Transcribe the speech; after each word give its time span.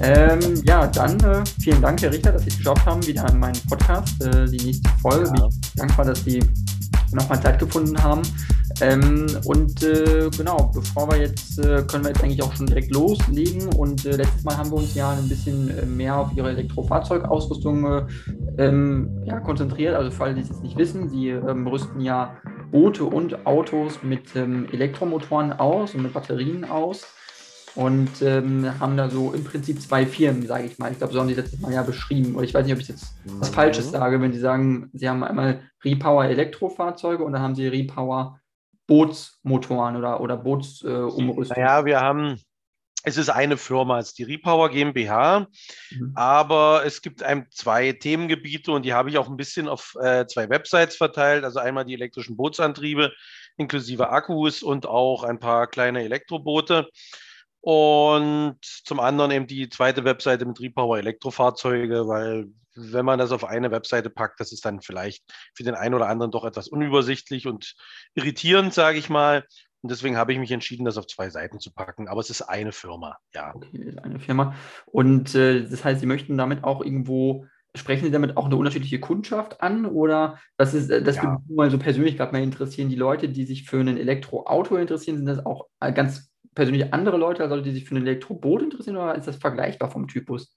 Ähm, 0.00 0.62
ja, 0.64 0.86
dann 0.88 1.18
äh, 1.20 1.44
vielen 1.60 1.80
Dank, 1.80 2.02
Herr 2.02 2.12
Richter, 2.12 2.32
dass 2.32 2.42
Sie 2.42 2.48
es 2.48 2.58
geschafft 2.58 2.84
haben, 2.84 3.06
wieder 3.06 3.24
an 3.24 3.38
meinen 3.38 3.60
Podcast, 3.68 4.22
äh, 4.24 4.46
die 4.46 4.66
nächste 4.66 4.90
Folge. 5.00 5.26
Ja. 5.26 5.46
Bin 5.46 5.60
ich 5.62 5.72
dankbar, 5.74 6.04
dass 6.06 6.24
Sie 6.24 6.40
nochmal 7.12 7.40
Zeit 7.40 7.58
gefunden 7.58 8.02
haben. 8.02 8.22
Ähm, 8.80 9.26
und 9.44 9.82
äh, 9.84 10.28
genau, 10.36 10.70
bevor 10.74 11.08
wir 11.10 11.18
jetzt, 11.18 11.58
äh, 11.60 11.82
können 11.82 12.04
wir 12.04 12.10
jetzt 12.10 12.24
eigentlich 12.24 12.42
auch 12.42 12.52
schon 12.54 12.66
direkt 12.66 12.90
loslegen. 12.92 13.68
Und 13.74 14.04
äh, 14.04 14.16
letztes 14.16 14.42
Mal 14.42 14.56
haben 14.56 14.70
wir 14.70 14.78
uns 14.78 14.94
ja 14.94 15.12
ein 15.12 15.28
bisschen 15.28 15.70
äh, 15.78 15.86
mehr 15.86 16.16
auf 16.16 16.32
Ihre 16.34 16.50
Elektrofahrzeugausrüstung 16.50 17.84
äh, 17.86 18.06
ähm, 18.58 19.22
ja, 19.24 19.38
konzentriert. 19.40 19.94
Also, 19.94 20.10
falls 20.10 20.34
Sie 20.34 20.42
es 20.42 20.48
jetzt 20.48 20.62
nicht 20.62 20.76
wissen, 20.76 21.08
Sie 21.08 21.28
ähm, 21.28 21.66
rüsten 21.68 22.00
ja 22.00 22.36
Boote 22.72 23.04
und 23.04 23.46
Autos 23.46 24.02
mit 24.02 24.34
ähm, 24.34 24.66
Elektromotoren 24.72 25.52
aus 25.52 25.94
und 25.94 26.02
mit 26.02 26.12
Batterien 26.12 26.64
aus 26.64 27.06
und 27.74 28.22
ähm, 28.22 28.78
haben 28.78 28.96
da 28.96 29.10
so 29.10 29.32
im 29.32 29.42
Prinzip 29.42 29.80
zwei 29.80 30.06
Firmen, 30.06 30.46
sage 30.46 30.66
ich 30.66 30.78
mal. 30.78 30.92
Ich 30.92 30.98
glaube, 30.98 31.12
so 31.12 31.20
haben 31.20 31.28
die 31.28 31.34
letztes 31.34 31.60
Mal 31.60 31.72
ja 31.72 31.82
beschrieben. 31.82 32.36
Oder 32.36 32.44
ich 32.44 32.54
weiß 32.54 32.64
nicht, 32.64 32.74
ob 32.74 32.80
ich 32.80 32.88
jetzt 32.88 33.14
was 33.24 33.50
mhm. 33.50 33.54
Falsches 33.54 33.90
sage, 33.90 34.20
wenn 34.20 34.32
sie 34.32 34.38
sagen, 34.38 34.90
sie 34.92 35.08
haben 35.08 35.24
einmal 35.24 35.62
Repower 35.84 36.24
Elektrofahrzeuge 36.24 37.24
und 37.24 37.32
dann 37.32 37.42
haben 37.42 37.54
sie 37.54 37.66
Repower 37.66 38.40
Bootsmotoren 38.86 39.96
oder, 39.96 40.20
oder 40.20 40.36
Bootsumrüstung. 40.36 41.56
Äh, 41.56 41.60
naja, 41.60 41.84
wir 41.84 42.00
haben, 42.00 42.40
es 43.02 43.16
ist 43.16 43.30
eine 43.30 43.56
Firma, 43.56 43.98
es 43.98 44.08
ist 44.08 44.18
die 44.18 44.24
Repower 44.24 44.68
GmbH, 44.68 45.48
mhm. 45.90 46.12
aber 46.14 46.82
es 46.84 47.02
gibt 47.02 47.22
ein, 47.22 47.46
zwei 47.50 47.92
Themengebiete 47.92 48.70
und 48.70 48.84
die 48.84 48.92
habe 48.92 49.08
ich 49.08 49.18
auch 49.18 49.28
ein 49.28 49.36
bisschen 49.36 49.68
auf 49.68 49.96
äh, 50.00 50.26
zwei 50.26 50.48
Websites 50.48 50.96
verteilt. 50.96 51.44
Also 51.44 51.58
einmal 51.58 51.84
die 51.84 51.94
elektrischen 51.94 52.36
Bootsantriebe 52.36 53.12
inklusive 53.56 54.10
Akkus 54.10 54.62
und 54.62 54.86
auch 54.86 55.22
ein 55.24 55.38
paar 55.38 55.66
kleine 55.66 56.02
Elektroboote. 56.02 56.88
Und 57.64 58.58
zum 58.60 59.00
anderen 59.00 59.30
eben 59.30 59.46
die 59.46 59.70
zweite 59.70 60.04
Webseite 60.04 60.44
mit 60.44 60.60
Repower 60.60 60.98
Elektrofahrzeuge, 60.98 62.06
weil 62.06 62.48
wenn 62.74 63.06
man 63.06 63.18
das 63.18 63.32
auf 63.32 63.42
eine 63.42 63.70
Webseite 63.70 64.10
packt, 64.10 64.38
das 64.38 64.52
ist 64.52 64.66
dann 64.66 64.82
vielleicht 64.82 65.24
für 65.54 65.62
den 65.62 65.74
einen 65.74 65.94
oder 65.94 66.08
anderen 66.08 66.30
doch 66.30 66.44
etwas 66.44 66.68
unübersichtlich 66.68 67.46
und 67.46 67.74
irritierend, 68.14 68.74
sage 68.74 68.98
ich 68.98 69.08
mal. 69.08 69.46
Und 69.80 69.90
deswegen 69.90 70.18
habe 70.18 70.34
ich 70.34 70.38
mich 70.38 70.50
entschieden, 70.50 70.84
das 70.84 70.98
auf 70.98 71.06
zwei 71.06 71.30
Seiten 71.30 71.58
zu 71.58 71.72
packen. 71.72 72.06
Aber 72.06 72.20
es 72.20 72.28
ist 72.28 72.42
eine 72.42 72.72
Firma, 72.72 73.16
ja. 73.34 73.54
Okay, 73.54 73.96
eine 74.02 74.20
Firma. 74.20 74.54
Und 74.84 75.34
äh, 75.34 75.66
das 75.66 75.86
heißt, 75.86 76.00
Sie 76.00 76.06
möchten 76.06 76.36
damit 76.36 76.64
auch 76.64 76.84
irgendwo, 76.84 77.46
sprechen 77.74 78.04
Sie 78.04 78.10
damit 78.10 78.36
auch 78.36 78.44
eine 78.44 78.56
unterschiedliche 78.56 79.00
Kundschaft 79.00 79.62
an? 79.62 79.86
Oder 79.86 80.38
das 80.58 80.74
ist, 80.74 80.90
äh, 80.90 81.02
das 81.02 81.16
ja. 81.16 81.22
würde 81.22 81.42
mich 81.46 81.56
mal 81.56 81.70
so 81.70 81.78
persönlich 81.78 82.18
gerade 82.18 82.32
mal 82.32 82.42
interessieren, 82.42 82.90
die 82.90 82.94
Leute, 82.94 83.30
die 83.30 83.46
sich 83.46 83.64
für 83.64 83.80
ein 83.80 83.96
Elektroauto 83.96 84.76
interessieren, 84.76 85.16
sind 85.16 85.26
das 85.26 85.46
auch 85.46 85.68
äh, 85.80 85.94
ganz 85.94 86.33
persönlich 86.54 86.92
andere 86.92 87.16
Leute 87.16 87.42
als 87.42 87.50
Leute, 87.50 87.62
die 87.62 87.72
sich 87.72 87.84
für 87.84 87.94
ein 87.94 88.02
Elektroboot 88.02 88.62
interessieren 88.62 88.96
oder 88.96 89.14
ist 89.14 89.26
das 89.26 89.36
vergleichbar 89.36 89.90
vom 89.90 90.08
Typus? 90.08 90.56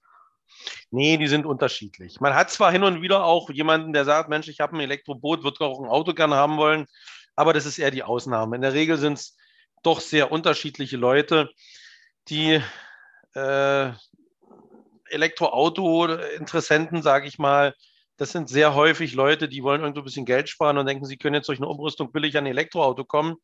Nee, 0.91 1.17
die 1.17 1.27
sind 1.27 1.45
unterschiedlich. 1.45 2.21
Man 2.21 2.33
hat 2.33 2.49
zwar 2.49 2.71
hin 2.71 2.83
und 2.83 3.01
wieder 3.01 3.25
auch 3.25 3.49
jemanden, 3.49 3.93
der 3.93 4.05
sagt, 4.05 4.29
Mensch, 4.29 4.47
ich 4.47 4.59
habe 4.59 4.75
ein 4.75 4.81
Elektroboot, 4.81 5.43
würde 5.43 5.65
auch 5.65 5.81
ein 5.81 5.89
Auto 5.89 6.13
gerne 6.13 6.35
haben 6.35 6.57
wollen, 6.57 6.85
aber 7.35 7.53
das 7.53 7.65
ist 7.65 7.77
eher 7.77 7.91
die 7.91 8.03
Ausnahme. 8.03 8.55
In 8.55 8.61
der 8.61 8.73
Regel 8.73 8.97
sind 8.97 9.13
es 9.13 9.35
doch 9.83 9.99
sehr 9.99 10.31
unterschiedliche 10.31 10.97
Leute, 10.97 11.49
die 12.29 12.61
äh, 13.33 13.91
Elektroauto-Interessenten, 15.09 17.01
sage 17.01 17.27
ich 17.27 17.37
mal, 17.37 17.73
das 18.17 18.31
sind 18.31 18.49
sehr 18.49 18.73
häufig 18.73 19.13
Leute, 19.13 19.47
die 19.47 19.63
wollen 19.63 19.81
irgendwo 19.81 20.01
ein 20.01 20.05
bisschen 20.05 20.25
Geld 20.25 20.49
sparen 20.49 20.77
und 20.79 20.87
denken, 20.87 21.05
sie 21.05 21.17
können 21.17 21.35
jetzt 21.35 21.47
durch 21.47 21.59
eine 21.59 21.67
Umrüstung 21.67 22.11
billig 22.11 22.35
an 22.35 22.45
ein 22.45 22.51
Elektroauto 22.51 23.05
kommen, 23.05 23.35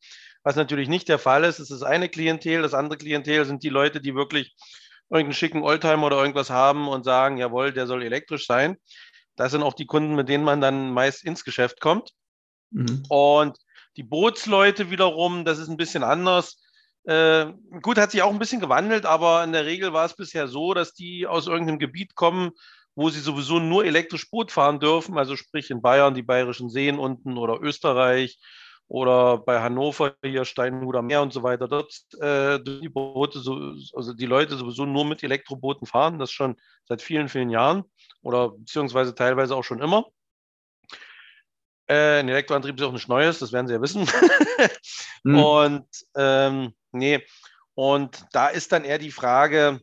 was 0.44 0.56
natürlich 0.56 0.88
nicht 0.88 1.08
der 1.08 1.18
Fall 1.18 1.42
ist. 1.42 1.58
Das 1.58 1.70
ist 1.70 1.82
eine 1.82 2.08
Klientel. 2.08 2.62
Das 2.62 2.74
andere 2.74 2.98
Klientel 2.98 3.44
sind 3.46 3.62
die 3.62 3.70
Leute, 3.70 4.00
die 4.00 4.14
wirklich 4.14 4.54
irgendeinen 5.10 5.34
schicken 5.34 5.62
Oldtimer 5.62 6.06
oder 6.06 6.18
irgendwas 6.18 6.50
haben 6.50 6.86
und 6.86 7.04
sagen, 7.04 7.38
jawohl, 7.38 7.72
der 7.72 7.86
soll 7.86 8.02
elektrisch 8.02 8.46
sein. 8.46 8.76
Das 9.36 9.50
sind 9.50 9.62
auch 9.62 9.74
die 9.74 9.86
Kunden, 9.86 10.14
mit 10.14 10.28
denen 10.28 10.44
man 10.44 10.60
dann 10.60 10.92
meist 10.92 11.24
ins 11.24 11.44
Geschäft 11.44 11.80
kommt. 11.80 12.10
Mhm. 12.70 13.04
Und 13.08 13.58
die 13.96 14.02
Bootsleute 14.02 14.90
wiederum, 14.90 15.44
das 15.44 15.58
ist 15.58 15.68
ein 15.68 15.76
bisschen 15.76 16.04
anders. 16.04 16.60
Äh, 17.04 17.46
gut, 17.82 17.98
hat 17.98 18.10
sich 18.10 18.22
auch 18.22 18.30
ein 18.30 18.38
bisschen 18.38 18.60
gewandelt, 18.60 19.06
aber 19.06 19.44
in 19.44 19.52
der 19.52 19.66
Regel 19.66 19.92
war 19.92 20.04
es 20.04 20.14
bisher 20.14 20.46
so, 20.46 20.74
dass 20.74 20.94
die 20.94 21.26
aus 21.26 21.46
irgendeinem 21.46 21.78
Gebiet 21.78 22.14
kommen, 22.14 22.50
wo 22.94 23.08
sie 23.08 23.20
sowieso 23.20 23.58
nur 23.58 23.84
elektrisch 23.84 24.30
Boot 24.30 24.52
fahren 24.52 24.78
dürfen, 24.78 25.18
also 25.18 25.36
sprich 25.36 25.70
in 25.70 25.82
Bayern 25.82 26.14
die 26.14 26.22
Bayerischen 26.22 26.70
Seen 26.70 26.98
unten 26.98 27.36
oder 27.36 27.60
Österreich 27.60 28.38
oder 28.88 29.38
bei 29.38 29.60
Hannover 29.60 30.14
hier 30.22 30.44
Steinhuder 30.44 31.02
Meer 31.02 31.22
und 31.22 31.32
so 31.32 31.42
weiter. 31.42 31.68
Dort 31.68 31.94
äh, 32.20 32.60
die 32.60 32.88
Boote, 32.88 33.40
so, 33.40 33.74
also 33.94 34.12
die 34.12 34.26
Leute 34.26 34.56
sowieso 34.56 34.84
nur 34.84 35.04
mit 35.04 35.22
Elektrobooten 35.22 35.86
fahren, 35.86 36.18
das 36.18 36.30
schon 36.30 36.56
seit 36.84 37.02
vielen, 37.02 37.28
vielen 37.28 37.50
Jahren 37.50 37.84
oder 38.22 38.50
beziehungsweise 38.50 39.14
teilweise 39.14 39.56
auch 39.56 39.64
schon 39.64 39.80
immer. 39.80 40.06
Äh, 41.86 42.20
ein 42.20 42.28
Elektroantrieb 42.28 42.78
ist 42.78 42.82
auch 42.84 42.92
nichts 42.92 43.08
Neues, 43.08 43.38
das 43.38 43.52
werden 43.52 43.66
Sie 43.66 43.74
ja 43.74 43.82
wissen. 43.82 44.08
mhm. 45.24 45.38
Und 45.44 45.88
ähm, 46.16 46.74
nee, 46.92 47.24
und 47.74 48.24
da 48.32 48.48
ist 48.48 48.72
dann 48.72 48.84
eher 48.84 48.98
die 48.98 49.10
Frage 49.10 49.80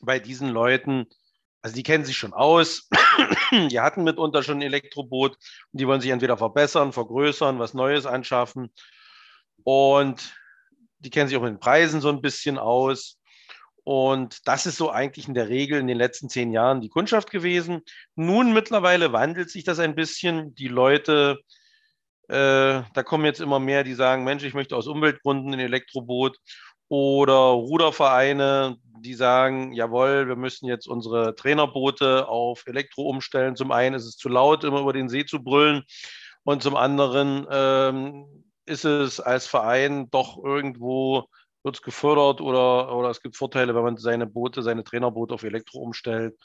bei 0.00 0.18
diesen 0.18 0.48
Leuten, 0.48 1.06
also 1.60 1.74
die 1.74 1.82
kennen 1.82 2.04
sich 2.04 2.16
schon 2.16 2.32
aus, 2.32 2.88
die 3.52 3.80
hatten 3.80 4.04
mitunter 4.04 4.42
schon 4.42 4.58
ein 4.58 4.62
Elektroboot 4.62 5.32
und 5.32 5.80
die 5.80 5.86
wollen 5.86 6.00
sich 6.00 6.10
entweder 6.10 6.36
verbessern, 6.36 6.92
vergrößern, 6.92 7.58
was 7.58 7.74
Neues 7.74 8.06
anschaffen. 8.06 8.72
Und 9.64 10.34
die 10.98 11.10
kennen 11.10 11.28
sich 11.28 11.36
auch 11.36 11.42
mit 11.42 11.52
den 11.52 11.60
Preisen 11.60 12.00
so 12.00 12.08
ein 12.08 12.20
bisschen 12.20 12.58
aus. 12.58 13.18
Und 13.84 14.46
das 14.46 14.66
ist 14.66 14.76
so 14.76 14.90
eigentlich 14.90 15.26
in 15.26 15.34
der 15.34 15.48
Regel 15.48 15.80
in 15.80 15.86
den 15.86 15.96
letzten 15.96 16.28
zehn 16.28 16.52
Jahren 16.52 16.80
die 16.80 16.90
Kundschaft 16.90 17.30
gewesen. 17.30 17.82
Nun 18.14 18.52
mittlerweile 18.52 19.12
wandelt 19.12 19.50
sich 19.50 19.64
das 19.64 19.78
ein 19.78 19.94
bisschen. 19.94 20.54
Die 20.54 20.68
Leute, 20.68 21.38
äh, 22.28 22.82
da 22.94 23.02
kommen 23.02 23.24
jetzt 23.24 23.40
immer 23.40 23.58
mehr, 23.58 23.82
die 23.82 23.94
sagen, 23.94 24.24
Mensch, 24.24 24.44
ich 24.44 24.54
möchte 24.54 24.76
aus 24.76 24.86
Umweltgründen 24.86 25.54
ein 25.54 25.60
Elektroboot 25.60 26.36
oder 26.90 27.34
Rudervereine, 27.34 28.76
die 29.00 29.14
sagen, 29.14 29.72
jawohl, 29.72 30.26
wir 30.26 30.34
müssen 30.34 30.66
jetzt 30.66 30.88
unsere 30.88 31.36
Trainerboote 31.36 32.28
auf 32.28 32.66
Elektro 32.66 33.02
umstellen. 33.02 33.54
Zum 33.54 33.70
einen 33.70 33.94
ist 33.94 34.06
es 34.06 34.16
zu 34.16 34.28
laut, 34.28 34.64
immer 34.64 34.80
über 34.80 34.92
den 34.92 35.08
See 35.08 35.24
zu 35.24 35.42
brüllen. 35.42 35.84
Und 36.42 36.64
zum 36.64 36.74
anderen 36.74 37.46
ähm, 37.48 38.44
ist 38.66 38.84
es 38.84 39.20
als 39.20 39.46
Verein 39.46 40.10
doch 40.10 40.42
irgendwo, 40.42 41.28
wird 41.62 41.76
es 41.76 41.82
gefördert 41.82 42.40
oder, 42.40 42.94
oder 42.94 43.08
es 43.10 43.22
gibt 43.22 43.36
Vorteile, 43.36 43.74
wenn 43.76 43.84
man 43.84 43.96
seine 43.96 44.26
Boote, 44.26 44.62
seine 44.62 44.82
Trainerboote 44.82 45.34
auf 45.34 45.44
Elektro 45.44 45.78
umstellt 45.78 46.36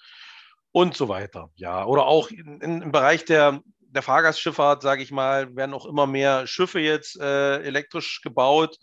und 0.72 0.96
so 0.96 1.10
weiter. 1.10 1.50
Ja, 1.56 1.86
oder 1.86 2.06
auch 2.06 2.30
in, 2.30 2.62
in, 2.62 2.82
im 2.84 2.92
Bereich 2.92 3.26
der, 3.26 3.62
der 3.80 4.04
Fahrgastschifffahrt, 4.04 4.84
sage 4.84 5.02
ich 5.02 5.12
mal, 5.12 5.56
werden 5.56 5.74
auch 5.74 5.88
immer 5.88 6.06
mehr 6.06 6.46
Schiffe 6.46 6.80
jetzt 6.80 7.20
äh, 7.20 7.62
elektrisch 7.64 8.22
gebaut 8.22 8.78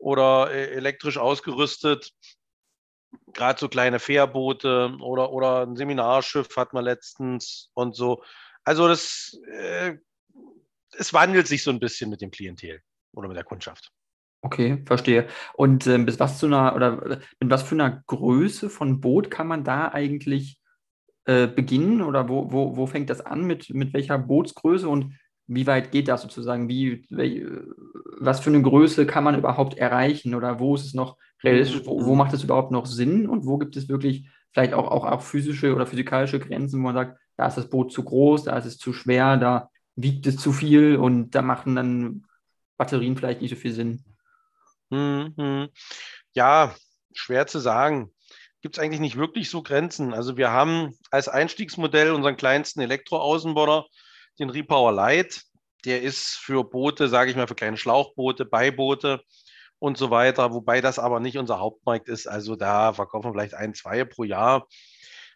oder 0.00 0.50
äh, 0.50 0.72
elektrisch 0.72 1.18
ausgerüstet. 1.18 2.12
Gerade 3.32 3.58
so 3.58 3.68
kleine 3.68 3.98
Fährboote 3.98 4.96
oder, 5.00 5.32
oder 5.32 5.66
ein 5.66 5.76
Seminarschiff 5.76 6.56
hat 6.56 6.72
man 6.72 6.84
letztens 6.84 7.70
und 7.74 7.94
so. 7.94 8.22
Also 8.64 8.88
das, 8.88 9.38
äh, 9.52 9.96
es 10.92 11.12
wandelt 11.12 11.46
sich 11.46 11.62
so 11.62 11.70
ein 11.70 11.80
bisschen 11.80 12.10
mit 12.10 12.20
dem 12.20 12.30
Klientel 12.30 12.80
oder 13.12 13.28
mit 13.28 13.36
der 13.36 13.44
Kundschaft. 13.44 13.92
Okay, 14.42 14.82
verstehe. 14.86 15.28
Und 15.54 15.86
äh, 15.86 15.98
bis 15.98 16.18
was 16.18 16.38
zu 16.38 16.46
einer 16.46 16.74
oder 16.74 17.20
mit 17.40 17.50
was 17.50 17.62
für 17.62 17.74
einer 17.74 18.02
Größe 18.06 18.70
von 18.70 19.00
Boot 19.00 19.30
kann 19.30 19.46
man 19.46 19.64
da 19.64 19.92
eigentlich 19.92 20.58
äh, 21.26 21.46
beginnen 21.46 22.00
oder 22.00 22.28
wo, 22.28 22.50
wo, 22.50 22.76
wo 22.76 22.86
fängt 22.86 23.10
das 23.10 23.20
an 23.20 23.44
mit, 23.44 23.68
mit 23.70 23.92
welcher 23.92 24.18
Bootsgröße 24.18 24.88
und 24.88 25.18
wie 25.52 25.66
weit 25.66 25.90
geht 25.90 26.06
das 26.06 26.22
sozusagen? 26.22 26.68
Wie, 26.68 27.04
was 28.20 28.38
für 28.38 28.50
eine 28.50 28.62
Größe 28.62 29.04
kann 29.04 29.24
man 29.24 29.36
überhaupt 29.36 29.76
erreichen 29.76 30.36
oder 30.36 30.60
wo 30.60 30.76
ist 30.76 30.84
es 30.84 30.94
noch 30.94 31.16
realistisch? 31.42 31.82
Wo, 31.84 32.04
wo 32.04 32.14
macht 32.14 32.32
es 32.32 32.44
überhaupt 32.44 32.70
noch 32.70 32.86
Sinn 32.86 33.28
und 33.28 33.46
wo 33.46 33.58
gibt 33.58 33.76
es 33.76 33.88
wirklich 33.88 34.28
vielleicht 34.52 34.74
auch, 34.74 34.88
auch, 34.88 35.04
auch 35.04 35.22
physische 35.22 35.74
oder 35.74 35.88
physikalische 35.88 36.38
Grenzen, 36.38 36.78
wo 36.78 36.84
man 36.84 36.94
sagt, 36.94 37.18
da 37.36 37.48
ist 37.48 37.56
das 37.56 37.68
Boot 37.68 37.92
zu 37.92 38.04
groß, 38.04 38.44
da 38.44 38.56
ist 38.58 38.66
es 38.66 38.78
zu 38.78 38.92
schwer, 38.92 39.36
da 39.38 39.70
wiegt 39.96 40.24
es 40.28 40.36
zu 40.36 40.52
viel 40.52 40.96
und 40.96 41.34
da 41.34 41.42
machen 41.42 41.74
dann 41.74 42.26
Batterien 42.76 43.16
vielleicht 43.16 43.40
nicht 43.40 43.50
so 43.50 43.56
viel 43.56 43.72
Sinn? 43.72 44.04
Mhm. 44.90 45.68
Ja, 46.32 46.76
schwer 47.12 47.48
zu 47.48 47.58
sagen. 47.58 48.12
Gibt 48.62 48.76
es 48.76 48.82
eigentlich 48.82 49.00
nicht 49.00 49.16
wirklich 49.16 49.50
so 49.50 49.62
Grenzen. 49.62 50.14
Also 50.14 50.36
wir 50.36 50.52
haben 50.52 50.94
als 51.10 51.28
Einstiegsmodell 51.28 52.12
unseren 52.12 52.36
kleinsten 52.36 52.80
Elektroaußenborder, 52.80 53.86
den 54.40 54.50
Repower 54.50 54.92
Light. 54.92 55.42
Der 55.84 56.02
ist 56.02 56.36
für 56.36 56.64
Boote, 56.64 57.08
sage 57.08 57.30
ich 57.30 57.36
mal, 57.36 57.46
für 57.46 57.54
kleine 57.54 57.76
Schlauchboote, 57.76 58.44
Beiboote 58.44 59.22
und 59.78 59.96
so 59.96 60.10
weiter, 60.10 60.52
wobei 60.52 60.80
das 60.80 60.98
aber 60.98 61.20
nicht 61.20 61.38
unser 61.38 61.58
Hauptmarkt 61.58 62.08
ist. 62.08 62.26
Also 62.26 62.56
da 62.56 62.92
verkaufen 62.92 63.28
wir 63.28 63.32
vielleicht 63.32 63.54
ein, 63.54 63.74
zwei 63.74 64.04
pro 64.04 64.24
Jahr, 64.24 64.66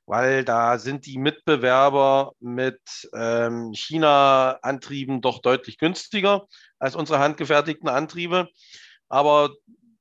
weil 0.06 0.44
da 0.44 0.78
sind 0.78 1.06
die 1.06 1.18
Mitbewerber 1.18 2.32
mit 2.40 2.80
ähm, 3.14 3.72
China-Antrieben 3.72 5.22
doch 5.22 5.40
deutlich 5.40 5.78
günstiger 5.78 6.46
als 6.78 6.94
unsere 6.94 7.20
handgefertigten 7.20 7.88
Antriebe. 7.88 8.48
Aber 9.08 9.50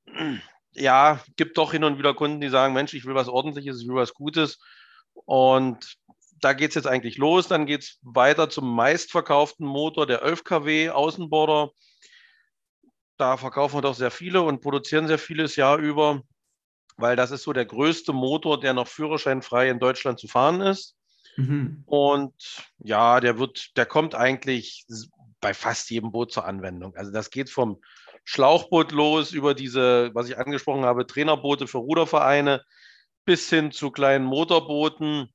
ja, 0.74 1.22
gibt 1.38 1.58
doch 1.58 1.72
hin 1.72 1.86
und 1.86 1.98
wieder 1.98 2.14
Kunden, 2.14 2.42
die 2.42 2.50
sagen, 2.50 2.74
Mensch, 2.74 2.94
ich 2.94 3.06
will 3.06 3.16
was 3.16 3.30
Ordentliches, 3.30 3.82
ich 3.82 3.88
will 3.88 3.96
was 3.96 4.14
Gutes. 4.14 4.60
Und 5.14 5.96
da 6.44 6.54
geht 6.54 6.70
es 6.70 6.76
jetzt 6.76 6.88
eigentlich 6.88 7.18
los. 7.18 7.48
Dann 7.48 7.66
geht 7.66 7.84
es 7.84 8.00
weiter 8.02 8.50
zum 8.50 8.76
meistverkauften 8.76 9.66
Motor, 9.66 10.06
der 10.06 10.24
11 10.24 10.44
kW 10.44 10.90
Außenborder. 10.90 11.72
Da 13.18 13.38
verkaufen 13.38 13.78
wir 13.78 13.82
doch 13.82 13.96
sehr 13.96 14.12
viele 14.12 14.42
und 14.42 14.62
produzieren 14.62 15.08
sehr 15.08 15.20
vieles 15.20 15.56
Jahr 15.56 15.78
über, 15.78 16.22
weil 16.98 17.16
das 17.16 17.32
ist 17.32 17.44
so 17.44 17.54
der 17.54 17.66
größte 17.66 18.12
Motor, 18.12 18.60
der 18.60 18.74
noch 18.74 18.88
führerscheinfrei 18.88 19.70
in 19.70 19.80
Deutschland 19.80 20.20
zu 20.20 20.28
fahren 20.28 20.62
ist. 20.62 20.96
Mhm. 21.38 21.84
Und 21.86 22.34
ja, 22.80 23.20
der 23.20 23.40
wird, 23.40 23.78
der 23.78 23.86
kommt 23.86 24.16
eigentlich 24.16 24.86
bei 25.40 25.54
fast 25.54 25.90
jedem 25.90 26.12
Boot 26.12 26.32
zur 26.32 26.46
Anwendung. 26.46 26.96
Also 26.96 27.12
das 27.12 27.30
geht 27.30 27.50
vom 27.50 27.82
Schlauchboot 28.26 28.92
los 28.92 29.32
über 29.32 29.54
diese, 29.54 30.12
was 30.14 30.30
ich 30.30 30.38
angesprochen 30.38 30.86
habe, 30.86 31.08
Trainerboote 31.08 31.68
für 31.68 31.80
Rudervereine 31.80 32.64
bis 33.26 33.50
hin 33.50 33.72
zu 33.72 33.92
kleinen 33.92 34.26
Motorbooten 34.26 35.34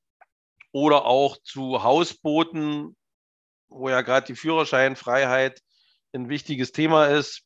oder 0.72 1.04
auch 1.06 1.36
zu 1.42 1.82
Hausbooten, 1.82 2.96
wo 3.68 3.88
ja 3.88 4.02
gerade 4.02 4.26
die 4.26 4.36
Führerscheinfreiheit 4.36 5.60
ein 6.12 6.28
wichtiges 6.28 6.72
Thema 6.72 7.06
ist. 7.06 7.42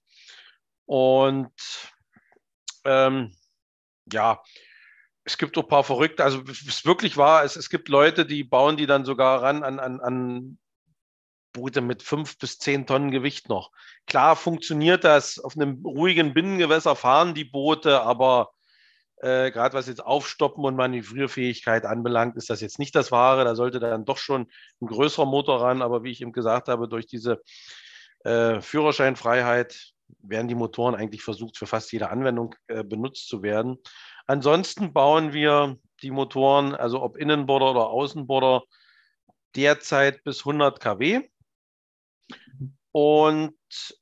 Und 0.87 1.53
ähm, 2.85 3.35
ja, 4.13 4.43
es 5.25 5.39
gibt 5.39 5.57
auch 5.57 5.63
ein 5.63 5.69
paar 5.69 5.85
Verrückte, 5.85 6.25
also 6.25 6.43
es 6.43 6.85
wirklich 6.85 7.17
wahr, 7.17 7.45
es, 7.45 7.57
es 7.57 7.71
gibt 7.71 7.89
Leute, 7.89 8.27
die 8.27 8.43
bauen 8.43 8.77
die 8.77 8.87
dann 8.87 9.05
sogar 9.05 9.43
ran 9.43 9.63
an, 9.63 9.79
an, 9.79 10.01
an 10.01 10.59
Boote 11.53 11.81
mit 11.81 12.03
fünf 12.03 12.39
bis 12.39 12.59
zehn 12.59 12.87
Tonnen 12.87 13.11
Gewicht 13.11 13.49
noch. 13.49 13.71
Klar 14.07 14.37
funktioniert 14.37 15.05
das, 15.05 15.39
auf 15.39 15.55
einem 15.57 15.85
ruhigen 15.85 16.35
Binnengewässer 16.35 16.97
fahren 16.97 17.35
die 17.35 17.45
Boote, 17.45 18.03
aber 18.03 18.53
äh, 19.23 19.53
gerade 19.53 19.75
was 19.75 19.87
jetzt 19.87 20.05
Aufstoppen 20.05 20.65
und 20.65 20.75
Manövrierfähigkeit 20.75 21.87
anbelangt, 21.87 22.37
ist 22.37 22.51
das 22.51 22.61
jetzt 22.61 22.79
nicht 22.81 22.95
das 22.95 23.13
Wahre. 23.13 23.45
Da 23.45 23.55
sollte 23.55 23.79
dann 23.79 24.05
doch 24.05 24.19
schon 24.19 24.49
ein 24.81 24.87
größerer 24.87 25.27
Motor 25.27 25.63
ran. 25.63 25.81
Aber 25.81 26.03
wie 26.03 26.11
ich 26.11 26.21
eben 26.21 26.33
gesagt 26.33 26.69
habe, 26.69 26.89
durch 26.89 27.07
diese 27.07 27.41
äh, 28.25 28.61
Führerscheinfreiheit 28.61 29.93
werden 30.21 30.49
die 30.49 30.57
Motoren 30.57 30.97
eigentlich 30.97 31.23
versucht, 31.23 31.57
für 31.57 31.67
fast 31.67 31.93
jede 31.93 32.11
Anwendung 32.11 32.55
äh, 32.67 32.83
benutzt 32.83 33.29
zu 33.29 33.43
werden. 33.43 33.79
Ansonsten 34.27 34.93
bauen 34.93 35.33
wir 35.33 35.79
die 36.03 36.11
Motoren, 36.11 36.75
also 36.75 37.01
ob 37.01 37.17
Innenborder 37.17 37.71
oder 37.71 37.91
Außenborder, 37.91 38.65
derzeit 39.55 40.25
bis 40.25 40.41
100 40.41 40.81
kW. 40.81 41.29
Und 42.91 43.55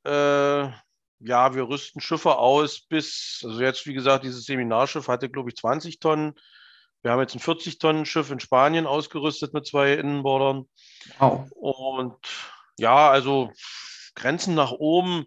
äh, 0.03 0.69
ja, 1.23 1.53
wir 1.53 1.67
rüsten 1.67 2.01
Schiffe 2.01 2.37
aus 2.37 2.81
bis, 2.81 3.41
also 3.45 3.61
jetzt 3.61 3.85
wie 3.85 3.93
gesagt, 3.93 4.23
dieses 4.23 4.45
Seminarschiff 4.45 5.07
hatte, 5.07 5.29
glaube 5.29 5.49
ich, 5.49 5.55
20 5.55 5.99
Tonnen. 5.99 6.33
Wir 7.01 7.11
haben 7.11 7.19
jetzt 7.19 7.35
ein 7.35 7.41
40-Tonnen-Schiff 7.41 8.29
in 8.31 8.39
Spanien 8.39 8.85
ausgerüstet 8.85 9.53
mit 9.53 9.65
zwei 9.65 9.93
Innenbordern. 9.93 10.67
Wow. 11.19 11.49
Und 11.51 12.15
ja, 12.77 13.09
also 13.09 13.51
Grenzen 14.15 14.55
nach 14.55 14.71
oben, 14.71 15.25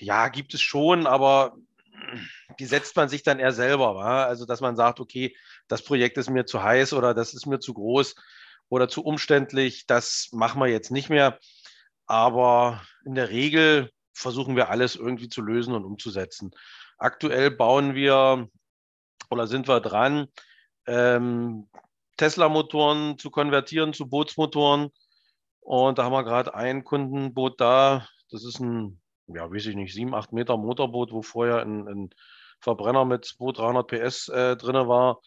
ja, 0.00 0.28
gibt 0.28 0.54
es 0.54 0.62
schon, 0.62 1.06
aber 1.06 1.56
die 2.58 2.66
setzt 2.66 2.96
man 2.96 3.08
sich 3.08 3.22
dann 3.22 3.38
eher 3.38 3.52
selber. 3.52 3.94
Wa? 3.94 4.24
Also, 4.24 4.44
dass 4.44 4.60
man 4.60 4.76
sagt, 4.76 5.00
okay, 5.00 5.36
das 5.68 5.82
Projekt 5.82 6.18
ist 6.18 6.30
mir 6.30 6.46
zu 6.46 6.62
heiß 6.62 6.92
oder 6.92 7.14
das 7.14 7.34
ist 7.34 7.46
mir 7.46 7.60
zu 7.60 7.74
groß 7.74 8.14
oder 8.68 8.88
zu 8.88 9.04
umständlich, 9.04 9.86
das 9.86 10.28
machen 10.32 10.60
wir 10.60 10.68
jetzt 10.68 10.90
nicht 10.90 11.10
mehr. 11.10 11.38
Aber 12.06 12.82
in 13.04 13.14
der 13.14 13.30
Regel 13.30 13.90
versuchen 14.12 14.56
wir 14.56 14.70
alles 14.70 14.96
irgendwie 14.96 15.28
zu 15.28 15.42
lösen 15.42 15.74
und 15.74 15.84
umzusetzen. 15.84 16.50
Aktuell 16.98 17.50
bauen 17.50 17.94
wir 17.94 18.48
oder 19.30 19.46
sind 19.46 19.68
wir 19.68 19.80
dran, 19.80 20.28
ähm, 20.86 21.68
Tesla-Motoren 22.16 23.18
zu 23.18 23.30
konvertieren 23.30 23.92
zu 23.92 24.08
Bootsmotoren. 24.08 24.90
Und 25.60 25.98
da 25.98 26.04
haben 26.04 26.12
wir 26.12 26.24
gerade 26.24 26.54
ein 26.54 26.84
Kundenboot 26.84 27.60
da. 27.60 28.06
Das 28.30 28.44
ist 28.44 28.60
ein, 28.60 29.00
ja, 29.28 29.50
weiß 29.50 29.66
ich 29.66 29.76
nicht, 29.76 29.94
7, 29.94 30.14
8 30.14 30.32
Meter 30.32 30.56
Motorboot, 30.56 31.12
wo 31.12 31.22
vorher 31.22 31.62
ein, 31.62 31.88
ein 31.88 32.10
Verbrenner 32.60 33.04
mit 33.04 33.24
200, 33.24 33.58
300 33.58 33.86
PS 33.86 34.28
äh, 34.28 34.56
drin 34.56 34.88
war. 34.88 35.20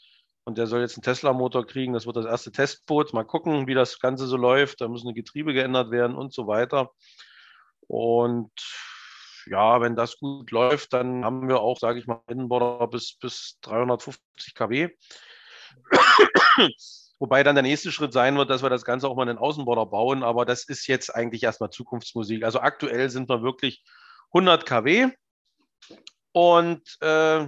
Und 0.45 0.57
der 0.57 0.67
soll 0.67 0.81
jetzt 0.81 0.95
einen 0.95 1.03
Tesla-Motor 1.03 1.65
kriegen. 1.65 1.93
Das 1.93 2.05
wird 2.05 2.17
das 2.17 2.25
erste 2.25 2.51
Testboot. 2.51 3.13
Mal 3.13 3.23
gucken, 3.23 3.67
wie 3.67 3.73
das 3.73 3.99
Ganze 3.99 4.27
so 4.27 4.37
läuft. 4.37 4.79
Da 4.81 4.87
müssen 4.87 5.07
die 5.07 5.15
Getriebe 5.15 5.53
geändert 5.53 5.89
werden 5.89 6.15
und 6.15 6.33
so 6.33 6.45
weiter. 6.47 6.91
Und 7.87 8.51
ja, 9.47 9.81
wenn 9.81 9.95
das 9.95 10.17
gut 10.17 10.51
läuft, 10.51 10.93
dann 10.93 11.23
haben 11.23 11.47
wir 11.47 11.59
auch, 11.59 11.79
sage 11.79 11.99
ich 11.99 12.07
mal, 12.07 12.21
Innenborder 12.27 12.87
bis, 12.87 13.15
bis 13.15 13.57
350 13.61 14.55
kW. 14.55 14.89
Wobei 17.19 17.43
dann 17.43 17.55
der 17.55 17.63
nächste 17.63 17.91
Schritt 17.91 18.11
sein 18.11 18.37
wird, 18.37 18.49
dass 18.49 18.63
wir 18.63 18.69
das 18.69 18.83
Ganze 18.83 19.07
auch 19.07 19.15
mal 19.15 19.23
in 19.23 19.29
den 19.29 19.37
Außenborder 19.37 19.85
bauen. 19.85 20.23
Aber 20.23 20.45
das 20.45 20.65
ist 20.65 20.87
jetzt 20.87 21.15
eigentlich 21.15 21.43
erstmal 21.43 21.69
Zukunftsmusik. 21.69 22.43
Also 22.43 22.59
aktuell 22.59 23.09
sind 23.09 23.29
wir 23.29 23.41
wirklich 23.41 23.83
100 24.33 24.65
kW. 24.65 25.11
Und 26.33 26.81
äh, 27.01 27.47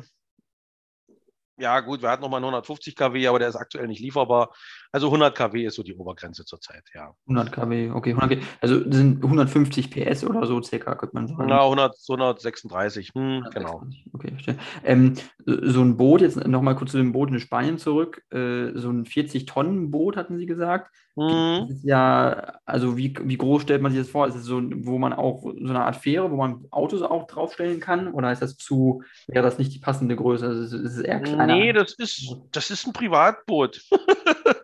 ja, 1.58 1.80
gut, 1.80 2.02
wir 2.02 2.10
hatten 2.10 2.22
nochmal 2.22 2.38
einen 2.38 2.46
150 2.46 2.96
kW, 2.96 3.28
aber 3.28 3.40
der 3.40 3.50
ist 3.50 3.56
aktuell 3.56 3.88
nicht 3.88 4.02
lieferbar. 4.02 4.52
Also 4.92 5.08
100 5.08 5.36
kW 5.36 5.66
ist 5.66 5.76
so 5.76 5.84
die 5.84 5.96
Obergrenze 5.96 6.46
zurzeit, 6.46 6.84
ja. 6.94 7.14
100 7.28 7.52
kW, 7.52 7.92
okay. 7.92 8.12
100 8.14 8.30
kW. 8.30 8.46
Also 8.62 8.92
sind 8.92 9.24
150 9.24 9.92
PS 9.92 10.24
oder 10.24 10.46
so 10.46 10.62
circa, 10.62 10.96
könnte 10.96 11.16
man 11.16 11.28
sagen. 11.28 11.48
Na, 11.48 11.64
100, 11.64 11.96
136, 12.10 13.12
hm, 13.14 13.44
136. 13.44 13.54
genau. 13.54 13.84
Okay, 14.14 14.32
verstehe. 14.32 14.58
Ähm, 14.84 15.14
so 15.46 15.82
ein 15.82 15.98
Boot, 15.98 16.22
jetzt 16.22 16.38
nochmal 16.48 16.76
kurz 16.76 16.92
zu 16.92 16.98
dem 16.98 17.12
Boot 17.12 17.30
in 17.30 17.40
Spanien 17.40 17.78
zurück. 17.78 18.24
Äh, 18.32 18.72
so 18.76 18.90
ein 18.90 19.06
40-Tonnen-Boot, 19.06 20.16
hatten 20.16 20.38
Sie 20.38 20.46
gesagt. 20.46 20.92
Mhm. 21.18 21.80
Ja, 21.82 22.60
also 22.66 22.96
wie, 22.96 23.16
wie 23.24 23.38
groß 23.38 23.64
stellt 23.64 23.82
man 23.82 23.92
sich 23.92 24.02
das 24.02 24.10
vor? 24.10 24.28
Ist 24.28 24.36
es 24.36 24.44
so, 24.44 24.62
wo 24.62 25.00
man 25.00 25.14
auch 25.14 25.42
so 25.42 25.50
eine 25.70 25.84
Art 25.84 25.96
Fähre, 25.96 26.30
wo 26.30 26.36
man 26.36 26.66
Autos 26.70 27.02
auch 27.02 27.26
draufstellen 27.26 27.80
kann? 27.80 28.14
Oder 28.14 28.32
ist 28.32 28.44
das 28.44 28.56
zu, 28.56 29.02
wäre 29.28 29.44
das 29.44 29.58
nicht 29.58 29.74
die 29.74 29.80
passende 29.80 30.16
Größe? 30.16 30.46
Also 30.46 30.78
ist 30.78 30.98
es 30.98 31.00
eher 31.00 31.20
kleiner? 31.48 31.64
Nee, 31.66 31.74
das 31.74 31.94
ist, 31.94 32.36
das 32.52 32.70
ist 32.72 32.86
ein 32.88 32.94
Privatboot. 32.94 33.82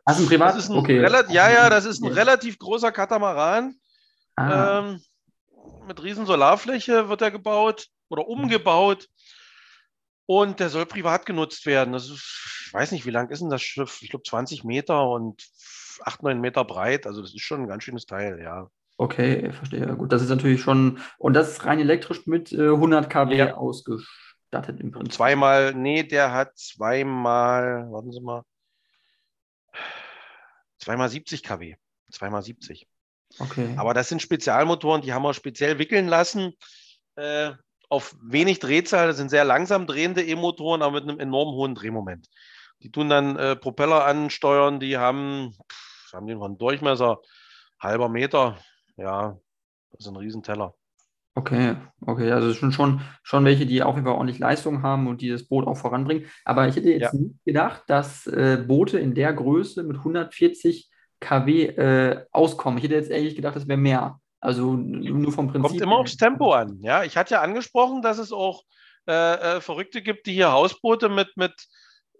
Das 0.06 0.19
ist 0.19 0.25
ein 0.25 0.27
Privat? 0.27 0.57
Ist 0.57 0.69
ein 0.69 0.77
okay. 0.77 1.01
ja, 1.30 1.50
ja, 1.50 1.69
das 1.69 1.85
ist 1.85 2.01
ein 2.01 2.07
okay. 2.07 2.19
relativ 2.19 2.59
großer 2.59 2.91
Katamaran. 2.91 3.75
Ah. 4.35 4.80
Ähm, 4.80 5.01
mit 5.88 6.03
riesen 6.03 6.25
Solarfläche 6.25 7.07
wird 7.07 7.21
er 7.21 7.31
gebaut 7.31 7.88
oder 8.09 8.27
umgebaut. 8.27 9.07
Und 10.25 10.59
der 10.59 10.69
soll 10.69 10.85
privat 10.85 11.25
genutzt 11.25 11.65
werden. 11.65 11.94
Das 11.94 12.09
ist, 12.09 12.65
ich 12.68 12.74
weiß 12.74 12.91
nicht, 12.91 13.06
wie 13.06 13.12
lang 13.12 13.29
ist 13.29 13.41
denn 13.41 13.50
das 13.50 13.62
Schiff? 13.62 14.00
Ich 14.01 14.10
glaube 14.10 14.24
20 14.24 14.65
Meter 14.65 15.10
und 15.10 15.41
8, 16.03 16.24
9 16.24 16.39
Meter 16.39 16.65
breit. 16.65 17.07
Also 17.07 17.22
das 17.22 17.34
ist 17.34 17.41
schon 17.41 17.62
ein 17.62 17.67
ganz 17.67 17.84
schönes 17.84 18.05
Teil, 18.05 18.41
ja. 18.41 18.67
Okay, 18.98 19.51
verstehe. 19.51 19.88
Gut, 19.96 20.12
das 20.12 20.22
ist 20.22 20.29
natürlich 20.29 20.62
schon, 20.62 21.00
und 21.17 21.34
das 21.34 21.50
ist 21.50 21.65
rein 21.65 21.79
elektrisch 21.79 22.27
mit 22.27 22.51
äh, 22.51 22.69
100 22.69 23.10
kW 23.10 23.36
ja. 23.36 23.55
ausgestattet 23.55 24.07
im 24.53 24.91
Prinzip. 24.91 25.13
zweimal, 25.13 25.74
nee, 25.74 26.03
der 26.03 26.31
hat 26.31 26.57
zweimal, 26.57 27.91
warten 27.91 28.12
Sie 28.12 28.22
mal, 28.22 28.43
zweimal 30.77 31.10
70 31.10 31.43
kW. 31.43 31.75
Zweimal 32.12 32.43
70. 32.43 32.88
Okay. 33.39 33.74
Aber 33.77 33.93
das 33.93 34.10
sind 34.10 34.22
Spezialmotoren, 34.22 35.01
die 35.01 35.13
haben 35.13 35.24
wir 35.24 35.33
speziell 35.33 35.79
wickeln 35.79 36.07
lassen. 36.07 36.53
Äh, 37.15 37.51
auf 37.89 38.15
wenig 38.22 38.60
Drehzahl, 38.60 39.07
das 39.07 39.17
sind 39.17 39.29
sehr 39.29 39.45
langsam 39.45 39.86
drehende 39.86 40.24
E-Motoren, 40.24 40.81
aber 40.81 41.01
mit 41.01 41.03
einem 41.03 41.19
enorm 41.19 41.53
hohen 41.53 41.75
Drehmoment. 41.75 42.27
Die 42.81 42.91
tun 42.91 43.10
dann 43.10 43.38
äh, 43.38 43.55
Propeller 43.55 44.05
ansteuern, 44.05 44.79
die 44.79 44.98
haben, 44.98 45.55
pff, 45.72 46.13
haben 46.13 46.27
den 46.27 46.39
von 46.39 46.57
Durchmesser 46.57 47.19
halber 47.79 48.10
Meter. 48.10 48.57
Ja, 48.98 49.38
das 49.91 50.01
ist 50.01 50.07
ein 50.07 50.15
Riesenteller. 50.15 50.75
Okay, 51.35 51.75
okay, 52.05 52.31
also 52.31 52.49
es 52.49 52.59
sind 52.59 52.73
schon, 52.73 53.01
schon 53.23 53.43
welche, 53.43 53.65
die 53.65 53.81
auf 53.81 53.95
jeden 53.95 54.05
Fall 54.05 54.15
ordentlich 54.15 54.37
Leistung 54.37 54.83
haben 54.83 55.07
und 55.07 55.21
die 55.21 55.29
das 55.29 55.47
Boot 55.47 55.65
auch 55.65 55.77
voranbringen. 55.77 56.27
Aber 56.45 56.67
ich 56.67 56.75
hätte 56.75 56.91
jetzt 56.91 57.13
ja. 57.13 57.19
nicht 57.19 57.43
gedacht, 57.43 57.83
dass 57.87 58.27
äh, 58.27 58.63
Boote 58.67 58.99
in 58.99 59.15
der 59.15 59.33
Größe 59.33 59.81
mit 59.81 59.97
140 59.97 60.91
kW 61.19 61.65
äh, 61.65 62.25
auskommen. 62.31 62.77
Ich 62.77 62.83
hätte 62.83 62.95
jetzt 62.95 63.09
ehrlich 63.09 63.35
gedacht, 63.35 63.55
das 63.55 63.67
wäre 63.67 63.79
mehr. 63.79 64.19
Also 64.41 64.73
nur 64.73 65.31
vom 65.31 65.47
Prinzip. 65.47 65.69
Kommt 65.69 65.81
immer 65.81 65.97
aufs 65.97 66.17
Tempo 66.17 66.51
an. 66.51 66.77
Ja, 66.81 67.03
ich 67.03 67.17
hatte 67.17 67.35
ja 67.35 67.41
angesprochen, 67.41 68.01
dass 68.01 68.19
es 68.19 68.31
auch 68.31 68.63
äh, 69.07 69.13
äh 69.57 69.61
Verrückte 69.61 70.01
gibt, 70.01 70.27
die 70.27 70.33
hier 70.33 70.51
Hausboote 70.51 71.09
mit, 71.09 71.29
mit 71.35 71.53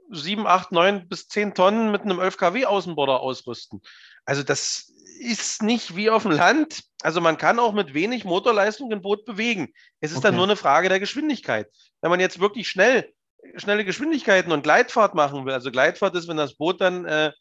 7, 0.10 0.48
8, 0.48 0.72
9 0.72 1.08
bis 1.08 1.28
10 1.28 1.54
Tonnen 1.54 1.92
mit 1.92 2.02
einem 2.02 2.20
11 2.20 2.38
kW 2.38 2.66
Außenborder 2.66 3.20
ausrüsten. 3.20 3.82
Also 4.26 4.42
das 4.42 4.93
ist 5.20 5.64
nicht 5.64 5.96
wie 5.96 6.10
auf 6.10 6.24
dem 6.24 6.32
Land. 6.32 6.84
Also 7.02 7.22
man 7.22 7.38
kann 7.38 7.60
auch 7.60 7.74
mit 7.74 7.94
wenig 7.94 8.26
Motorleistung 8.26 8.92
ein 8.92 9.02
Boot 9.02 9.26
bewegen. 9.26 9.74
Es 10.00 10.12
ist 10.12 10.18
okay. 10.18 10.28
dann 10.28 10.36
nur 10.36 10.46
eine 10.46 10.56
Frage 10.56 10.90
der 10.90 11.00
Geschwindigkeit. 11.00 11.68
Wenn 12.02 12.12
man 12.12 12.20
jetzt 12.20 12.40
wirklich 12.40 12.70
schnell, 12.70 13.14
schnelle 13.56 13.86
Geschwindigkeiten 13.86 14.52
und 14.52 14.64
Gleitfahrt 14.64 15.16
machen 15.16 15.46
will, 15.46 15.54
also 15.54 15.72
Gleitfahrt 15.72 16.16
ist, 16.16 16.28
wenn 16.28 16.38
das 16.38 16.56
Boot 16.56 16.82
dann 16.82 17.06
äh, 17.06 17.32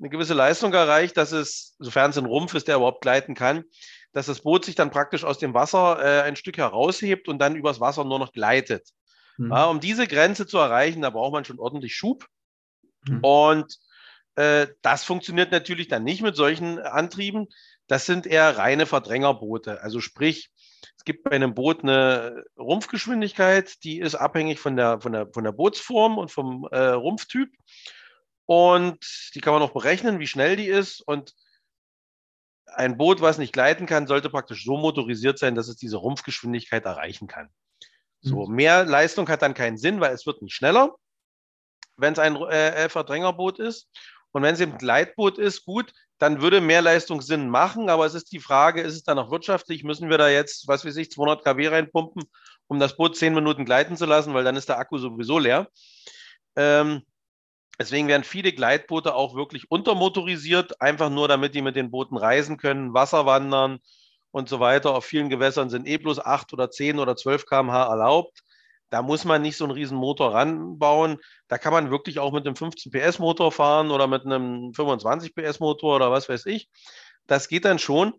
eine 0.00 0.08
gewisse 0.08 0.34
Leistung 0.34 0.72
erreicht, 0.72 1.16
dass 1.16 1.32
es, 1.32 1.76
sofern 1.78 2.10
es 2.10 2.18
ein 2.18 2.26
Rumpf 2.26 2.54
ist, 2.54 2.68
der 2.68 2.76
überhaupt 2.76 3.02
gleiten 3.02 3.34
kann, 3.34 3.64
dass 4.12 4.26
das 4.26 4.40
Boot 4.40 4.64
sich 4.64 4.74
dann 4.74 4.90
praktisch 4.90 5.24
aus 5.24 5.38
dem 5.38 5.54
Wasser 5.54 5.98
äh, 6.02 6.22
ein 6.22 6.36
Stück 6.36 6.56
heraushebt 6.56 7.28
und 7.28 7.38
dann 7.38 7.56
übers 7.56 7.80
Wasser 7.80 8.04
nur 8.04 8.18
noch 8.18 8.32
gleitet. 8.32 8.88
Mhm. 9.36 9.50
Ja, 9.50 9.66
um 9.66 9.80
diese 9.80 10.06
Grenze 10.06 10.46
zu 10.46 10.58
erreichen, 10.58 11.02
da 11.02 11.10
braucht 11.10 11.32
man 11.32 11.44
schon 11.44 11.58
ordentlich 11.58 11.94
Schub. 11.94 12.26
Mhm. 13.06 13.20
Und 13.20 13.78
das 14.34 15.04
funktioniert 15.04 15.52
natürlich 15.52 15.88
dann 15.88 16.04
nicht 16.04 16.22
mit 16.22 16.36
solchen 16.36 16.78
Antrieben. 16.78 17.48
Das 17.88 18.06
sind 18.06 18.26
eher 18.26 18.56
reine 18.56 18.86
Verdrängerboote. 18.86 19.82
Also 19.82 20.00
sprich, 20.00 20.50
es 20.96 21.04
gibt 21.04 21.24
bei 21.24 21.32
einem 21.32 21.54
Boot 21.54 21.82
eine 21.82 22.44
Rumpfgeschwindigkeit, 22.58 23.82
die 23.84 23.98
ist 24.00 24.14
abhängig 24.14 24.58
von 24.58 24.76
der, 24.76 25.00
von 25.00 25.12
der, 25.12 25.28
von 25.32 25.44
der 25.44 25.52
Bootsform 25.52 26.18
und 26.18 26.30
vom 26.30 26.68
äh, 26.70 26.78
Rumpftyp. 26.78 27.50
Und 28.46 28.98
die 29.34 29.40
kann 29.40 29.52
man 29.52 29.62
auch 29.62 29.72
berechnen, 29.72 30.18
wie 30.20 30.26
schnell 30.26 30.56
die 30.56 30.66
ist. 30.66 31.00
Und 31.00 31.34
ein 32.66 32.96
Boot, 32.96 33.20
was 33.20 33.38
nicht 33.38 33.52
gleiten 33.52 33.86
kann, 33.86 34.06
sollte 34.06 34.30
praktisch 34.30 34.64
so 34.64 34.76
motorisiert 34.76 35.38
sein, 35.38 35.54
dass 35.54 35.68
es 35.68 35.76
diese 35.76 35.96
Rumpfgeschwindigkeit 35.96 36.84
erreichen 36.84 37.26
kann. 37.28 37.48
So, 38.20 38.46
mhm. 38.46 38.54
mehr 38.54 38.84
Leistung 38.84 39.28
hat 39.28 39.42
dann 39.42 39.54
keinen 39.54 39.78
Sinn, 39.78 40.00
weil 40.00 40.12
es 40.12 40.26
wird 40.26 40.42
nicht 40.42 40.54
schneller, 40.54 40.94
wenn 41.96 42.12
es 42.12 42.18
ein 42.18 42.36
äh, 42.36 42.88
Verdrängerboot 42.88 43.58
ist. 43.58 43.88
Und 44.32 44.42
wenn 44.42 44.54
es 44.54 44.60
ein 44.60 44.78
Gleitboot 44.78 45.38
ist, 45.38 45.64
gut, 45.64 45.92
dann 46.18 46.42
würde 46.42 46.60
mehr 46.60 46.82
Leistung 46.82 47.22
Sinn 47.22 47.48
machen. 47.48 47.88
Aber 47.88 48.06
es 48.06 48.14
ist 48.14 48.32
die 48.32 48.40
Frage, 48.40 48.82
ist 48.82 48.94
es 48.94 49.02
dann 49.02 49.18
auch 49.18 49.30
wirtschaftlich? 49.30 49.84
Müssen 49.84 50.10
wir 50.10 50.18
da 50.18 50.28
jetzt, 50.28 50.68
was 50.68 50.84
weiß 50.84 50.96
ich, 50.96 51.10
200 51.10 51.44
kW 51.44 51.68
reinpumpen, 51.68 52.24
um 52.68 52.78
das 52.78 52.96
Boot 52.96 53.16
zehn 53.16 53.34
Minuten 53.34 53.64
gleiten 53.64 53.96
zu 53.96 54.06
lassen, 54.06 54.34
weil 54.34 54.44
dann 54.44 54.56
ist 54.56 54.68
der 54.68 54.78
Akku 54.78 54.98
sowieso 54.98 55.38
leer. 55.38 55.68
Ähm, 56.56 57.02
deswegen 57.78 58.06
werden 58.08 58.24
viele 58.24 58.52
Gleitboote 58.52 59.14
auch 59.14 59.34
wirklich 59.34 59.70
untermotorisiert, 59.70 60.80
einfach 60.80 61.10
nur 61.10 61.26
damit 61.26 61.54
die 61.54 61.62
mit 61.62 61.76
den 61.76 61.90
Booten 61.90 62.16
reisen 62.16 62.58
können, 62.58 62.94
Wasser 62.94 63.26
wandern 63.26 63.78
und 64.30 64.48
so 64.48 64.60
weiter. 64.60 64.94
Auf 64.94 65.04
vielen 65.06 65.30
Gewässern 65.30 65.70
sind 65.70 65.88
eh 65.88 65.96
bloß 65.96 66.20
8 66.20 66.52
oder 66.52 66.70
10 66.70 66.98
oder 66.98 67.16
12 67.16 67.46
km/h 67.46 67.88
erlaubt. 67.88 68.42
Da 68.90 69.02
muss 69.02 69.24
man 69.24 69.42
nicht 69.42 69.56
so 69.56 69.64
einen 69.64 69.72
riesen 69.72 69.96
Motor 69.96 70.34
ranbauen. 70.34 71.18
Da 71.48 71.58
kann 71.58 71.72
man 71.72 71.90
wirklich 71.90 72.18
auch 72.18 72.32
mit 72.32 72.46
einem 72.46 72.56
15 72.56 72.92
PS 72.92 73.18
Motor 73.20 73.52
fahren 73.52 73.90
oder 73.90 74.06
mit 74.06 74.26
einem 74.26 74.74
25 74.74 75.34
PS 75.34 75.60
Motor 75.60 75.96
oder 75.96 76.10
was 76.10 76.28
weiß 76.28 76.46
ich. 76.46 76.68
Das 77.26 77.48
geht 77.48 77.64
dann 77.64 77.78
schon. 77.78 78.12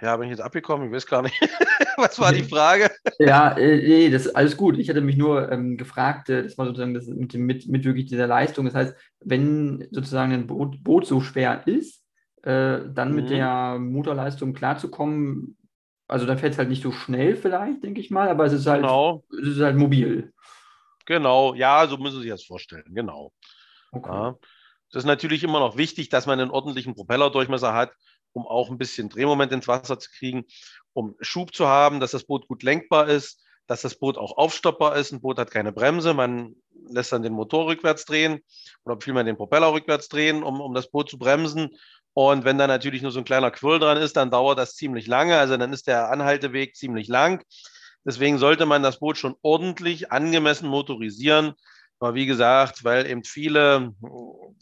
Ja, 0.00 0.16
bin 0.16 0.26
ich 0.26 0.32
jetzt 0.32 0.44
abgekommen? 0.44 0.88
Ich 0.88 0.92
weiß 0.92 1.06
gar 1.06 1.22
nicht. 1.22 1.40
was 1.96 2.18
war 2.18 2.32
die 2.32 2.42
Frage? 2.42 2.90
Ja, 3.20 3.56
äh, 3.56 3.76
nee, 3.76 4.10
das 4.10 4.26
ist 4.26 4.34
alles 4.34 4.56
gut. 4.56 4.76
Ich 4.78 4.88
hatte 4.88 5.00
mich 5.00 5.16
nur 5.16 5.50
ähm, 5.52 5.76
gefragt, 5.76 6.28
äh, 6.28 6.42
das 6.42 6.58
war 6.58 6.66
sozusagen 6.66 6.94
das 6.94 7.06
mit, 7.06 7.34
mit, 7.34 7.68
mit 7.68 7.84
wirklich 7.84 8.06
dieser 8.06 8.26
Leistung. 8.26 8.64
Das 8.64 8.74
heißt, 8.74 8.96
wenn 9.20 9.86
sozusagen 9.92 10.32
ein 10.32 10.48
Boot, 10.48 10.82
Boot 10.82 11.06
so 11.06 11.20
schwer 11.20 11.66
ist, 11.66 12.02
äh, 12.42 12.80
dann 12.92 13.10
mhm. 13.10 13.14
mit 13.14 13.30
der 13.30 13.78
Motorleistung 13.78 14.52
klarzukommen, 14.52 15.56
also 16.12 16.26
da 16.26 16.36
fällt 16.36 16.52
es 16.52 16.58
halt 16.58 16.68
nicht 16.68 16.82
so 16.82 16.92
schnell 16.92 17.36
vielleicht, 17.36 17.82
denke 17.82 18.00
ich 18.00 18.10
mal, 18.10 18.28
aber 18.28 18.44
es 18.44 18.52
ist 18.52 18.66
halt, 18.66 18.82
genau. 18.82 19.24
es 19.30 19.48
ist 19.48 19.60
halt 19.60 19.76
mobil. 19.76 20.32
Genau, 21.06 21.54
ja, 21.54 21.86
so 21.88 21.96
müssen 21.96 22.16
Sie 22.16 22.22
sich 22.22 22.30
das 22.30 22.44
vorstellen, 22.44 22.94
genau. 22.94 23.32
Okay. 23.90 24.12
Ja. 24.12 24.36
Es 24.90 24.96
ist 24.96 25.04
natürlich 25.04 25.42
immer 25.42 25.58
noch 25.58 25.76
wichtig, 25.76 26.10
dass 26.10 26.26
man 26.26 26.38
einen 26.38 26.50
ordentlichen 26.50 26.94
Propellerdurchmesser 26.94 27.72
hat, 27.72 27.92
um 28.32 28.46
auch 28.46 28.70
ein 28.70 28.78
bisschen 28.78 29.08
Drehmoment 29.08 29.52
ins 29.52 29.66
Wasser 29.68 29.98
zu 29.98 30.10
kriegen, 30.10 30.44
um 30.92 31.16
Schub 31.20 31.54
zu 31.54 31.66
haben, 31.66 31.98
dass 31.98 32.10
das 32.10 32.24
Boot 32.24 32.46
gut 32.46 32.62
lenkbar 32.62 33.08
ist, 33.08 33.42
dass 33.66 33.80
das 33.80 33.98
Boot 33.98 34.18
auch 34.18 34.36
aufstoppbar 34.36 34.96
ist. 34.96 35.12
Ein 35.12 35.22
Boot 35.22 35.38
hat 35.38 35.50
keine 35.50 35.72
Bremse, 35.72 36.12
man 36.12 36.56
lässt 36.88 37.12
dann 37.12 37.22
den 37.22 37.32
Motor 37.32 37.66
rückwärts 37.66 38.04
drehen 38.04 38.40
oder 38.84 39.00
vielmehr 39.00 39.24
den 39.24 39.36
Propeller 39.36 39.72
rückwärts 39.72 40.08
drehen, 40.08 40.42
um, 40.42 40.60
um 40.60 40.74
das 40.74 40.90
Boot 40.90 41.08
zu 41.08 41.18
bremsen. 41.18 41.70
Und 42.14 42.44
wenn 42.44 42.58
da 42.58 42.66
natürlich 42.66 43.02
nur 43.02 43.10
so 43.10 43.20
ein 43.20 43.24
kleiner 43.24 43.50
Quirl 43.50 43.78
dran 43.78 43.96
ist, 43.96 44.16
dann 44.16 44.30
dauert 44.30 44.58
das 44.58 44.74
ziemlich 44.74 45.06
lange. 45.06 45.38
Also 45.38 45.56
dann 45.56 45.72
ist 45.72 45.86
der 45.86 46.10
Anhalteweg 46.10 46.76
ziemlich 46.76 47.08
lang. 47.08 47.42
Deswegen 48.04 48.38
sollte 48.38 48.66
man 48.66 48.82
das 48.82 48.98
Boot 48.98 49.16
schon 49.16 49.36
ordentlich 49.42 50.12
angemessen 50.12 50.68
motorisieren. 50.68 51.54
Aber 52.00 52.14
wie 52.14 52.26
gesagt, 52.26 52.84
weil 52.84 53.06
eben 53.06 53.22
viele 53.22 53.94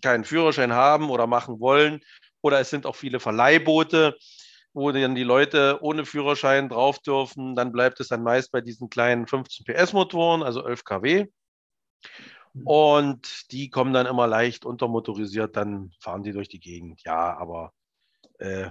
keinen 0.02 0.24
Führerschein 0.24 0.74
haben 0.74 1.10
oder 1.10 1.26
machen 1.26 1.58
wollen, 1.58 2.00
oder 2.42 2.60
es 2.60 2.70
sind 2.70 2.86
auch 2.86 2.96
viele 2.96 3.20
Verleihboote, 3.20 4.16
wo 4.72 4.92
dann 4.92 5.14
die 5.14 5.24
Leute 5.24 5.78
ohne 5.80 6.04
Führerschein 6.04 6.68
drauf 6.68 6.98
dürfen, 7.00 7.56
dann 7.56 7.72
bleibt 7.72 8.00
es 8.00 8.08
dann 8.08 8.22
meist 8.22 8.52
bei 8.52 8.60
diesen 8.60 8.88
kleinen 8.88 9.26
15 9.26 9.64
PS 9.64 9.92
Motoren, 9.92 10.42
also 10.42 10.66
11 10.66 10.84
kW. 10.84 11.26
Und 12.54 13.52
die 13.52 13.70
kommen 13.70 13.92
dann 13.92 14.06
immer 14.06 14.26
leicht 14.26 14.64
untermotorisiert, 14.64 15.56
dann 15.56 15.92
fahren 16.00 16.22
die 16.22 16.32
durch 16.32 16.48
die 16.48 16.60
Gegend. 16.60 17.02
Ja, 17.04 17.36
aber 17.36 17.72
äh, 18.38 18.70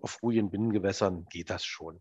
auf 0.00 0.22
ruhigen 0.22 0.50
Binnengewässern 0.50 1.26
geht 1.30 1.50
das 1.50 1.64
schon. 1.64 2.00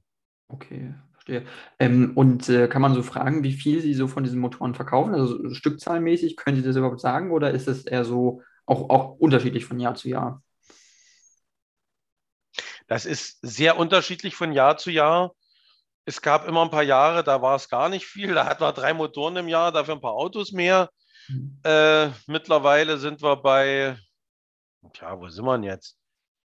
Okay, 0.50 0.94
verstehe. 1.14 1.46
Ähm, 1.80 2.12
und 2.16 2.50
äh, 2.50 2.68
kann 2.68 2.82
man 2.82 2.94
so 2.94 3.02
fragen, 3.02 3.44
wie 3.44 3.54
viel 3.54 3.82
Sie 3.82 3.94
so 3.94 4.08
von 4.08 4.24
diesen 4.24 4.40
Motoren 4.40 4.76
verkaufen? 4.76 5.14
Also 5.14 5.54
stückzahlmäßig, 5.54 6.36
können 6.36 6.58
Sie 6.58 6.64
das 6.64 6.76
überhaupt 6.76 7.00
sagen 7.00 7.32
oder 7.32 7.52
ist 7.52 7.68
es 7.68 7.86
eher 7.86 8.04
so 8.06 8.42
auch, 8.66 8.90
auch 8.90 9.18
unterschiedlich 9.20 9.66
von 9.66 9.80
Jahr 9.80 9.96
zu 9.96 10.10
Jahr? 10.10 10.44
Das 12.88 13.06
ist 13.06 13.40
sehr 13.42 13.78
unterschiedlich 13.78 14.36
von 14.36 14.52
Jahr 14.52 14.78
zu 14.78 14.92
Jahr. 14.92 15.34
Es 16.06 16.22
gab 16.22 16.48
immer 16.48 16.64
ein 16.64 16.70
paar 16.70 16.84
Jahre, 16.84 17.24
da 17.24 17.42
war 17.42 17.56
es 17.56 17.70
gar 17.70 17.88
nicht 17.88 18.06
viel. 18.06 18.34
Da 18.34 18.46
hatten 18.46 18.62
wir 18.62 18.74
drei 18.74 18.94
Motoren 18.94 19.38
im 19.38 19.48
Jahr, 19.48 19.72
dafür 19.72 19.96
ein 19.96 20.02
paar 20.02 20.14
Autos 20.14 20.52
mehr. 20.52 20.90
Mhm. 21.28 21.60
Äh, 21.64 22.10
mittlerweile 22.28 22.98
sind 22.98 23.22
wir 23.22 23.36
bei, 23.38 23.98
ja, 24.96 25.20
wo 25.20 25.28
sind 25.30 25.46
wir 25.46 25.54
denn 25.54 25.64
jetzt? 25.64 25.98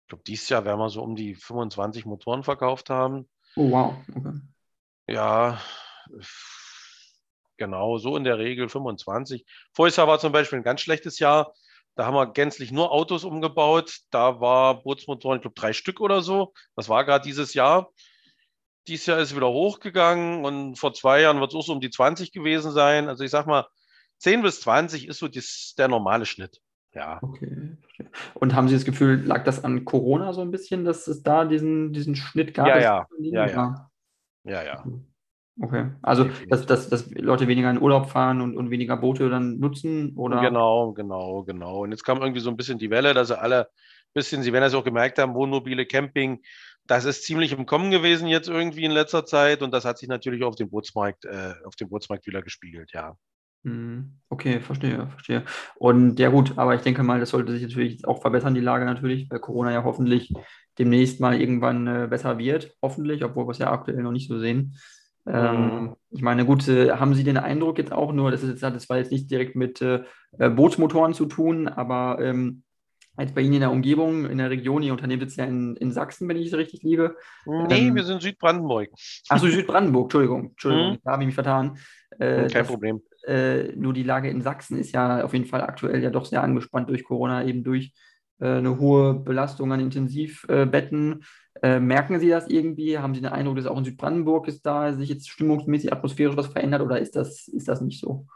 Ich 0.02 0.08
glaube, 0.08 0.24
dieses 0.24 0.48
Jahr 0.48 0.64
werden 0.64 0.80
wir 0.80 0.90
so 0.90 1.02
um 1.02 1.16
die 1.16 1.34
25 1.34 2.06
Motoren 2.06 2.42
verkauft 2.42 2.90
haben. 2.90 3.28
Oh, 3.56 3.70
wow. 3.70 3.94
Okay. 4.14 4.32
Ja, 5.06 5.60
genau, 7.56 7.98
so 7.98 8.16
in 8.16 8.24
der 8.24 8.38
Regel 8.38 8.68
25. 8.68 9.44
Voriges 9.72 9.96
Jahr 9.96 10.08
war 10.08 10.18
zum 10.18 10.32
Beispiel 10.32 10.58
ein 10.58 10.64
ganz 10.64 10.80
schlechtes 10.80 11.18
Jahr. 11.18 11.52
Da 11.94 12.06
haben 12.06 12.14
wir 12.14 12.32
gänzlich 12.32 12.70
nur 12.70 12.92
Autos 12.92 13.24
umgebaut. 13.24 13.98
Da 14.10 14.40
war 14.40 14.82
Bootsmotoren, 14.82 15.38
ich 15.38 15.42
glaube, 15.42 15.60
drei 15.60 15.72
Stück 15.72 16.00
oder 16.00 16.22
so. 16.22 16.52
Das 16.76 16.88
war 16.88 17.04
gerade 17.04 17.24
dieses 17.24 17.54
Jahr. 17.54 17.90
Dieses 18.86 19.06
Jahr 19.06 19.18
ist 19.18 19.34
wieder 19.34 19.48
hochgegangen 19.48 20.44
und 20.44 20.76
vor 20.76 20.94
zwei 20.94 21.20
Jahren 21.20 21.40
wird 21.40 21.50
es 21.50 21.56
auch 21.56 21.64
so 21.64 21.72
um 21.72 21.80
die 21.80 21.90
20 21.90 22.32
gewesen 22.32 22.70
sein. 22.70 23.08
Also 23.08 23.24
ich 23.24 23.30
sag 23.30 23.46
mal, 23.46 23.66
10 24.18 24.42
bis 24.42 24.60
20 24.60 25.08
ist 25.08 25.18
so 25.18 25.28
das, 25.28 25.74
der 25.78 25.88
normale 25.88 26.26
Schnitt. 26.26 26.60
Ja. 26.94 27.18
Okay. 27.22 27.76
Und 28.34 28.54
haben 28.54 28.68
Sie 28.68 28.74
das 28.74 28.84
Gefühl, 28.84 29.22
lag 29.24 29.44
das 29.44 29.62
an 29.62 29.84
Corona 29.84 30.32
so 30.32 30.40
ein 30.40 30.50
bisschen, 30.50 30.84
dass 30.84 31.06
es 31.06 31.22
da 31.22 31.44
diesen, 31.44 31.92
diesen 31.92 32.16
Schnitt 32.16 32.54
gab? 32.54 32.66
Ja, 32.66 32.78
ja. 32.78 33.06
Ja, 33.18 33.46
ja. 33.46 33.90
ja, 34.44 34.62
ja. 34.62 34.84
Okay. 35.60 35.90
Also, 36.02 36.28
dass, 36.48 36.66
dass, 36.66 36.88
dass 36.88 37.10
Leute 37.10 37.48
weniger 37.48 37.70
in 37.70 37.80
Urlaub 37.80 38.10
fahren 38.10 38.40
und, 38.40 38.56
und 38.56 38.70
weniger 38.70 38.96
Boote 38.96 39.28
dann 39.28 39.58
nutzen? 39.58 40.16
Oder? 40.16 40.40
Genau, 40.40 40.92
genau, 40.92 41.42
genau. 41.42 41.82
Und 41.82 41.90
jetzt 41.90 42.04
kam 42.04 42.20
irgendwie 42.20 42.40
so 42.40 42.50
ein 42.50 42.56
bisschen 42.56 42.78
die 42.78 42.90
Welle, 42.90 43.12
dass 43.12 43.28
sie 43.28 43.38
alle 43.38 43.66
ein 43.66 44.14
bisschen, 44.14 44.42
Sie 44.42 44.52
werden 44.52 44.64
das 44.64 44.74
auch 44.74 44.84
gemerkt 44.84 45.18
haben, 45.18 45.34
Wohnmobile, 45.34 45.84
Camping, 45.86 46.40
das 46.86 47.04
ist 47.04 47.24
ziemlich 47.24 47.52
im 47.52 47.66
Kommen 47.66 47.90
gewesen 47.90 48.28
jetzt 48.28 48.48
irgendwie 48.48 48.84
in 48.84 48.92
letzter 48.92 49.26
Zeit 49.26 49.62
und 49.62 49.72
das 49.72 49.84
hat 49.84 49.98
sich 49.98 50.08
natürlich 50.08 50.42
auf 50.42 50.56
dem 50.56 50.70
Bootsmarkt, 50.70 51.26
äh, 51.26 51.54
auf 51.64 51.76
dem 51.76 51.88
Bootsmarkt 51.88 52.26
wieder 52.26 52.40
gespiegelt, 52.40 52.92
ja. 52.94 53.14
Mhm. 53.62 54.18
Okay, 54.30 54.60
verstehe, 54.60 55.06
verstehe. 55.08 55.44
Und 55.76 56.18
ja 56.18 56.28
gut, 56.28 56.56
aber 56.56 56.74
ich 56.74 56.82
denke 56.82 57.02
mal, 57.02 57.20
das 57.20 57.30
sollte 57.30 57.52
sich 57.52 57.62
natürlich 57.62 58.06
auch 58.06 58.20
verbessern, 58.20 58.54
die 58.54 58.60
Lage 58.60 58.84
natürlich, 58.84 59.30
weil 59.30 59.40
Corona 59.40 59.72
ja 59.72 59.84
hoffentlich 59.84 60.32
demnächst 60.78 61.20
mal 61.20 61.40
irgendwann 61.40 61.86
äh, 61.86 62.06
besser 62.08 62.38
wird, 62.38 62.76
hoffentlich, 62.82 63.24
obwohl 63.24 63.46
wir 63.46 63.52
es 63.52 63.58
ja 63.58 63.72
aktuell 63.72 64.02
noch 64.02 64.12
nicht 64.12 64.28
so 64.28 64.38
sehen. 64.38 64.76
Ähm, 65.26 65.60
mhm. 65.60 65.96
ich 66.10 66.22
meine, 66.22 66.46
gut, 66.46 66.66
äh, 66.68 66.92
haben 66.92 67.14
Sie 67.14 67.24
den 67.24 67.36
Eindruck 67.36 67.78
jetzt 67.78 67.92
auch 67.92 68.12
nur, 68.12 68.30
das 68.30 68.42
ist 68.42 68.50
jetzt, 68.50 68.62
das 68.62 68.88
war 68.88 68.98
jetzt 68.98 69.12
nicht 69.12 69.30
direkt 69.30 69.56
mit 69.56 69.82
äh, 69.82 70.04
äh 70.38 70.48
Bootsmotoren 70.48 71.12
zu 71.12 71.26
tun, 71.26 71.68
aber 71.68 72.18
ähm, 72.20 72.62
jetzt 73.18 73.34
bei 73.34 73.42
Ihnen 73.42 73.54
in 73.54 73.60
der 73.60 73.70
Umgebung, 73.70 74.24
in 74.26 74.38
der 74.38 74.50
Region, 74.50 74.82
Ihr 74.82 74.92
Unternehmen 74.92 75.20
sitzt 75.20 75.36
ja 75.36 75.44
in, 75.44 75.76
in 75.76 75.92
Sachsen, 75.92 76.28
wenn 76.28 76.36
ich 76.36 76.46
es 76.46 76.56
richtig 76.56 76.82
liege. 76.82 77.16
Nee, 77.44 77.88
ähm, 77.88 77.94
wir 77.94 78.04
sind 78.04 78.22
Südbrandenburg. 78.22 78.88
Achso, 79.28 79.48
Südbrandenburg, 79.48 80.06
Entschuldigung, 80.06 80.50
Entschuldigung, 80.50 80.92
mhm. 80.92 80.98
da 81.04 81.12
habe 81.12 81.22
ich 81.22 81.26
mich 81.26 81.34
vertan. 81.34 81.78
Äh, 82.18 82.46
Kein 82.46 82.50
das, 82.50 82.66
Problem. 82.66 83.02
Äh, 83.28 83.74
nur 83.76 83.92
die 83.92 84.04
Lage 84.04 84.30
in 84.30 84.40
Sachsen 84.40 84.78
ist 84.78 84.92
ja 84.92 85.22
auf 85.22 85.34
jeden 85.34 85.44
Fall 85.44 85.60
aktuell 85.60 86.02
ja 86.02 86.08
doch 86.08 86.24
sehr 86.24 86.42
angespannt 86.42 86.88
durch 86.88 87.04
Corona, 87.04 87.44
eben 87.44 87.62
durch 87.62 87.92
äh, 88.40 88.46
eine 88.46 88.78
hohe 88.78 89.14
Belastung 89.14 89.70
an 89.70 89.80
Intensivbetten. 89.80 91.24
Äh, 91.62 91.78
merken 91.78 92.18
Sie 92.20 92.30
das 92.30 92.48
irgendwie? 92.48 92.98
Haben 92.98 93.14
Sie 93.14 93.20
den 93.20 93.30
Eindruck, 93.30 93.56
dass 93.56 93.66
auch 93.66 93.76
in 93.76 93.84
Südbrandenburg 93.84 94.48
ist 94.48 94.64
da 94.64 94.94
sich 94.94 95.10
jetzt 95.10 95.28
stimmungsmäßig 95.28 95.92
atmosphärisch 95.92 96.36
was 96.36 96.46
verändert 96.46 96.80
oder 96.80 97.00
ist 97.00 97.16
das, 97.16 97.48
ist 97.48 97.68
das 97.68 97.82
nicht 97.82 98.00
so? 98.00 98.26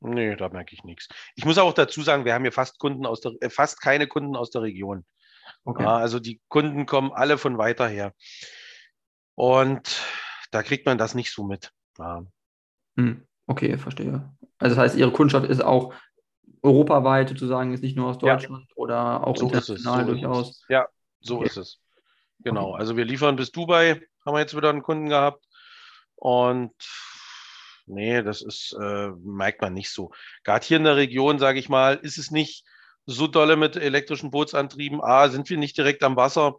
Nee, 0.00 0.34
da 0.34 0.48
merke 0.48 0.74
ich 0.74 0.82
nichts. 0.82 1.08
Ich 1.36 1.44
muss 1.44 1.58
auch 1.58 1.74
dazu 1.74 2.00
sagen, 2.00 2.24
wir 2.24 2.32
haben 2.32 2.42
hier 2.42 2.52
fast 2.52 2.78
Kunden 2.78 3.04
aus 3.04 3.20
der, 3.20 3.32
äh, 3.40 3.50
fast 3.50 3.82
keine 3.82 4.06
Kunden 4.06 4.34
aus 4.34 4.50
der 4.50 4.62
Region. 4.62 5.04
Okay. 5.64 5.82
Ja, 5.82 5.96
also 5.96 6.18
die 6.18 6.40
Kunden 6.48 6.86
kommen 6.86 7.12
alle 7.12 7.36
von 7.36 7.58
weiter 7.58 7.86
her. 7.86 8.14
Und 9.34 10.02
da 10.50 10.62
kriegt 10.62 10.86
man 10.86 10.98
das 10.98 11.14
nicht 11.14 11.32
so 11.32 11.44
mit. 11.44 11.70
Ja. 11.98 12.24
Hm. 12.96 13.26
Okay, 13.46 13.76
verstehe. 13.76 14.30
Also 14.58 14.76
das 14.76 14.78
heißt, 14.78 14.96
Ihre 14.96 15.12
Kundschaft 15.12 15.48
ist 15.48 15.62
auch 15.62 15.94
europaweit 16.62 17.28
sozusagen, 17.28 17.72
ist 17.72 17.82
nicht 17.82 17.96
nur 17.96 18.08
aus 18.08 18.18
Deutschland 18.18 18.66
ja. 18.68 18.76
oder 18.76 19.26
auch 19.26 19.36
so 19.36 19.46
international 19.46 20.06
so 20.06 20.12
durchaus. 20.12 20.64
Ja, 20.68 20.86
so 21.20 21.38
okay. 21.38 21.46
ist 21.46 21.56
es. 21.56 21.80
Genau. 22.40 22.70
Okay. 22.70 22.80
Also 22.80 22.96
wir 22.96 23.04
liefern 23.04 23.36
bis 23.36 23.50
Dubai, 23.50 24.00
haben 24.24 24.34
wir 24.34 24.40
jetzt 24.40 24.56
wieder 24.56 24.70
einen 24.70 24.82
Kunden 24.82 25.08
gehabt. 25.08 25.44
Und 26.14 26.72
nee, 27.86 28.22
das 28.22 28.42
ist, 28.42 28.76
äh, 28.80 29.10
merkt 29.22 29.60
man 29.60 29.74
nicht 29.74 29.90
so. 29.90 30.12
Gerade 30.44 30.64
hier 30.64 30.76
in 30.76 30.84
der 30.84 30.96
Region, 30.96 31.38
sage 31.38 31.58
ich 31.58 31.68
mal, 31.68 31.96
ist 31.96 32.18
es 32.18 32.30
nicht 32.30 32.64
so 33.06 33.26
dolle 33.26 33.56
mit 33.56 33.76
elektrischen 33.76 34.30
Bootsantrieben. 34.30 35.02
A, 35.02 35.28
sind 35.28 35.50
wir 35.50 35.58
nicht 35.58 35.76
direkt 35.76 36.04
am 36.04 36.16
Wasser. 36.16 36.58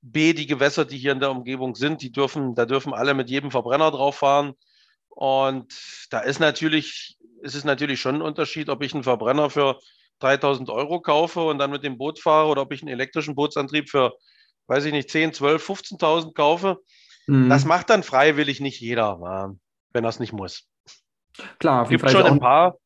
B, 0.00 0.32
die 0.32 0.46
Gewässer, 0.46 0.84
die 0.84 0.96
hier 0.96 1.12
in 1.12 1.20
der 1.20 1.30
Umgebung 1.30 1.74
sind, 1.74 2.00
die 2.00 2.12
dürfen, 2.12 2.54
da 2.54 2.64
dürfen 2.64 2.94
alle 2.94 3.14
mit 3.14 3.28
jedem 3.28 3.50
Verbrenner 3.50 3.90
drauf 3.90 4.16
fahren. 4.16 4.54
Und 5.18 5.74
da 6.10 6.20
ist 6.20 6.38
natürlich, 6.38 7.18
ist 7.42 7.56
es 7.56 7.64
natürlich 7.64 8.00
schon 8.00 8.14
ein 8.14 8.22
Unterschied, 8.22 8.68
ob 8.68 8.84
ich 8.84 8.94
einen 8.94 9.02
Verbrenner 9.02 9.50
für 9.50 9.80
3000 10.20 10.70
Euro 10.70 11.00
kaufe 11.00 11.40
und 11.40 11.58
dann 11.58 11.72
mit 11.72 11.82
dem 11.82 11.98
Boot 11.98 12.20
fahre 12.20 12.46
oder 12.46 12.62
ob 12.62 12.72
ich 12.72 12.82
einen 12.82 12.92
elektrischen 12.92 13.34
Bootsantrieb 13.34 13.90
für, 13.90 14.12
weiß 14.68 14.84
ich 14.84 14.92
nicht, 14.92 15.10
10, 15.10 15.32
12, 15.32 15.70
15.000 15.70 16.34
kaufe. 16.34 16.78
Mhm. 17.26 17.48
Das 17.48 17.64
macht 17.64 17.90
dann 17.90 18.04
freiwillig 18.04 18.60
nicht 18.60 18.80
jeder, 18.80 19.18
wenn 19.92 20.04
er 20.04 20.08
es 20.08 20.20
nicht 20.20 20.32
muss. 20.32 20.68
Klar, 21.58 21.82
auf 21.82 21.90
jeden 21.90 22.00
Fall. 22.00 22.12
schon 22.12 22.24
ein 22.24 22.38
paar. 22.38 22.76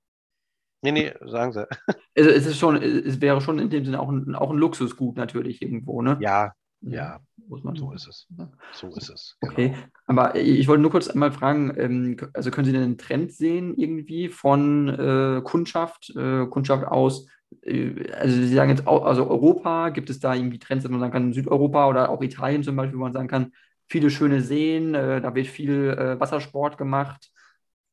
Nee, 0.81 0.93
nee, 0.93 1.13
sagen 1.21 1.53
Sie. 1.53 1.67
Also 2.17 2.31
es, 2.31 2.47
ist 2.47 2.59
schon, 2.59 2.77
es 2.83 3.21
wäre 3.21 3.43
schon 3.43 3.59
in 3.59 3.69
dem 3.69 3.85
Sinne 3.85 4.01
auch 4.01 4.09
ein, 4.09 4.35
auch 4.35 4.51
ein 4.51 4.59
Luxusgut 4.59 5.17
natürlich 5.17 5.61
irgendwo, 5.61 6.01
ne? 6.01 6.17
Ja, 6.21 6.55
ja, 6.81 7.21
muss 7.32 7.32
man 7.32 7.32
so 7.75 7.93
ist 7.93 8.07
es. 8.07 8.29
So 8.73 8.89
ist 8.89 9.11
es. 9.11 9.37
Genau. 9.41 9.53
Okay, 9.53 9.75
aber 10.07 10.37
ich 10.37 10.67
wollte 10.69 10.83
nur 10.83 10.91
kurz 10.91 11.09
einmal 11.09 11.33
fragen, 11.33 11.73
ähm, 11.77 12.17
also 12.35 12.51
können 12.51 12.65
Sie 12.65 12.73
denn 12.73 12.83
einen 12.83 12.99
Trend 12.99 13.33
sehen 13.33 13.75
irgendwie 13.77 14.29
von 14.29 14.89
äh, 14.89 15.41
Kundschaft, 15.43 16.11
äh, 16.17 16.47
Kundschaft 16.47 16.87
aus, 16.87 17.27
äh, 17.63 18.11
also 18.13 18.35
Sie 18.35 18.55
sagen 18.55 18.71
jetzt 18.71 18.87
auch, 18.87 19.05
also 19.05 19.29
Europa, 19.29 19.91
gibt 19.91 20.11
es 20.11 20.21
da 20.21 20.35
irgendwie 20.35 20.59
Trends, 20.59 20.85
dass 20.85 20.91
man 20.91 21.01
sagen 21.01 21.13
kann, 21.13 21.33
Südeuropa 21.33 21.89
oder 21.89 22.11
auch 22.11 22.23
Italien 22.23 22.63
zum 22.63 22.77
Beispiel, 22.77 22.99
wo 22.99 23.03
man 23.03 23.13
sagen 23.13 23.29
kann, 23.29 23.53
viele 23.89 24.11
schöne 24.11 24.41
Seen, 24.41 24.95
äh, 24.95 25.21
da 25.21 25.35
wird 25.35 25.47
viel 25.47 25.91
äh, 25.91 26.19
Wassersport 26.19 26.79
gemacht. 26.79 27.31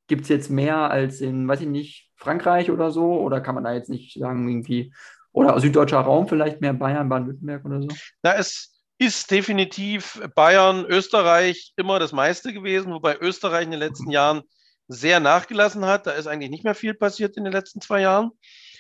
Gibt 0.08 0.24
es 0.24 0.30
jetzt 0.30 0.50
mehr 0.50 0.90
als 0.90 1.22
in, 1.22 1.48
weiß 1.48 1.62
ich 1.62 1.68
nicht, 1.68 2.12
Frankreich 2.16 2.72
oder 2.72 2.90
so? 2.90 3.20
Oder 3.20 3.42
kann 3.42 3.56
man 3.56 3.66
da 3.66 3.74
jetzt 3.74 3.90
nicht 3.90 4.18
sagen, 4.18 4.48
irgendwie, 4.48 4.94
oder 5.32 5.60
süddeutscher 5.60 6.00
Raum 6.00 6.28
vielleicht 6.28 6.62
mehr 6.62 6.74
Bayern, 6.74 7.10
Baden-Württemberg 7.10 7.66
oder 7.66 7.82
so? 7.82 7.90
Da 8.22 8.32
ist, 8.32 8.79
ist 9.00 9.32
definitiv 9.32 10.22
Bayern, 10.36 10.86
Österreich 10.86 11.74
immer 11.76 11.98
das 11.98 12.12
meiste 12.12 12.54
gewesen, 12.54 12.94
wobei 12.94 13.18
Österreich 13.18 13.64
in 13.64 13.72
den 13.72 13.80
letzten. 13.80 14.12
Jahren 14.12 14.44
sehr 14.88 15.20
nachgelassen 15.20 15.86
hat. 15.86 16.06
Da 16.06 16.12
ist 16.12 16.28
eigentlich 16.28 16.50
nicht 16.50 16.64
mehr 16.64 16.76
viel 16.76 16.94
passiert 16.94 17.38
in 17.38 17.44
den 17.44 17.54
letzten 17.54 17.82
zwei 17.82 18.02
Jahren. 18.02 18.32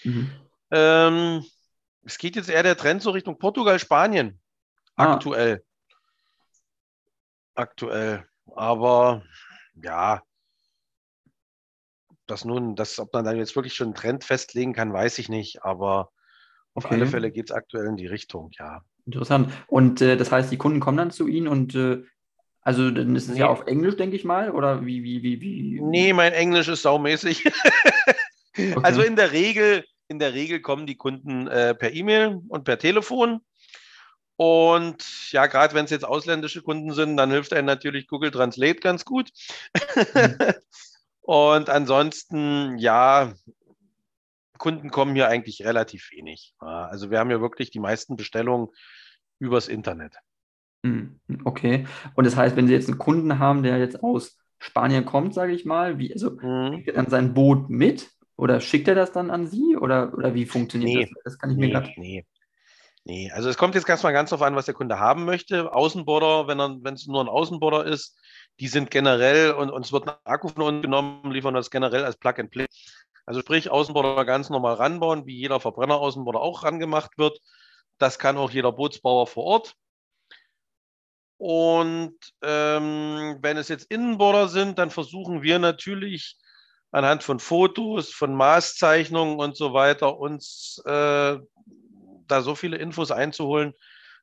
Mhm. 0.03 0.31
Ähm, 0.71 1.45
es 2.03 2.17
geht 2.17 2.35
jetzt 2.35 2.49
eher 2.49 2.63
der 2.63 2.77
Trend 2.77 3.01
so 3.01 3.11
Richtung 3.11 3.37
Portugal, 3.37 3.79
Spanien 3.79 4.39
ah. 4.95 5.13
aktuell 5.13 5.63
aktuell. 7.59 8.25
Aber 8.55 9.23
ja, 9.75 10.23
das 12.25 12.45
nun, 12.45 12.75
das, 12.75 12.99
ob 12.99 13.13
man 13.13 13.25
da 13.25 13.33
jetzt 13.33 13.55
wirklich 13.55 13.75
schon 13.75 13.87
einen 13.87 13.95
Trend 13.95 14.23
festlegen 14.23 14.73
kann, 14.73 14.93
weiß 14.93 15.19
ich 15.19 15.29
nicht. 15.29 15.63
Aber 15.63 16.11
auf 16.73 16.85
okay. 16.85 16.95
alle 16.95 17.07
Fälle 17.07 17.31
geht 17.31 17.49
es 17.49 17.55
aktuell 17.55 17.87
in 17.87 17.97
die 17.97 18.07
Richtung, 18.07 18.49
ja. 18.57 18.81
Interessant. 19.09 19.51
Und 19.65 20.01
äh, 20.01 20.17
das 20.17 20.31
heißt, 20.31 20.51
die 20.51 20.57
Kunden 20.57 20.79
kommen 20.79 20.97
dann 20.97 21.09
zu 21.09 21.27
Ihnen 21.27 21.47
und 21.47 21.73
äh, 21.73 22.03
also 22.61 22.91
dann 22.91 23.15
ist 23.15 23.23
es 23.23 23.33
nee. 23.33 23.39
ja 23.39 23.47
auf 23.47 23.65
Englisch, 23.65 23.97
denke 23.97 24.15
ich 24.15 24.23
mal, 24.23 24.51
oder 24.51 24.85
wie, 24.85 25.03
wie, 25.03 25.23
wie, 25.23 25.41
wie? 25.41 25.81
Nee, 25.81 26.13
mein 26.13 26.33
Englisch 26.33 26.67
ist 26.67 26.83
saumäßig. 26.83 27.45
okay. 28.53 28.75
Also 28.83 29.01
in 29.01 29.15
der 29.15 29.31
Regel, 29.31 29.83
in 30.07 30.19
der 30.19 30.35
Regel 30.35 30.61
kommen 30.61 30.85
die 30.85 30.95
Kunden 30.95 31.47
äh, 31.47 31.73
per 31.73 31.91
E-Mail 31.91 32.39
und 32.49 32.65
per 32.65 32.77
Telefon. 32.77 33.41
Und 34.35 35.31
ja, 35.31 35.47
gerade 35.47 35.73
wenn 35.73 35.85
es 35.85 35.91
jetzt 35.91 36.05
ausländische 36.05 36.61
Kunden 36.61 36.93
sind, 36.93 37.17
dann 37.17 37.31
hilft 37.31 37.51
einem 37.53 37.65
natürlich 37.65 38.07
Google 38.07 38.29
Translate 38.29 38.79
ganz 38.79 39.05
gut. 39.05 39.31
Mhm. 39.95 40.37
und 41.21 41.69
ansonsten, 41.71 42.77
ja, 42.77 43.33
Kunden 44.59 44.91
kommen 44.91 45.15
hier 45.15 45.27
eigentlich 45.27 45.65
relativ 45.65 46.11
wenig. 46.11 46.53
Also 46.59 47.09
wir 47.09 47.17
haben 47.17 47.31
ja 47.31 47.41
wirklich 47.41 47.71
die 47.71 47.79
meisten 47.79 48.15
Bestellungen 48.15 48.67
übers 49.39 49.67
Internet. 49.67 50.17
Mhm. 50.83 51.19
Okay. 51.43 51.87
Und 52.15 52.25
das 52.25 52.35
heißt, 52.35 52.55
wenn 52.55 52.67
Sie 52.67 52.73
jetzt 52.73 52.89
einen 52.89 52.97
Kunden 52.99 53.39
haben, 53.39 53.63
der 53.63 53.77
jetzt 53.77 54.03
aus 54.03 54.37
Spanien 54.59 55.05
kommt, 55.05 55.33
sage 55.33 55.53
ich 55.53 55.65
mal, 55.65 55.97
wie, 55.97 56.13
also 56.13 56.31
mhm. 56.31 56.73
schickt 56.73 56.87
er 56.89 56.93
dann 56.95 57.09
sein 57.09 57.33
Boot 57.33 57.69
mit 57.69 58.09
oder 58.35 58.61
schickt 58.61 58.87
er 58.87 58.95
das 58.95 59.11
dann 59.11 59.31
an 59.31 59.47
Sie 59.47 59.75
oder, 59.77 60.13
oder 60.13 60.33
wie 60.33 60.45
funktioniert 60.45 61.09
nee, 61.09 61.11
das? 61.13 61.23
Das 61.23 61.39
kann 61.39 61.51
ich 61.51 61.57
nee, 61.57 61.67
mir 61.67 61.73
gerade. 61.73 61.91
Nee. 61.97 62.25
Nee, 63.05 63.31
also 63.31 63.49
es 63.49 63.57
kommt 63.57 63.75
jetzt 63.75 63.89
erstmal 63.89 64.13
ganz 64.13 64.29
darauf 64.29 64.45
an, 64.45 64.55
was 64.55 64.65
der 64.65 64.73
Kunde 64.73 64.99
haben 64.99 65.25
möchte. 65.25 65.73
Außenborder, 65.73 66.47
wenn, 66.47 66.83
wenn 66.83 66.93
es 66.93 67.07
nur 67.07 67.21
ein 67.21 67.29
Außenborder 67.29 67.85
ist, 67.85 68.19
die 68.59 68.67
sind 68.67 68.91
generell 68.91 69.51
und 69.51 69.71
uns 69.71 69.91
wird 69.91 70.07
ein 70.07 70.15
Akku 70.25 70.49
von 70.49 70.63
uns 70.63 70.81
genommen, 70.83 71.31
liefern 71.31 71.53
das 71.53 71.71
generell 71.71 72.03
als 72.03 72.17
Plug 72.17 72.33
and 72.37 72.51
Play. 72.51 72.67
Also 73.25 73.39
sprich, 73.39 73.71
Außenborder 73.71 74.25
ganz 74.25 74.49
normal 74.49 74.75
ranbauen, 74.75 75.25
wie 75.25 75.37
jeder 75.37 75.59
Verbrenner 75.59 75.97
Außenborder 75.97 76.41
auch 76.41 76.63
rangemacht 76.63 77.17
wird. 77.17 77.39
Das 77.99 78.17
kann 78.17 78.37
auch 78.37 78.49
jeder 78.49 78.71
Bootsbauer 78.71 79.27
vor 79.27 79.43
Ort. 79.43 79.75
Und 81.37 82.17
ähm, 82.41 83.37
wenn 83.41 83.57
es 83.57 83.69
jetzt 83.69 83.89
Innenborder 83.91 84.49
sind, 84.49 84.77
dann 84.77 84.89
versuchen 84.89 85.41
wir 85.41 85.59
natürlich 85.59 86.37
anhand 86.91 87.23
von 87.23 87.39
Fotos, 87.39 88.11
von 88.11 88.33
Maßzeichnungen 88.33 89.39
und 89.39 89.55
so 89.55 89.73
weiter 89.73 90.17
uns 90.17 90.81
äh, 90.85 91.37
da 92.27 92.41
so 92.41 92.55
viele 92.55 92.77
Infos 92.77 93.11
einzuholen, 93.11 93.73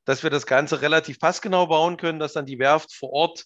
dass 0.04 0.22
wir 0.22 0.30
das 0.30 0.46
Ganze 0.46 0.82
relativ 0.82 1.18
passgenau 1.18 1.66
bauen 1.68 1.96
können, 1.96 2.18
dass 2.18 2.34
dann 2.34 2.46
die 2.46 2.58
Werft 2.58 2.94
vor 2.94 3.12
Ort 3.12 3.44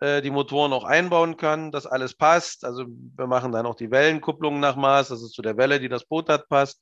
äh, 0.00 0.22
die 0.22 0.30
Motoren 0.30 0.72
auch 0.72 0.84
einbauen 0.84 1.36
kann, 1.36 1.72
dass 1.72 1.86
alles 1.86 2.14
passt. 2.14 2.64
Also 2.64 2.86
wir 2.88 3.26
machen 3.26 3.50
dann 3.50 3.66
auch 3.66 3.74
die 3.74 3.90
Wellenkupplung 3.90 4.60
nach 4.60 4.76
Maß, 4.76 5.08
dass 5.08 5.20
es 5.20 5.32
zu 5.32 5.42
der 5.42 5.56
Welle, 5.56 5.80
die 5.80 5.88
das 5.88 6.04
Boot 6.04 6.28
hat, 6.28 6.48
passt 6.48 6.80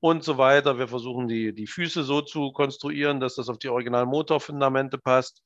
und 0.00 0.24
so 0.24 0.38
weiter. 0.38 0.78
Wir 0.78 0.88
versuchen 0.88 1.28
die, 1.28 1.54
die 1.54 1.66
Füße 1.66 2.02
so 2.02 2.22
zu 2.22 2.52
konstruieren, 2.52 3.20
dass 3.20 3.36
das 3.36 3.48
auf 3.48 3.58
die 3.58 3.68
originalen 3.68 4.08
Motorfundamente 4.08 4.98
passt. 4.98 5.42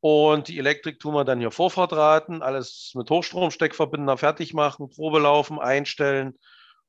Und 0.00 0.48
die 0.48 0.58
Elektrik 0.58 0.98
tun 0.98 1.14
wir 1.14 1.24
dann 1.24 1.40
hier 1.40 1.50
Vorfahrtraten, 1.50 2.42
alles 2.42 2.92
mit 2.94 3.10
Hochstromsteckverbinder 3.10 4.16
fertig 4.16 4.54
machen, 4.54 4.88
Probe 4.88 5.18
laufen, 5.18 5.58
einstellen 5.58 6.38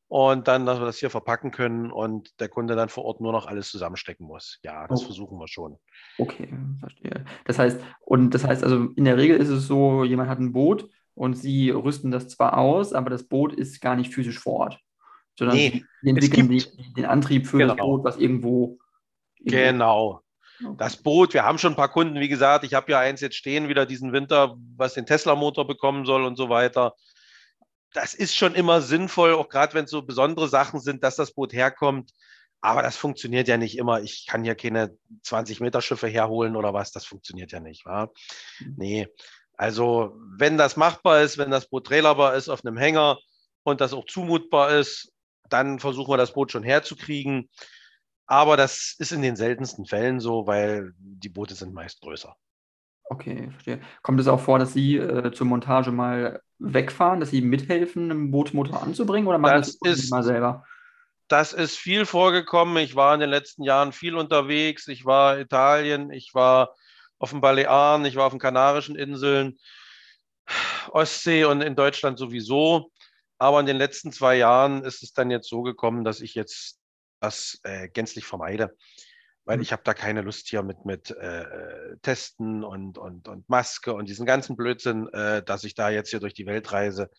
und 0.07 0.49
dann, 0.49 0.65
dass 0.65 0.79
wir 0.79 0.85
das 0.85 0.97
hier 0.97 1.09
verpacken 1.09 1.51
können 1.51 1.89
und 1.89 2.37
der 2.41 2.49
Kunde 2.49 2.75
dann 2.75 2.89
vor 2.89 3.05
Ort 3.05 3.21
nur 3.21 3.31
noch 3.31 3.47
alles 3.47 3.69
zusammenstecken 3.69 4.27
muss. 4.27 4.59
Ja, 4.61 4.85
das 4.87 5.03
oh. 5.03 5.05
versuchen 5.05 5.37
wir 5.39 5.47
schon. 5.47 5.77
Okay, 6.17 6.53
verstehe. 6.81 7.23
Das 7.45 7.57
heißt, 7.57 7.79
und 8.01 8.33
das 8.33 8.43
heißt 8.43 8.61
also, 8.61 8.89
in 8.97 9.05
der 9.05 9.15
Regel 9.15 9.37
ist 9.37 9.47
es 9.47 9.67
so, 9.67 10.03
jemand 10.03 10.29
hat 10.29 10.39
ein 10.39 10.51
Boot 10.51 10.89
und 11.13 11.35
sie 11.35 11.69
rüsten 11.69 12.11
das 12.11 12.27
zwar 12.27 12.57
aus, 12.57 12.91
aber 12.91 13.09
das 13.09 13.23
Boot 13.23 13.53
ist 13.53 13.79
gar 13.79 13.95
nicht 13.95 14.13
physisch 14.13 14.39
vor 14.39 14.53
Ort, 14.59 14.79
sondern 15.37 15.57
nee, 15.57 15.83
sie 16.01 16.09
entwickeln 16.09 16.49
die, 16.49 16.65
den 16.95 17.05
Antrieb 17.05 17.47
für 17.47 17.57
genau. 17.57 17.75
das 17.75 17.85
Boot, 17.85 18.03
was 18.03 18.17
irgendwo. 18.17 18.79
genau. 19.39 20.21
Das 20.77 20.95
Boot, 20.95 21.33
wir 21.33 21.43
haben 21.43 21.57
schon 21.57 21.73
ein 21.73 21.77
paar 21.77 21.89
Kunden, 21.91 22.19
wie 22.19 22.27
gesagt, 22.27 22.63
ich 22.63 22.75
habe 22.75 22.91
ja 22.91 22.99
eins 22.99 23.19
jetzt 23.21 23.35
stehen, 23.35 23.67
wieder 23.67 23.87
diesen 23.87 24.13
Winter, 24.13 24.55
was 24.77 24.93
den 24.93 25.07
Tesla-Motor 25.07 25.65
bekommen 25.65 26.05
soll 26.05 26.23
und 26.23 26.35
so 26.35 26.49
weiter 26.49 26.93
das 27.93 28.13
ist 28.13 28.35
schon 28.35 28.55
immer 28.55 28.81
sinnvoll, 28.81 29.33
auch 29.33 29.49
gerade 29.49 29.73
wenn 29.73 29.85
es 29.85 29.91
so 29.91 30.01
besondere 30.01 30.47
Sachen 30.47 30.79
sind, 30.79 31.03
dass 31.03 31.15
das 31.15 31.33
Boot 31.33 31.53
herkommt. 31.53 32.11
Aber 32.61 32.81
das 32.83 32.95
funktioniert 32.95 33.47
ja 33.47 33.57
nicht 33.57 33.77
immer. 33.77 34.01
Ich 34.01 34.27
kann 34.27 34.43
hier 34.43 34.55
keine 34.55 34.95
20-Meter-Schiffe 35.25 36.07
herholen 36.07 36.55
oder 36.55 36.73
was. 36.73 36.91
Das 36.91 37.05
funktioniert 37.05 37.51
ja 37.51 37.59
nicht. 37.59 37.85
Wa? 37.85 38.11
Mhm. 38.59 38.75
Nee. 38.77 39.07
Also, 39.57 40.15
wenn 40.37 40.57
das 40.57 40.77
machbar 40.77 41.21
ist, 41.21 41.37
wenn 41.37 41.51
das 41.51 41.67
Boot 41.67 41.87
trailerbar 41.87 42.35
ist 42.35 42.49
auf 42.49 42.63
einem 42.63 42.77
Hänger 42.77 43.19
und 43.63 43.81
das 43.81 43.93
auch 43.93 44.05
zumutbar 44.05 44.77
ist, 44.77 45.11
dann 45.51 45.79
versuchen 45.79 46.11
wir 46.11 46.17
das 46.17 46.33
Boot 46.33 46.51
schon 46.51 46.63
herzukriegen. 46.63 47.49
Aber 48.25 48.55
das 48.57 48.95
ist 48.97 49.11
in 49.11 49.21
den 49.21 49.35
seltensten 49.35 49.85
Fällen 49.85 50.19
so, 50.19 50.47
weil 50.47 50.93
die 50.97 51.29
Boote 51.29 51.53
sind 51.53 51.73
meist 51.73 52.01
größer. 52.01 52.35
Okay, 53.09 53.49
verstehe. 53.51 53.81
Kommt 54.03 54.21
es 54.21 54.27
auch 54.29 54.39
vor, 54.39 54.57
dass 54.57 54.71
Sie 54.71 54.95
äh, 54.95 55.33
zur 55.33 55.45
Montage 55.45 55.91
mal 55.91 56.41
wegfahren, 56.59 57.19
dass 57.19 57.31
Sie 57.31 57.41
mithelfen, 57.41 58.09
einen 58.09 58.31
Bootsmotor 58.31 58.81
anzubringen 58.81 59.27
oder 59.27 59.37
machen 59.37 59.57
das, 59.57 59.77
das 59.79 59.99
ist, 59.99 60.11
mal 60.11 60.23
selber? 60.23 60.63
Das 61.27 61.51
ist 61.51 61.75
viel 61.75 62.05
vorgekommen. 62.05 62.77
Ich 62.77 62.95
war 62.95 63.13
in 63.13 63.19
den 63.19 63.29
letzten 63.29 63.63
Jahren 63.63 63.91
viel 63.91 64.15
unterwegs. 64.15 64.87
Ich 64.87 65.03
war 65.03 65.35
in 65.35 65.41
Italien, 65.41 66.09
ich 66.09 66.33
war 66.33 66.73
auf 67.19 67.31
den 67.31 67.41
Balearen, 67.41 68.05
ich 68.05 68.15
war 68.15 68.27
auf 68.27 68.33
den 68.33 68.39
Kanarischen 68.39 68.95
Inseln, 68.95 69.59
Ostsee 70.91 71.43
und 71.43 71.61
in 71.61 71.75
Deutschland 71.75 72.17
sowieso. 72.17 72.91
Aber 73.41 73.59
in 73.59 73.65
den 73.65 73.77
letzten 73.77 74.11
zwei 74.11 74.35
Jahren 74.35 74.83
ist 74.83 75.03
es 75.03 75.13
dann 75.13 75.31
jetzt 75.31 75.49
so 75.49 75.63
gekommen, 75.63 76.03
dass 76.03 76.21
ich 76.21 76.35
jetzt 76.35 76.79
das 77.19 77.59
äh, 77.63 77.89
gänzlich 77.89 78.25
vermeide 78.25 78.75
weil 79.45 79.57
mhm. 79.57 79.63
ich 79.63 79.71
habe 79.71 79.81
da 79.83 79.93
keine 79.93 80.21
Lust 80.21 80.49
hier 80.49 80.63
mit, 80.63 80.85
mit 80.85 81.11
äh, 81.11 81.97
Testen 82.01 82.63
und, 82.63 82.97
und, 82.97 83.27
und 83.27 83.49
Maske 83.49 83.93
und 83.93 84.07
diesen 84.09 84.25
ganzen 84.25 84.55
Blödsinn, 84.55 85.07
äh, 85.09 85.43
dass 85.43 85.63
ich 85.63 85.75
da 85.75 85.89
jetzt 85.89 86.09
hier 86.09 86.19
durch 86.19 86.33
die 86.33 86.45
Welt 86.45 86.71
reise. 86.71 87.09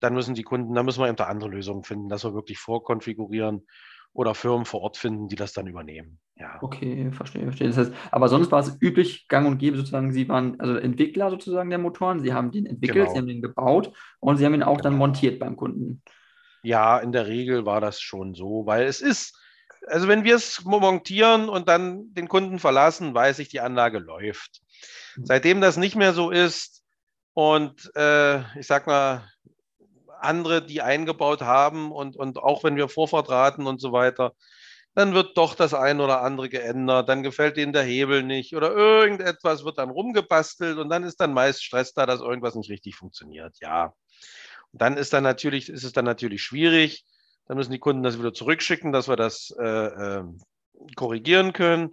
Dann 0.00 0.14
müssen 0.14 0.34
die 0.34 0.42
Kunden, 0.42 0.74
da 0.74 0.82
müssen 0.82 1.00
wir 1.00 1.08
eben 1.08 1.16
da 1.16 1.26
andere 1.26 1.50
Lösungen 1.50 1.84
finden, 1.84 2.08
dass 2.08 2.24
wir 2.24 2.34
wirklich 2.34 2.58
vorkonfigurieren 2.58 3.66
oder 4.12 4.34
Firmen 4.34 4.66
vor 4.66 4.82
Ort 4.82 4.96
finden, 4.96 5.28
die 5.28 5.36
das 5.36 5.52
dann 5.52 5.66
übernehmen. 5.66 6.20
Ja. 6.38 6.58
Okay, 6.60 7.10
verstehe, 7.12 7.44
verstehe. 7.44 7.68
Das 7.68 7.78
heißt, 7.78 7.92
aber 8.10 8.28
sonst 8.28 8.52
war 8.52 8.60
es 8.60 8.76
üblich, 8.80 9.26
gang 9.28 9.46
und 9.46 9.56
gäbe 9.58 9.78
sozusagen, 9.78 10.12
Sie 10.12 10.28
waren 10.28 10.60
also 10.60 10.76
Entwickler 10.76 11.30
sozusagen 11.30 11.70
der 11.70 11.78
Motoren, 11.78 12.20
Sie 12.20 12.34
haben 12.34 12.50
den 12.50 12.66
entwickelt, 12.66 13.04
genau. 13.04 13.12
Sie 13.12 13.18
haben 13.18 13.26
den 13.26 13.40
gebaut 13.40 13.92
und 14.20 14.36
Sie 14.36 14.44
haben 14.44 14.52
ihn 14.52 14.62
auch 14.62 14.76
genau. 14.76 14.90
dann 14.90 14.98
montiert 14.98 15.38
beim 15.38 15.56
Kunden. 15.56 16.02
Ja, 16.62 16.98
in 16.98 17.12
der 17.12 17.26
Regel 17.26 17.64
war 17.64 17.80
das 17.80 18.00
schon 18.02 18.34
so, 18.34 18.66
weil 18.66 18.86
es 18.86 19.00
ist, 19.00 19.38
also 19.86 20.08
wenn 20.08 20.24
wir 20.24 20.36
es 20.36 20.62
montieren 20.64 21.48
und 21.48 21.68
dann 21.68 22.12
den 22.12 22.28
Kunden 22.28 22.58
verlassen, 22.58 23.14
weiß 23.14 23.38
ich, 23.38 23.48
die 23.48 23.60
Anlage 23.60 23.98
läuft. 23.98 24.60
Mhm. 25.16 25.24
Seitdem 25.24 25.60
das 25.62 25.78
nicht 25.78 25.96
mehr 25.96 26.12
so 26.12 26.30
ist 26.30 26.82
und 27.32 27.90
äh, 27.94 28.40
ich 28.58 28.66
sag 28.66 28.86
mal, 28.86 29.26
andere, 30.20 30.60
die 30.64 30.82
eingebaut 30.82 31.40
haben 31.40 31.92
und, 31.92 32.16
und 32.16 32.38
auch 32.38 32.64
wenn 32.64 32.76
wir 32.76 32.88
Vorfahrtraten 32.88 33.66
und 33.66 33.80
so 33.80 33.92
weiter, 33.92 34.32
dann 34.96 35.12
wird 35.12 35.36
doch 35.36 35.54
das 35.54 35.74
ein 35.74 36.00
oder 36.00 36.22
andere 36.22 36.48
geändert, 36.48 37.10
dann 37.10 37.22
gefällt 37.22 37.58
ihnen 37.58 37.74
der 37.74 37.82
Hebel 37.82 38.22
nicht 38.22 38.56
oder 38.56 38.72
irgendetwas 38.72 39.62
wird 39.62 39.76
dann 39.76 39.90
rumgebastelt 39.90 40.78
und 40.78 40.88
dann 40.88 41.04
ist 41.04 41.20
dann 41.20 41.34
meist 41.34 41.62
Stress 41.62 41.92
da, 41.92 42.06
dass 42.06 42.22
irgendwas 42.22 42.54
nicht 42.54 42.70
richtig 42.70 42.96
funktioniert. 42.96 43.54
Ja. 43.60 43.92
Und 44.72 44.80
dann 44.80 44.96
ist 44.96 45.12
dann 45.12 45.22
natürlich, 45.22 45.68
ist 45.68 45.84
es 45.84 45.92
dann 45.92 46.06
natürlich 46.06 46.42
schwierig. 46.42 47.04
Dann 47.46 47.58
müssen 47.58 47.72
die 47.72 47.78
Kunden 47.78 48.02
das 48.02 48.18
wieder 48.18 48.32
zurückschicken, 48.32 48.90
dass 48.90 49.06
wir 49.06 49.16
das 49.16 49.54
äh, 49.60 49.64
äh, 49.64 50.24
korrigieren 50.96 51.52
können. 51.52 51.90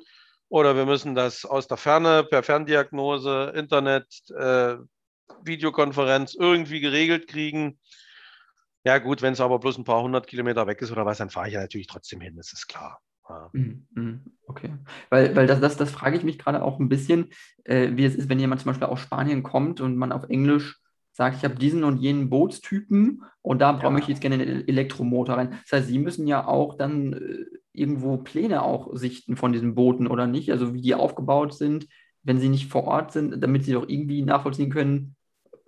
Oder 0.47 0.77
wir 0.77 0.85
müssen 0.85 1.13
das 1.13 1.43
aus 1.43 1.67
der 1.67 1.77
Ferne 1.77 2.23
per 2.23 2.41
Ferndiagnose, 2.41 3.51
Internet, 3.53 4.07
äh, 4.29 4.77
Videokonferenz 5.43 6.35
irgendwie 6.35 6.79
geregelt 6.79 7.27
kriegen. 7.27 7.79
Ja, 8.85 8.97
gut, 8.97 9.21
wenn 9.21 9.33
es 9.33 9.41
aber 9.41 9.59
bloß 9.59 9.77
ein 9.77 9.85
paar 9.85 10.03
hundert 10.03 10.27
Kilometer 10.27 10.67
weg 10.67 10.81
ist 10.81 10.91
oder 10.91 11.05
was, 11.05 11.17
dann 11.17 11.29
fahre 11.29 11.47
ich 11.47 11.53
ja 11.53 11.61
natürlich 11.61 11.87
trotzdem 11.87 12.21
hin, 12.21 12.35
das 12.35 12.51
ist 12.51 12.67
klar. 12.67 12.99
Ja. 13.29 13.49
Mhm, 13.53 13.87
mhm, 13.91 14.21
okay. 14.47 14.73
Weil, 15.09 15.35
weil 15.35 15.47
das, 15.47 15.61
das, 15.61 15.77
das 15.77 15.91
frage 15.91 16.17
ich 16.17 16.23
mich 16.23 16.37
gerade 16.37 16.61
auch 16.61 16.79
ein 16.79 16.89
bisschen, 16.89 17.29
äh, 17.63 17.91
wie 17.93 18.03
es 18.03 18.15
ist, 18.15 18.27
wenn 18.27 18.39
jemand 18.39 18.61
zum 18.61 18.71
Beispiel 18.71 18.87
aus 18.87 18.99
Spanien 18.99 19.43
kommt 19.43 19.79
und 19.79 19.95
man 19.95 20.11
auf 20.11 20.29
Englisch 20.29 20.79
sagt, 21.13 21.37
ich 21.37 21.45
habe 21.45 21.55
diesen 21.55 21.83
und 21.83 21.97
jenen 21.97 22.29
Bootstypen 22.29 23.23
und 23.41 23.59
da 23.59 23.71
brauche 23.71 23.93
ja. 23.93 23.99
ich 23.99 24.07
jetzt 24.07 24.21
gerne 24.21 24.41
einen 24.41 24.67
Elektromotor 24.67 25.37
rein. 25.37 25.59
Das 25.69 25.79
heißt, 25.79 25.87
Sie 25.87 25.99
müssen 25.99 26.27
ja 26.27 26.45
auch 26.45 26.75
dann 26.75 27.13
äh, 27.13 27.45
irgendwo 27.71 28.17
Pläne 28.17 28.63
auch 28.63 28.95
sichten 28.95 29.37
von 29.37 29.53
diesen 29.53 29.75
Booten 29.75 30.07
oder 30.07 30.27
nicht? 30.27 30.51
Also 30.51 30.73
wie 30.73 30.81
die 30.81 30.95
aufgebaut 30.95 31.53
sind, 31.53 31.87
wenn 32.23 32.39
sie 32.39 32.49
nicht 32.49 32.69
vor 32.69 32.85
Ort 32.85 33.11
sind, 33.11 33.41
damit 33.41 33.65
sie 33.65 33.73
doch 33.73 33.87
irgendwie 33.87 34.21
nachvollziehen 34.21 34.69
können, 34.69 35.15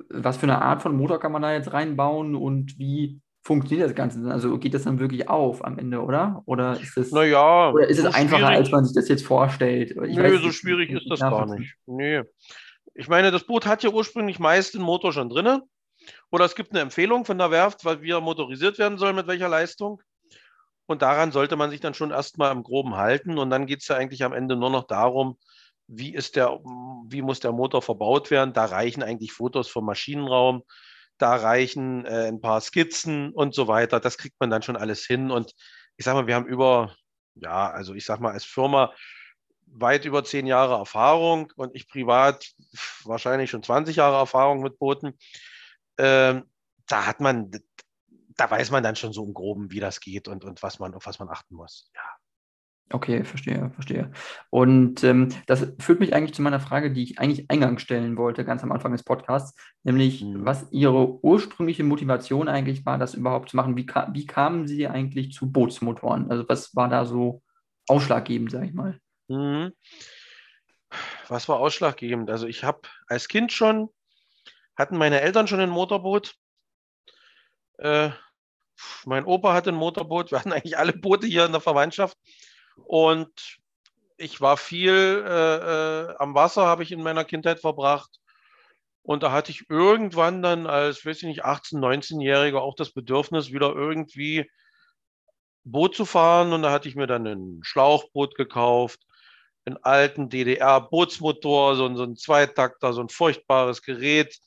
was 0.09 0.37
für 0.37 0.43
eine 0.43 0.61
Art 0.61 0.81
von 0.81 0.95
Motor 0.95 1.19
kann 1.19 1.31
man 1.31 1.41
da 1.41 1.53
jetzt 1.53 1.73
reinbauen 1.73 2.35
und 2.35 2.77
wie 2.77 3.21
funktioniert 3.43 3.87
das 3.87 3.95
Ganze? 3.95 4.27
Also 4.31 4.57
geht 4.57 4.73
das 4.73 4.83
dann 4.83 4.99
wirklich 4.99 5.29
auf 5.29 5.63
am 5.63 5.77
Ende, 5.77 6.01
oder? 6.01 6.41
Oder 6.45 6.79
ist 6.79 6.97
es, 6.97 7.11
naja, 7.11 7.71
oder 7.71 7.87
ist 7.87 7.99
es 7.99 8.13
einfacher, 8.13 8.47
als 8.47 8.71
man 8.71 8.85
sich 8.85 8.95
das 8.95 9.07
jetzt 9.07 9.25
vorstellt? 9.25 9.91
Ich 9.91 10.17
Nö, 10.17 10.23
weiß, 10.23 10.41
so 10.41 10.51
schwierig 10.51 10.91
ist 10.91 11.09
das 11.09 11.19
gar 11.19 11.45
nicht. 11.45 11.75
Nee. 11.85 12.23
Ich 12.95 13.07
meine, 13.07 13.29
das 13.29 13.43
Boot 13.43 13.65
hat 13.65 13.83
ja 13.83 13.91
ursprünglich 13.91 14.39
meist 14.39 14.73
den 14.73 14.81
Motor 14.81 15.13
schon 15.13 15.29
drin. 15.29 15.61
Oder 16.31 16.45
es 16.45 16.55
gibt 16.55 16.71
eine 16.71 16.81
Empfehlung 16.81 17.25
von 17.25 17.37
der 17.37 17.51
Werft, 17.51 17.85
weil 17.85 18.01
wir 18.01 18.19
motorisiert 18.19 18.79
werden 18.79 18.97
soll, 18.97 19.13
mit 19.13 19.27
welcher 19.27 19.49
Leistung. 19.49 20.01
Und 20.87 21.01
daran 21.01 21.31
sollte 21.31 21.55
man 21.55 21.69
sich 21.69 21.81
dann 21.81 21.93
schon 21.93 22.11
erstmal 22.11 22.51
im 22.51 22.63
Groben 22.63 22.95
halten. 22.95 23.37
Und 23.37 23.49
dann 23.49 23.65
geht 23.65 23.81
es 23.81 23.87
ja 23.87 23.95
eigentlich 23.95 24.23
am 24.23 24.33
Ende 24.33 24.55
nur 24.55 24.69
noch 24.69 24.85
darum, 24.85 25.37
wie, 25.87 26.13
ist 26.13 26.35
der, 26.35 26.59
wie 27.07 27.21
muss 27.21 27.39
der 27.39 27.51
Motor 27.51 27.81
verbaut 27.81 28.31
werden. 28.31 28.53
Da 28.53 28.65
reichen 28.65 29.03
eigentlich 29.03 29.33
Fotos 29.33 29.67
vom 29.67 29.85
Maschinenraum, 29.85 30.63
da 31.17 31.35
reichen 31.35 32.05
äh, 32.05 32.27
ein 32.27 32.41
paar 32.41 32.61
Skizzen 32.61 33.31
und 33.31 33.53
so 33.53 33.67
weiter. 33.67 33.99
Das 33.99 34.17
kriegt 34.17 34.39
man 34.39 34.49
dann 34.49 34.61
schon 34.61 34.77
alles 34.77 35.05
hin. 35.05 35.31
Und 35.31 35.53
ich 35.97 36.05
sage 36.05 36.19
mal, 36.19 36.27
wir 36.27 36.35
haben 36.35 36.47
über, 36.47 36.95
ja, 37.35 37.69
also 37.69 37.93
ich 37.93 38.05
sage 38.05 38.21
mal, 38.21 38.31
als 38.31 38.45
Firma 38.45 38.93
weit 39.67 40.05
über 40.05 40.23
zehn 40.23 40.47
Jahre 40.47 40.75
Erfahrung 40.75 41.51
und 41.55 41.75
ich 41.75 41.87
privat 41.87 42.51
wahrscheinlich 43.03 43.49
schon 43.49 43.63
20 43.63 43.97
Jahre 43.97 44.17
Erfahrung 44.17 44.61
mit 44.61 44.79
Booten. 44.79 45.17
Ähm, 45.97 46.49
da 46.87 47.05
hat 47.05 47.19
man, 47.19 47.51
da 48.35 48.49
weiß 48.49 48.71
man 48.71 48.83
dann 48.83 48.95
schon 48.95 49.13
so 49.13 49.25
im 49.25 49.33
Groben, 49.33 49.71
wie 49.71 49.79
das 49.79 49.99
geht 49.99 50.27
und, 50.27 50.43
und 50.45 50.61
was 50.61 50.79
man, 50.79 50.93
auf 50.93 51.05
was 51.05 51.19
man 51.19 51.29
achten 51.29 51.55
muss. 51.55 51.89
Ja. 51.95 52.24
Okay, 52.91 53.23
verstehe, 53.23 53.71
verstehe. 53.71 54.11
Und 54.51 55.03
ähm, 55.03 55.29
das 55.47 55.73
führt 55.79 55.99
mich 55.99 56.13
eigentlich 56.13 56.35
zu 56.35 56.43
meiner 56.43 56.59
Frage, 56.59 56.93
die 56.93 57.01
ich 57.01 57.17
eigentlich 57.17 57.49
eingangs 57.49 57.81
stellen 57.81 58.15
wollte, 58.15 58.45
ganz 58.45 58.61
am 58.61 58.71
Anfang 58.71 58.91
des 58.91 59.03
Podcasts, 59.03 59.59
nämlich 59.83 60.21
mhm. 60.21 60.45
was 60.45 60.71
Ihre 60.71 61.23
ursprüngliche 61.23 61.83
Motivation 61.83 62.47
eigentlich 62.47 62.85
war, 62.85 62.99
das 62.99 63.15
überhaupt 63.15 63.49
zu 63.49 63.55
machen. 63.55 63.75
Wie, 63.75 63.87
ka 63.87 64.09
wie 64.13 64.27
kamen 64.27 64.67
Sie 64.67 64.87
eigentlich 64.87 65.31
zu 65.31 65.51
Bootsmotoren? 65.51 66.29
Also 66.29 66.47
was 66.47 66.75
war 66.75 66.87
da 66.87 67.05
so 67.05 67.41
ausschlaggebend, 67.87 68.51
sage 68.51 68.67
ich 68.67 68.73
mal? 68.73 68.99
Mhm. 69.29 69.71
Was 71.27 71.49
war 71.49 71.59
ausschlaggebend? 71.59 72.29
Also 72.29 72.45
ich 72.45 72.63
habe 72.63 72.81
als 73.07 73.27
Kind 73.27 73.51
schon, 73.51 73.89
hatten 74.77 74.97
meine 74.97 75.21
Eltern 75.21 75.47
schon 75.47 75.59
ein 75.59 75.71
Motorboot. 75.71 76.35
Äh, 77.79 78.11
mein 79.05 79.25
Opa 79.25 79.53
hatte 79.53 79.71
ein 79.71 79.75
Motorboot. 79.75 80.31
Wir 80.31 80.39
hatten 80.39 80.53
eigentlich 80.53 80.77
alle 80.77 80.93
Boote 80.93 81.25
hier 81.25 81.45
in 81.45 81.51
der 81.51 81.61
Verwandtschaft. 81.61 82.15
Und 82.83 83.59
ich 84.17 84.41
war 84.41 84.57
viel 84.57 85.23
äh, 85.27 86.09
äh, 86.09 86.15
am 86.17 86.35
Wasser, 86.35 86.65
habe 86.65 86.83
ich 86.83 86.91
in 86.91 87.03
meiner 87.03 87.25
Kindheit 87.25 87.59
verbracht. 87.59 88.19
Und 89.03 89.23
da 89.23 89.31
hatte 89.31 89.51
ich 89.51 89.69
irgendwann 89.69 90.41
dann 90.41 90.65
als, 90.65 91.05
weiß 91.05 91.17
ich 91.17 91.27
nicht, 91.27 91.45
18-, 91.45 91.79
19-Jähriger 91.79 92.59
auch 92.59 92.75
das 92.75 92.91
Bedürfnis, 92.91 93.51
wieder 93.51 93.73
irgendwie 93.75 94.49
Boot 95.63 95.95
zu 95.95 96.05
fahren. 96.05 96.53
Und 96.53 96.63
da 96.63 96.71
hatte 96.71 96.89
ich 96.89 96.95
mir 96.95 97.07
dann 97.07 97.27
ein 97.27 97.59
Schlauchboot 97.63 98.35
gekauft, 98.35 98.99
einen 99.65 99.77
alten 99.77 100.29
DDR-Bootsmotor, 100.29 101.75
so, 101.75 101.95
so 101.95 102.03
ein 102.03 102.15
Zweitakter, 102.15 102.93
so 102.93 103.01
ein 103.01 103.09
furchtbares 103.09 103.81
Gerät. 103.81 104.39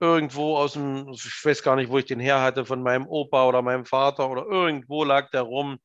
Irgendwo 0.00 0.56
aus 0.56 0.72
dem, 0.72 1.08
ich 1.10 1.44
weiß 1.44 1.62
gar 1.62 1.76
nicht, 1.76 1.90
wo 1.90 1.96
ich 1.96 2.06
den 2.06 2.20
her 2.20 2.42
hatte, 2.42 2.66
von 2.66 2.82
meinem 2.82 3.06
Opa 3.06 3.46
oder 3.46 3.62
meinem 3.62 3.86
Vater 3.86 4.28
oder 4.28 4.44
irgendwo 4.44 5.04
lag 5.04 5.30
der 5.30 5.42
rum. 5.42 5.78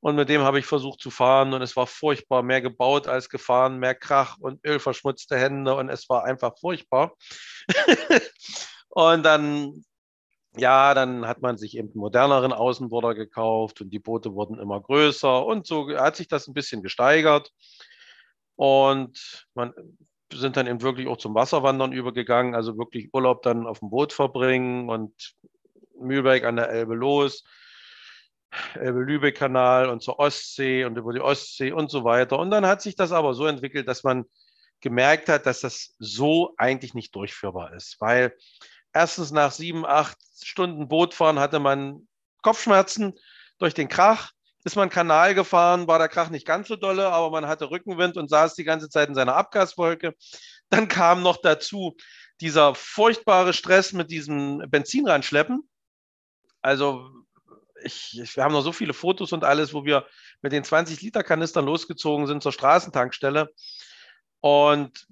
Und 0.00 0.14
mit 0.14 0.28
dem 0.28 0.42
habe 0.42 0.58
ich 0.60 0.66
versucht 0.66 1.00
zu 1.00 1.10
fahren 1.10 1.52
und 1.52 1.62
es 1.62 1.74
war 1.74 1.86
furchtbar, 1.86 2.42
mehr 2.42 2.60
gebaut 2.60 3.08
als 3.08 3.28
gefahren, 3.28 3.78
mehr 3.78 3.94
Krach 3.94 4.36
und 4.38 4.64
ölverschmutzte 4.64 5.36
Hände 5.36 5.74
und 5.74 5.88
es 5.88 6.08
war 6.08 6.24
einfach 6.24 6.56
furchtbar. 6.58 7.16
und 8.90 9.24
dann, 9.24 9.84
ja, 10.56 10.94
dann 10.94 11.26
hat 11.26 11.42
man 11.42 11.58
sich 11.58 11.76
eben 11.76 11.90
moderneren 11.94 12.52
Außenborder 12.52 13.14
gekauft 13.16 13.80
und 13.80 13.90
die 13.90 13.98
Boote 13.98 14.34
wurden 14.34 14.60
immer 14.60 14.80
größer 14.80 15.44
und 15.44 15.66
so 15.66 15.88
hat 15.96 16.16
sich 16.16 16.28
das 16.28 16.46
ein 16.46 16.54
bisschen 16.54 16.82
gesteigert. 16.82 17.50
Und 18.54 19.46
man 19.54 19.72
sind 20.32 20.56
dann 20.56 20.66
eben 20.66 20.82
wirklich 20.82 21.08
auch 21.08 21.16
zum 21.16 21.34
Wasserwandern 21.34 21.92
übergegangen, 21.92 22.54
also 22.54 22.78
wirklich 22.78 23.08
Urlaub 23.12 23.42
dann 23.42 23.66
auf 23.66 23.80
dem 23.80 23.90
Boot 23.90 24.12
verbringen 24.12 24.90
und 24.90 25.34
Mühlberg 26.00 26.44
an 26.44 26.56
der 26.56 26.68
Elbe 26.68 26.94
los 26.94 27.44
Elbe-Lübeck-Kanal 28.74 29.88
und 29.88 30.02
zur 30.02 30.18
Ostsee 30.18 30.84
und 30.84 30.96
über 30.96 31.12
die 31.12 31.20
Ostsee 31.20 31.72
und 31.72 31.90
so 31.90 32.04
weiter. 32.04 32.38
Und 32.38 32.50
dann 32.50 32.66
hat 32.66 32.82
sich 32.82 32.96
das 32.96 33.12
aber 33.12 33.34
so 33.34 33.46
entwickelt, 33.46 33.88
dass 33.88 34.04
man 34.04 34.24
gemerkt 34.80 35.28
hat, 35.28 35.46
dass 35.46 35.60
das 35.60 35.94
so 35.98 36.54
eigentlich 36.56 36.94
nicht 36.94 37.14
durchführbar 37.14 37.74
ist, 37.74 38.00
weil 38.00 38.36
erstens 38.92 39.30
nach 39.30 39.52
sieben, 39.52 39.84
acht 39.84 40.16
Stunden 40.42 40.88
Bootfahren 40.88 41.38
hatte 41.38 41.58
man 41.58 42.08
Kopfschmerzen 42.42 43.14
durch 43.58 43.74
den 43.74 43.88
Krach. 43.88 44.32
Ist 44.64 44.76
man 44.76 44.90
Kanal 44.90 45.34
gefahren, 45.34 45.86
war 45.86 45.98
der 45.98 46.08
Krach 46.08 46.30
nicht 46.30 46.46
ganz 46.46 46.68
so 46.68 46.76
dolle, 46.76 47.08
aber 47.08 47.30
man 47.30 47.46
hatte 47.46 47.70
Rückenwind 47.70 48.16
und 48.16 48.28
saß 48.28 48.54
die 48.54 48.64
ganze 48.64 48.88
Zeit 48.88 49.08
in 49.08 49.14
seiner 49.14 49.36
Abgaswolke. 49.36 50.14
Dann 50.68 50.88
kam 50.88 51.22
noch 51.22 51.38
dazu 51.38 51.96
dieser 52.40 52.74
furchtbare 52.74 53.52
Stress 53.52 53.92
mit 53.92 54.10
diesem 54.10 54.62
Benzinrandschleppen. 54.68 55.68
Also 56.60 57.10
ich, 57.82 58.18
ich, 58.20 58.36
wir 58.36 58.44
haben 58.44 58.52
noch 58.52 58.62
so 58.62 58.72
viele 58.72 58.94
Fotos 58.94 59.32
und 59.32 59.44
alles, 59.44 59.74
wo 59.74 59.84
wir 59.84 60.06
mit 60.42 60.52
den 60.52 60.64
20-Liter-Kanistern 60.64 61.64
losgezogen 61.64 62.26
sind 62.26 62.42
zur 62.42 62.52
Straßentankstelle. 62.52 63.50
Und 64.40 65.06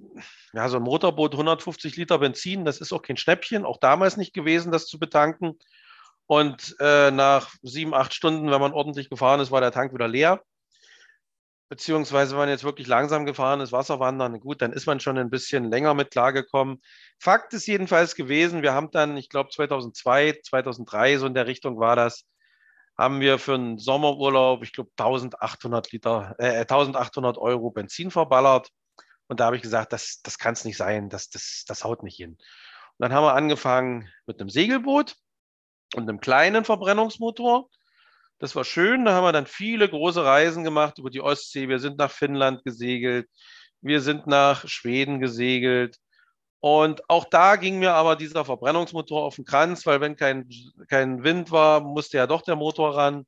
ja, 0.52 0.68
so 0.68 0.76
ein 0.76 0.82
Motorboot, 0.82 1.32
150 1.32 1.96
Liter 1.96 2.18
Benzin, 2.18 2.64
das 2.64 2.80
ist 2.80 2.92
auch 2.92 3.02
kein 3.02 3.16
Schnäppchen, 3.16 3.64
auch 3.64 3.78
damals 3.78 4.16
nicht 4.16 4.32
gewesen, 4.32 4.70
das 4.70 4.86
zu 4.86 4.98
betanken. 4.98 5.58
Und 6.26 6.76
äh, 6.80 7.10
nach 7.10 7.54
sieben, 7.62 7.94
acht 7.94 8.14
Stunden, 8.14 8.50
wenn 8.50 8.60
man 8.60 8.72
ordentlich 8.72 9.10
gefahren 9.10 9.40
ist, 9.40 9.50
war 9.50 9.60
der 9.60 9.72
Tank 9.72 9.92
wieder 9.92 10.08
leer. 10.08 10.42
Beziehungsweise, 11.68 12.32
wenn 12.32 12.38
man 12.38 12.48
jetzt 12.48 12.62
wirklich 12.62 12.86
langsam 12.86 13.26
gefahren 13.26 13.60
ist, 13.60 13.72
Wasserwandern, 13.72 14.38
gut, 14.38 14.62
dann 14.62 14.72
ist 14.72 14.86
man 14.86 15.00
schon 15.00 15.18
ein 15.18 15.30
bisschen 15.30 15.68
länger 15.68 15.94
mit 15.94 16.12
klargekommen. 16.12 16.80
Fakt 17.18 17.52
ist 17.54 17.66
jedenfalls 17.66 18.14
gewesen, 18.14 18.62
wir 18.62 18.72
haben 18.72 18.92
dann, 18.92 19.16
ich 19.16 19.28
glaube 19.28 19.50
2002, 19.50 20.40
2003, 20.44 21.18
so 21.18 21.26
in 21.26 21.34
der 21.34 21.48
Richtung 21.48 21.78
war 21.80 21.96
das, 21.96 22.24
haben 22.98 23.20
wir 23.20 23.38
für 23.38 23.54
einen 23.54 23.78
Sommerurlaub, 23.78 24.62
ich 24.62 24.72
glaube, 24.72 24.90
1800 24.96 25.92
Liter, 25.92 26.34
äh, 26.38 26.60
1800 26.60 27.38
Euro 27.38 27.70
Benzin 27.70 28.10
verballert. 28.10 28.70
Und 29.28 29.40
da 29.40 29.46
habe 29.46 29.56
ich 29.56 29.62
gesagt, 29.62 29.92
das, 29.92 30.20
das 30.22 30.38
kann 30.38 30.54
es 30.54 30.64
nicht 30.64 30.76
sein, 30.76 31.08
das, 31.08 31.28
das, 31.28 31.64
das 31.66 31.84
haut 31.84 32.02
nicht 32.02 32.16
hin. 32.16 32.32
Und 32.32 32.38
dann 32.98 33.12
haben 33.12 33.24
wir 33.24 33.34
angefangen 33.34 34.10
mit 34.26 34.40
einem 34.40 34.48
Segelboot 34.48 35.16
und 35.94 36.08
einem 36.08 36.20
kleinen 36.20 36.64
Verbrennungsmotor. 36.64 37.68
Das 38.38 38.54
war 38.54 38.64
schön. 38.64 39.04
Da 39.04 39.12
haben 39.12 39.24
wir 39.24 39.32
dann 39.32 39.46
viele 39.46 39.88
große 39.88 40.24
Reisen 40.24 40.64
gemacht 40.64 40.98
über 40.98 41.10
die 41.10 41.20
Ostsee. 41.20 41.68
Wir 41.68 41.78
sind 41.78 41.98
nach 41.98 42.10
Finnland 42.10 42.64
gesegelt. 42.64 43.28
Wir 43.80 44.00
sind 44.00 44.26
nach 44.26 44.66
Schweden 44.68 45.20
gesegelt. 45.20 45.96
Und 46.60 47.08
auch 47.08 47.24
da 47.24 47.56
ging 47.56 47.78
mir 47.78 47.92
aber 47.92 48.16
dieser 48.16 48.44
Verbrennungsmotor 48.44 49.24
auf 49.24 49.36
den 49.36 49.44
Kranz, 49.44 49.86
weil 49.86 50.00
wenn 50.00 50.16
kein, 50.16 50.48
kein 50.88 51.22
Wind 51.22 51.50
war, 51.50 51.80
musste 51.80 52.16
ja 52.16 52.26
doch 52.26 52.42
der 52.42 52.56
Motor 52.56 52.96
ran. 52.96 53.26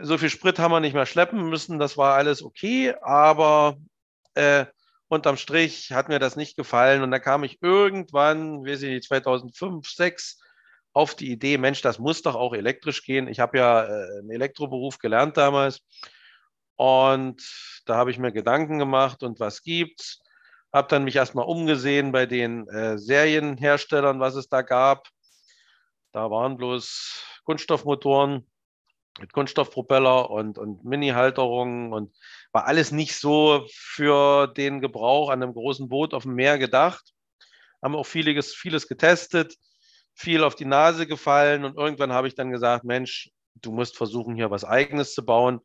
So 0.00 0.18
viel 0.18 0.30
Sprit 0.30 0.58
haben 0.58 0.72
wir 0.72 0.80
nicht 0.80 0.94
mehr 0.94 1.06
schleppen 1.06 1.48
müssen. 1.48 1.78
Das 1.78 1.96
war 1.96 2.14
alles 2.14 2.42
okay. 2.42 2.94
Aber 3.00 3.76
äh, 4.34 4.66
unterm 5.08 5.36
Strich 5.36 5.92
hat 5.92 6.08
mir 6.08 6.18
das 6.18 6.36
nicht 6.36 6.56
gefallen. 6.56 7.02
Und 7.02 7.10
da 7.10 7.18
kam 7.18 7.44
ich 7.44 7.62
irgendwann, 7.62 8.64
ich 8.66 8.80
nicht, 8.80 9.04
2005, 9.04 9.86
2006 9.94 10.38
auf 10.92 11.14
die 11.14 11.30
Idee, 11.30 11.58
Mensch, 11.58 11.80
das 11.80 11.98
muss 11.98 12.22
doch 12.22 12.34
auch 12.34 12.52
elektrisch 12.52 13.02
gehen. 13.02 13.28
Ich 13.28 13.40
habe 13.40 13.58
ja 13.58 13.84
äh, 13.84 14.18
einen 14.18 14.30
Elektroberuf 14.30 14.98
gelernt 14.98 15.36
damals. 15.36 15.80
Und 16.76 17.42
da 17.86 17.96
habe 17.96 18.10
ich 18.10 18.18
mir 18.18 18.32
Gedanken 18.32 18.78
gemacht 18.78 19.22
und 19.22 19.40
was 19.40 19.62
gibt's. 19.62 20.21
Habe 20.72 20.88
dann 20.88 21.04
mich 21.04 21.16
erstmal 21.16 21.44
umgesehen 21.44 22.12
bei 22.12 22.26
den 22.26 22.66
äh, 22.68 22.98
Serienherstellern, 22.98 24.20
was 24.20 24.34
es 24.36 24.48
da 24.48 24.62
gab. 24.62 25.08
Da 26.12 26.30
waren 26.30 26.56
bloß 26.56 27.24
Kunststoffmotoren 27.44 28.46
mit 29.20 29.32
Kunststoffpropeller 29.32 30.30
und, 30.30 30.58
und 30.58 30.84
Mini-Halterungen 30.84 31.92
und 31.92 32.16
war 32.52 32.66
alles 32.66 32.92
nicht 32.92 33.16
so 33.16 33.66
für 33.70 34.46
den 34.46 34.80
Gebrauch 34.80 35.28
an 35.28 35.42
einem 35.42 35.52
großen 35.52 35.88
Boot 35.88 36.14
auf 36.14 36.22
dem 36.22 36.34
Meer 36.34 36.58
gedacht. 36.58 37.12
Haben 37.82 37.96
auch 37.96 38.06
vieles, 38.06 38.54
vieles 38.54 38.88
getestet, 38.88 39.56
viel 40.14 40.44
auf 40.44 40.54
die 40.54 40.64
Nase 40.64 41.06
gefallen 41.06 41.64
und 41.64 41.76
irgendwann 41.76 42.12
habe 42.12 42.28
ich 42.28 42.34
dann 42.34 42.50
gesagt, 42.50 42.84
Mensch, 42.84 43.30
du 43.56 43.72
musst 43.72 43.96
versuchen, 43.96 44.34
hier 44.34 44.50
was 44.50 44.64
Eigenes 44.64 45.14
zu 45.14 45.24
bauen. 45.24 45.60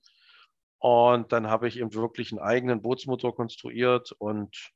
Und 0.80 1.32
dann 1.32 1.48
habe 1.48 1.68
ich 1.68 1.80
eben 1.80 1.94
wirklich 1.94 2.32
einen 2.32 2.42
eigenen 2.42 2.82
Bootsmotor 2.82 3.36
konstruiert 3.36 4.12
und 4.20 4.72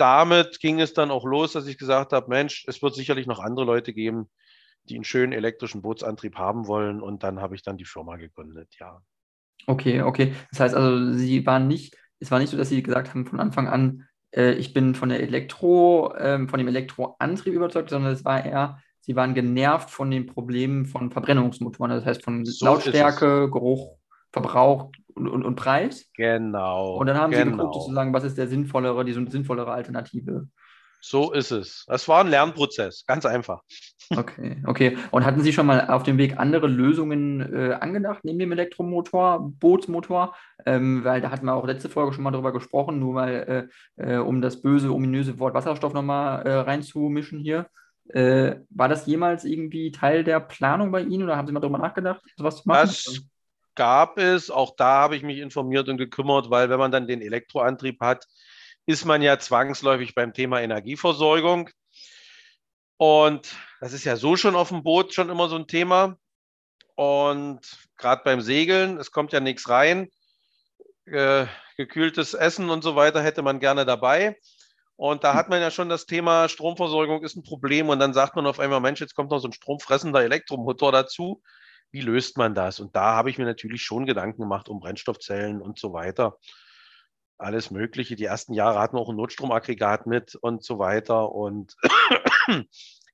damit 0.00 0.60
ging 0.60 0.80
es 0.80 0.94
dann 0.94 1.10
auch 1.10 1.24
los, 1.24 1.52
dass 1.52 1.66
ich 1.66 1.78
gesagt 1.78 2.12
habe, 2.12 2.28
Mensch, 2.28 2.64
es 2.66 2.82
wird 2.82 2.94
sicherlich 2.94 3.26
noch 3.26 3.38
andere 3.38 3.66
Leute 3.66 3.92
geben, 3.92 4.30
die 4.84 4.94
einen 4.94 5.04
schönen 5.04 5.32
elektrischen 5.32 5.82
Bootsantrieb 5.82 6.36
haben 6.36 6.66
wollen. 6.66 7.00
Und 7.00 7.22
dann 7.22 7.40
habe 7.40 7.54
ich 7.54 7.62
dann 7.62 7.76
die 7.76 7.84
Firma 7.84 8.16
gegründet, 8.16 8.68
ja. 8.80 9.00
Okay, 9.66 10.02
okay. 10.02 10.34
Das 10.50 10.60
heißt 10.60 10.74
also, 10.74 11.12
Sie 11.12 11.44
waren 11.46 11.68
nicht, 11.68 11.96
es 12.18 12.30
war 12.30 12.38
nicht 12.38 12.50
so, 12.50 12.56
dass 12.56 12.70
Sie 12.70 12.82
gesagt 12.82 13.10
haben 13.10 13.26
von 13.26 13.40
Anfang 13.40 13.68
an, 13.68 14.08
äh, 14.34 14.52
ich 14.52 14.72
bin 14.72 14.94
von 14.94 15.10
der 15.10 15.20
Elektro, 15.20 16.14
äh, 16.14 16.46
von 16.48 16.58
dem 16.58 16.68
Elektroantrieb 16.68 17.54
überzeugt, 17.54 17.90
sondern 17.90 18.12
es 18.12 18.24
war 18.24 18.44
eher, 18.44 18.78
Sie 19.00 19.16
waren 19.16 19.34
genervt 19.34 19.90
von 19.90 20.10
den 20.10 20.26
Problemen 20.26 20.86
von 20.86 21.10
Verbrennungsmotoren, 21.10 21.90
das 21.90 22.04
heißt 22.04 22.24
von 22.24 22.44
so 22.44 22.64
Lautstärke, 22.64 23.50
Geruch, 23.50 23.98
Verbrauch 24.32 24.90
und, 25.14 25.28
und, 25.28 25.44
und, 25.44 25.56
Preis. 25.56 26.08
Genau. 26.16 26.96
Und 26.96 27.06
dann 27.06 27.18
haben 27.18 27.30
genau. 27.30 27.44
Sie 27.44 27.50
geguckt, 27.50 27.74
sozusagen, 27.74 28.12
was 28.12 28.24
ist 28.24 28.38
der 28.38 28.48
sinnvollere, 28.48 29.04
die 29.04 29.12
sinnvollere 29.12 29.72
Alternative. 29.72 30.48
So 31.00 31.32
ist 31.32 31.50
es. 31.50 31.84
Das 31.88 32.06
war 32.08 32.20
ein 32.20 32.28
Lernprozess, 32.28 33.04
ganz 33.06 33.24
einfach. 33.24 33.62
Okay, 34.14 34.60
okay. 34.66 34.98
Und 35.12 35.24
hatten 35.24 35.40
Sie 35.40 35.52
schon 35.52 35.66
mal 35.66 35.88
auf 35.88 36.02
dem 36.02 36.18
Weg 36.18 36.38
andere 36.38 36.66
Lösungen 36.66 37.40
äh, 37.40 37.74
angedacht, 37.74 38.24
neben 38.24 38.38
dem 38.38 38.52
Elektromotor, 38.52 39.52
Bootsmotor? 39.60 40.34
Ähm, 40.66 41.04
weil 41.04 41.20
da 41.20 41.30
hatten 41.30 41.46
wir 41.46 41.54
auch 41.54 41.66
letzte 41.66 41.88
Folge 41.88 42.12
schon 42.12 42.24
mal 42.24 42.32
darüber 42.32 42.52
gesprochen, 42.52 42.98
nur 42.98 43.14
mal 43.14 43.68
äh, 43.96 44.14
äh, 44.14 44.18
um 44.18 44.42
das 44.42 44.60
böse, 44.60 44.92
ominöse 44.92 45.38
Wort 45.38 45.54
Wasserstoff 45.54 45.94
nochmal 45.94 46.46
äh, 46.46 46.52
reinzumischen 46.52 47.38
hier. 47.38 47.68
Äh, 48.08 48.56
war 48.70 48.88
das 48.88 49.06
jemals 49.06 49.44
irgendwie 49.44 49.92
Teil 49.92 50.24
der 50.24 50.40
Planung 50.40 50.90
bei 50.90 51.02
Ihnen 51.02 51.22
oder 51.22 51.36
haben 51.36 51.46
Sie 51.46 51.52
mal 51.52 51.60
darüber 51.60 51.78
nachgedacht, 51.78 52.20
sowas 52.36 52.56
zu 52.56 52.68
machen? 52.68 52.88
Das 52.88 53.22
gab 53.74 54.18
es. 54.18 54.50
Auch 54.50 54.76
da 54.76 55.00
habe 55.00 55.16
ich 55.16 55.22
mich 55.22 55.38
informiert 55.38 55.88
und 55.88 55.98
gekümmert, 55.98 56.50
weil 56.50 56.70
wenn 56.70 56.78
man 56.78 56.92
dann 56.92 57.06
den 57.06 57.22
Elektroantrieb 57.22 58.00
hat, 58.00 58.26
ist 58.86 59.04
man 59.04 59.22
ja 59.22 59.38
zwangsläufig 59.38 60.14
beim 60.14 60.32
Thema 60.32 60.60
Energieversorgung. 60.60 61.70
Und 62.96 63.54
das 63.80 63.92
ist 63.92 64.04
ja 64.04 64.16
so 64.16 64.36
schon 64.36 64.56
auf 64.56 64.68
dem 64.68 64.82
Boot 64.82 65.14
schon 65.14 65.30
immer 65.30 65.48
so 65.48 65.56
ein 65.56 65.66
Thema. 65.66 66.18
Und 66.96 67.60
gerade 67.96 68.22
beim 68.24 68.40
Segeln, 68.40 68.98
es 68.98 69.10
kommt 69.10 69.32
ja 69.32 69.40
nichts 69.40 69.68
rein. 69.68 70.10
Äh, 71.06 71.46
gekühltes 71.76 72.34
Essen 72.34 72.68
und 72.68 72.82
so 72.82 72.96
weiter 72.96 73.22
hätte 73.22 73.42
man 73.42 73.58
gerne 73.58 73.86
dabei. 73.86 74.36
Und 74.96 75.24
da 75.24 75.32
hat 75.32 75.48
man 75.48 75.62
ja 75.62 75.70
schon 75.70 75.88
das 75.88 76.04
Thema 76.04 76.50
Stromversorgung 76.50 77.22
ist 77.22 77.36
ein 77.36 77.42
Problem. 77.42 77.88
Und 77.88 78.00
dann 78.00 78.12
sagt 78.12 78.36
man 78.36 78.46
auf 78.46 78.60
einmal, 78.60 78.80
Mensch, 78.80 79.00
jetzt 79.00 79.14
kommt 79.14 79.30
noch 79.30 79.38
so 79.38 79.48
ein 79.48 79.54
stromfressender 79.54 80.22
Elektromotor 80.22 80.92
dazu. 80.92 81.40
Wie 81.92 82.00
löst 82.00 82.36
man 82.38 82.54
das? 82.54 82.80
Und 82.80 82.94
da 82.94 83.14
habe 83.14 83.30
ich 83.30 83.38
mir 83.38 83.46
natürlich 83.46 83.82
schon 83.82 84.06
Gedanken 84.06 84.42
gemacht 84.42 84.68
um 84.68 84.80
Brennstoffzellen 84.80 85.60
und 85.60 85.78
so 85.78 85.92
weiter 85.92 86.36
alles 87.40 87.70
Mögliche. 87.70 88.16
Die 88.16 88.24
ersten 88.24 88.52
Jahre 88.52 88.78
hatten 88.78 88.96
auch 88.96 89.08
ein 89.08 89.16
Notstromaggregat 89.16 90.06
mit 90.06 90.34
und 90.36 90.62
so 90.62 90.78
weiter. 90.78 91.32
Und 91.32 91.76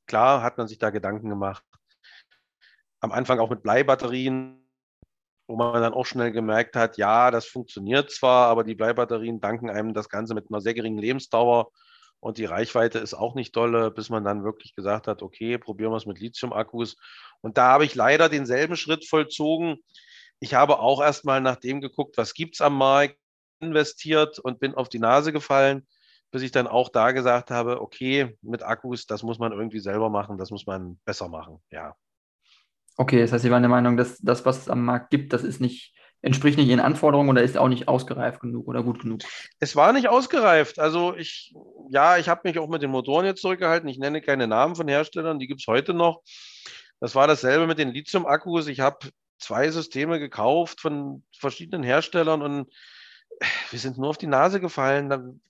klar 0.07 0.43
hat 0.43 0.59
man 0.59 0.69
sich 0.69 0.79
da 0.79 0.91
Gedanken 0.91 1.29
gemacht. 1.29 1.65
Am 3.01 3.12
Anfang 3.12 3.39
auch 3.39 3.51
mit 3.51 3.62
Bleibatterien, 3.62 4.62
wo 5.47 5.57
man 5.57 5.81
dann 5.81 5.95
auch 5.95 6.07
schnell 6.07 6.33
gemerkt 6.33 6.75
hat, 6.75 6.97
ja, 6.97 7.31
das 7.31 7.47
funktioniert 7.47 8.11
zwar, 8.11 8.49
aber 8.49 8.65
die 8.65 8.75
Bleibatterien 8.75 9.41
danken 9.41 9.71
einem 9.71 9.95
das 9.95 10.09
Ganze 10.09 10.35
mit 10.35 10.51
einer 10.51 10.61
sehr 10.61 10.75
geringen 10.75 10.99
Lebensdauer 10.99 11.71
und 12.21 12.39
die 12.39 12.45
Reichweite 12.45 12.99
ist 12.99 13.15
auch 13.15 13.35
nicht 13.35 13.55
dolle, 13.55 13.91
bis 13.91 14.09
man 14.09 14.25
dann 14.25 14.45
wirklich 14.45 14.75
gesagt 14.75 15.07
hat, 15.07 15.23
okay, 15.23 15.59
probieren 15.59 15.93
wir 15.93 15.97
es 15.97 16.07
mit 16.07 16.19
Lithium-Akkus. 16.19 16.97
Und 17.41 17.59
da 17.59 17.73
habe 17.73 17.85
ich 17.85 17.95
leider 17.95 18.29
denselben 18.29 18.77
Schritt 18.77 19.07
vollzogen. 19.07 19.77
Ich 20.41 20.55
habe 20.55 20.79
auch 20.81 21.01
erstmal 21.03 21.41
nach 21.41 21.57
dem 21.57 21.81
geguckt, 21.81 22.17
was 22.19 22.35
gibt 22.35 22.55
es 22.55 22.61
am 22.61 22.77
Markt, 22.77 23.17
investiert 23.61 24.39
und 24.39 24.61
bin 24.61 24.75
auf 24.75 24.89
die 24.89 24.99
Nase 24.99 25.33
gefallen, 25.33 25.87
bis 26.31 26.43
ich 26.43 26.53
dann 26.53 26.67
auch 26.67 26.89
da 26.89 27.13
gesagt 27.13 27.51
habe, 27.51 27.81
okay, 27.81 28.37
mit 28.43 28.63
Akkus, 28.63 29.07
das 29.07 29.23
muss 29.23 29.39
man 29.39 29.53
irgendwie 29.53 29.81
selber 29.81 30.11
machen, 30.11 30.37
das 30.37 30.51
muss 30.51 30.67
man 30.67 30.99
besser 31.05 31.29
machen, 31.29 31.63
ja. 31.71 31.95
Okay, 32.99 33.21
das 33.21 33.33
heißt, 33.33 33.43
Sie 33.43 33.51
waren 33.51 33.63
der 33.63 33.71
Meinung, 33.71 33.97
dass 33.97 34.19
das, 34.19 34.45
was 34.45 34.59
es 34.59 34.69
am 34.69 34.85
Markt 34.85 35.11
gibt, 35.11 35.33
das 35.33 35.45
ist 35.45 35.61
nicht, 35.61 35.95
entspricht 36.23 36.59
nicht 36.59 36.69
Ihren 36.69 36.81
Anforderungen 36.81 37.31
oder 37.31 37.43
ist 37.43 37.57
auch 37.57 37.69
nicht 37.69 37.89
ausgereift 37.89 38.41
genug 38.41 38.67
oder 38.69 38.83
gut 38.83 39.01
genug? 39.01 39.21
Es 39.61 39.77
war 39.77 39.93
nicht 39.93 40.09
ausgereift. 40.09 40.79
Also 40.79 41.15
ich, 41.15 41.55
ja, 41.91 42.17
ich 42.17 42.29
habe 42.29 42.43
mich 42.45 42.59
auch 42.59 42.69
mit 42.69 42.83
den 42.83 42.91
Motoren 42.91 43.27
jetzt 43.27 43.43
zurückgehalten. 43.43 43.89
Ich 43.89 43.99
nenne 43.99 44.21
keine 44.21 44.47
Namen 44.47 44.75
von 44.75 44.89
Herstellern, 44.89 45.39
die 45.39 45.47
gibt 45.47 45.61
es 45.61 45.67
heute 45.67 45.95
noch. 45.95 46.23
Das 47.01 47.15
war 47.15 47.27
dasselbe 47.27 47.67
mit 47.67 47.79
den 47.79 47.93
Lithium-Akkus. 47.93 48.67
Ich 48.69 48.81
habe 48.81 48.99
zwei 49.39 49.71
Systeme 49.71 50.19
gekauft 50.19 50.81
von 50.81 51.23
verschiedenen 51.39 51.83
Herstellern 51.83 52.43
und 52.43 52.73
wir 53.71 53.79
sind 53.79 53.99
nur 53.99 54.09
auf 54.09 54.19
die 54.19 54.27
Nase 54.27 54.61
gefallen, 54.61 55.41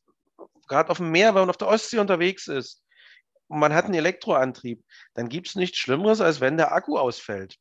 gerade 0.66 0.90
auf 0.90 0.96
dem 0.96 1.10
Meer, 1.10 1.28
wenn 1.28 1.42
man 1.42 1.50
auf 1.50 1.56
der 1.56 1.68
Ostsee 1.68 1.98
unterwegs 1.98 2.48
ist 2.48 2.82
und 3.48 3.60
man 3.60 3.74
hat 3.74 3.84
einen 3.84 3.94
Elektroantrieb, 3.94 4.82
dann 5.14 5.28
gibt 5.28 5.48
es 5.48 5.54
nichts 5.54 5.78
Schlimmeres, 5.78 6.20
als 6.20 6.40
wenn 6.40 6.56
der 6.56 6.72
Akku 6.72 6.98
ausfällt. 6.98 7.58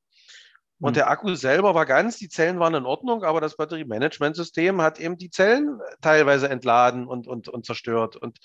Und 0.79 0.91
mhm. 0.91 0.95
der 0.95 1.09
Akku 1.09 1.33
selber 1.35 1.73
war 1.73 1.85
ganz, 1.85 2.17
die 2.17 2.29
Zellen 2.29 2.59
waren 2.59 2.75
in 2.75 2.85
Ordnung, 2.85 3.23
aber 3.23 3.41
das 3.41 3.55
Batteriemanagementsystem 3.55 4.81
hat 4.81 4.99
eben 4.99 5.17
die 5.17 5.29
Zellen 5.29 5.79
teilweise 6.01 6.49
entladen 6.49 7.07
und, 7.07 7.27
und, 7.27 7.47
und 7.47 7.65
zerstört 7.65 8.15
und 8.15 8.39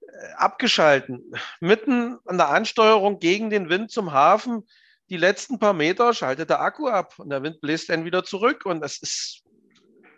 äh, 0.00 0.32
abgeschalten. 0.36 1.32
Mitten 1.60 2.18
an 2.24 2.38
der 2.38 2.48
Ansteuerung 2.48 3.18
gegen 3.18 3.50
den 3.50 3.68
Wind 3.68 3.90
zum 3.90 4.12
Hafen, 4.12 4.66
die 5.10 5.16
letzten 5.16 5.58
paar 5.58 5.74
Meter 5.74 6.14
schaltet 6.14 6.50
der 6.50 6.60
Akku 6.60 6.88
ab 6.88 7.18
und 7.18 7.30
der 7.30 7.42
Wind 7.42 7.60
bläst 7.60 7.88
dann 7.90 8.04
wieder 8.04 8.24
zurück. 8.24 8.66
Und 8.66 8.80
das 8.80 8.98
ist 8.98 9.42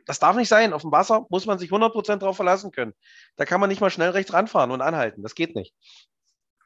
das 0.09 0.19
darf 0.19 0.37
nicht 0.37 0.49
sein. 0.49 0.73
Auf 0.73 0.83
dem 0.83 0.91
Wasser 0.91 1.27
muss 1.29 1.45
man 1.45 1.59
sich 1.59 1.71
100% 1.71 2.17
darauf 2.17 2.37
verlassen 2.37 2.73
können. 2.73 2.95
Da 3.37 3.45
kann 3.45 3.61
man 3.61 3.69
nicht 3.69 3.83
mal 3.83 3.91
schnell 3.91 4.09
rechts 4.09 4.33
ranfahren 4.33 4.71
und 4.71 4.81
anhalten. 4.81 5.23
Das 5.23 5.35
geht 5.35 5.55
nicht. 5.55 5.75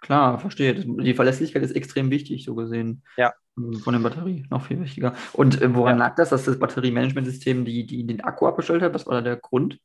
Klar, 0.03 0.41
verstehe. 0.41 0.75
Die 0.75 1.15
Verlässlichkeit 1.15 1.63
ist 1.63 1.77
extrem 1.77 2.11
wichtig, 2.11 2.45
so 2.45 2.57
gesehen. 2.57 3.05
Ja. 3.17 3.33
Ähm, 3.57 3.75
von 3.75 3.95
der 3.95 4.01
Batterie, 4.01 4.45
noch 4.51 4.67
viel 4.67 4.81
wichtiger. 4.81 5.15
Und 5.33 5.63
äh, 5.63 5.73
woran 5.75 5.97
ja. 5.97 6.07
lag 6.07 6.17
das, 6.17 6.31
dass 6.31 6.45
das 6.45 6.59
Batteriemanagementsystem 6.59 7.65
die, 7.65 7.87
die 7.87 8.05
den 8.05 8.21
Akku 8.21 8.47
abgestellt 8.47 8.83
hat? 8.83 8.95
Was 8.95 9.07
war 9.07 9.15
da 9.15 9.21
der 9.21 9.37
Grund? 9.37 9.79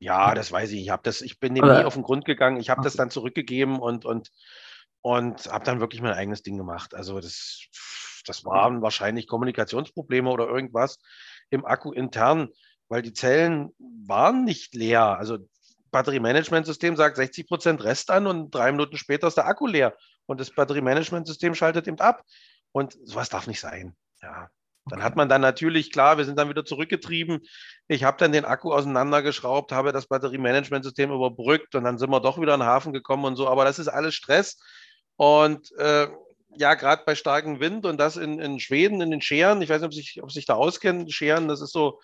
Ja, 0.00 0.34
das 0.34 0.50
weiß 0.50 0.72
ich. 0.72 0.88
Ich, 0.88 0.92
das, 1.04 1.20
ich 1.20 1.38
bin 1.38 1.54
dem 1.54 1.64
nie 1.64 1.84
auf 1.84 1.94
den 1.94 2.02
Grund 2.02 2.24
gegangen. 2.24 2.58
Ich 2.58 2.70
habe 2.70 2.80
okay. 2.80 2.86
das 2.88 2.96
dann 2.96 3.10
zurückgegeben 3.10 3.78
und, 3.78 4.04
und, 4.04 4.32
und 5.00 5.46
habe 5.46 5.64
dann 5.64 5.78
wirklich 5.78 6.02
mein 6.02 6.14
eigenes 6.14 6.42
Ding 6.42 6.58
gemacht. 6.58 6.92
Also 6.92 7.20
das, 7.20 7.60
das 8.26 8.44
waren 8.44 8.82
wahrscheinlich 8.82 9.28
Kommunikationsprobleme 9.28 10.28
oder 10.28 10.48
irgendwas 10.48 10.98
im 11.50 11.64
Akku 11.64 11.92
intern, 11.92 12.48
weil 12.88 13.02
die 13.02 13.12
Zellen 13.12 13.70
waren 13.78 14.44
nicht 14.44 14.74
leer. 14.74 15.18
Also 15.18 15.38
Batteriemanagementsystem 15.92 16.96
sagt 16.96 17.16
60 17.16 17.46
Prozent 17.46 17.84
Rest 17.84 18.10
an 18.10 18.26
und 18.26 18.50
drei 18.50 18.72
Minuten 18.72 18.96
später 18.96 19.28
ist 19.28 19.36
der 19.36 19.46
Akku 19.46 19.66
leer 19.66 19.96
und 20.26 20.40
das 20.40 20.50
Batteriemanagementsystem 20.50 21.54
schaltet 21.54 21.86
eben 21.86 22.00
ab. 22.00 22.24
Und 22.72 22.96
sowas 23.04 23.28
darf 23.28 23.46
nicht 23.46 23.60
sein. 23.60 23.94
Ja. 24.22 24.50
Dann 24.86 24.98
okay. 24.98 25.06
hat 25.06 25.16
man 25.16 25.28
dann 25.28 25.42
natürlich, 25.42 25.92
klar, 25.92 26.18
wir 26.18 26.24
sind 26.24 26.38
dann 26.38 26.48
wieder 26.48 26.64
zurückgetrieben. 26.64 27.40
Ich 27.86 28.02
habe 28.02 28.16
dann 28.18 28.32
den 28.32 28.44
Akku 28.44 28.72
auseinandergeschraubt, 28.72 29.70
habe 29.70 29.92
das 29.92 30.08
Batteriemanagementsystem 30.08 31.12
überbrückt 31.12 31.74
und 31.76 31.84
dann 31.84 31.98
sind 31.98 32.10
wir 32.10 32.20
doch 32.20 32.40
wieder 32.40 32.54
in 32.54 32.60
den 32.60 32.66
Hafen 32.66 32.92
gekommen 32.92 33.24
und 33.24 33.36
so. 33.36 33.46
Aber 33.46 33.64
das 33.64 33.78
ist 33.78 33.88
alles 33.88 34.14
Stress. 34.14 34.58
Und 35.16 35.70
äh, 35.78 36.08
ja, 36.56 36.74
gerade 36.74 37.04
bei 37.06 37.14
starkem 37.14 37.60
Wind 37.60 37.86
und 37.86 37.98
das 37.98 38.16
in, 38.16 38.40
in 38.40 38.58
Schweden, 38.58 39.00
in 39.00 39.10
den 39.10 39.20
Scheren, 39.20 39.62
ich 39.62 39.68
weiß 39.68 39.82
nicht, 39.82 39.86
ob 39.86 39.94
sich, 39.94 40.22
ob 40.22 40.32
sich 40.32 40.46
da 40.46 40.54
auskennen, 40.54 41.10
Scheren, 41.10 41.48
das 41.48 41.60
ist 41.60 41.72
so 41.72 42.00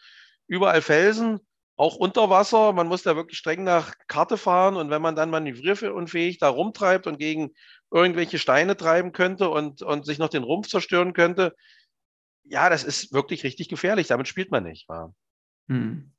überall 0.46 0.80
Felsen, 0.80 1.40
auch 1.78 1.96
unter 1.96 2.28
Wasser. 2.28 2.72
Man 2.72 2.88
muss 2.88 3.04
da 3.04 3.16
wirklich 3.16 3.38
streng 3.38 3.64
nach 3.64 3.94
Karte 4.08 4.36
fahren 4.36 4.76
und 4.76 4.90
wenn 4.90 5.00
man 5.00 5.16
dann 5.16 5.30
manövrierunfähig 5.30 6.38
da 6.38 6.48
rumtreibt 6.48 7.06
und 7.06 7.18
gegen 7.18 7.52
irgendwelche 7.90 8.38
Steine 8.38 8.76
treiben 8.76 9.12
könnte 9.12 9.48
und, 9.48 9.82
und 9.82 10.04
sich 10.04 10.18
noch 10.18 10.28
den 10.28 10.42
Rumpf 10.42 10.68
zerstören 10.68 11.14
könnte, 11.14 11.54
ja, 12.44 12.68
das 12.68 12.84
ist 12.84 13.12
wirklich 13.12 13.44
richtig 13.44 13.68
gefährlich. 13.68 14.08
Damit 14.08 14.26
spielt 14.26 14.50
man 14.50 14.64
nicht. 14.64 14.88
Hm. 15.68 16.10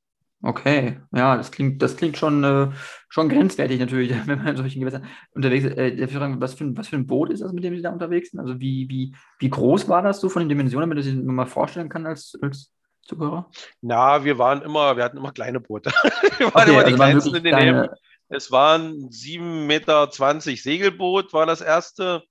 Okay, 0.42 0.98
ja, 1.12 1.36
das 1.36 1.52
klingt, 1.52 1.82
das 1.82 1.98
klingt 1.98 2.16
schon, 2.16 2.42
äh, 2.42 2.70
schon 3.10 3.28
grenzwertig 3.28 3.78
natürlich, 3.78 4.10
wenn 4.26 4.38
man 4.38 4.48
in 4.48 4.56
solchen 4.56 4.80
Gewässern 4.80 5.04
unterwegs 5.32 5.66
ist. 5.66 5.76
Äh, 5.76 6.00
was, 6.00 6.54
für 6.54 6.64
ein, 6.64 6.76
was 6.76 6.88
für 6.88 6.96
ein 6.96 7.06
Boot 7.06 7.28
ist 7.28 7.42
das, 7.42 7.52
mit 7.52 7.62
dem 7.62 7.76
Sie 7.76 7.82
da 7.82 7.90
unterwegs 7.90 8.30
sind? 8.30 8.40
Also 8.40 8.58
wie, 8.58 8.88
wie, 8.88 9.14
wie 9.38 9.50
groß 9.50 9.88
war 9.88 10.00
das 10.00 10.20
so 10.20 10.30
von 10.30 10.40
den 10.40 10.48
Dimensionen, 10.48 10.88
damit 10.88 11.04
man 11.04 11.14
sich 11.14 11.22
mal 11.22 11.44
vorstellen 11.44 11.90
kann 11.90 12.06
als, 12.06 12.38
als 12.40 12.72
Zuhörer? 13.10 13.50
Na, 13.80 14.24
wir 14.24 14.38
waren 14.38 14.62
immer, 14.62 14.96
wir 14.96 15.04
hatten 15.04 15.16
immer 15.16 15.32
kleine 15.32 15.60
Boote. 15.60 15.90
wir 16.38 16.54
waren 16.54 16.70
okay, 16.70 16.70
immer 16.70 16.84
die 16.84 16.92
also 16.92 16.96
kleinsten 16.96 17.34
in 17.34 17.44
den 17.44 17.54
kleine... 17.54 17.96
Es 18.32 18.52
waren 18.52 19.10
7,20 19.10 19.40
Meter 19.66 20.10
Segelboot, 20.40 21.32
war 21.32 21.46
das 21.46 21.60
erste. 21.60 22.22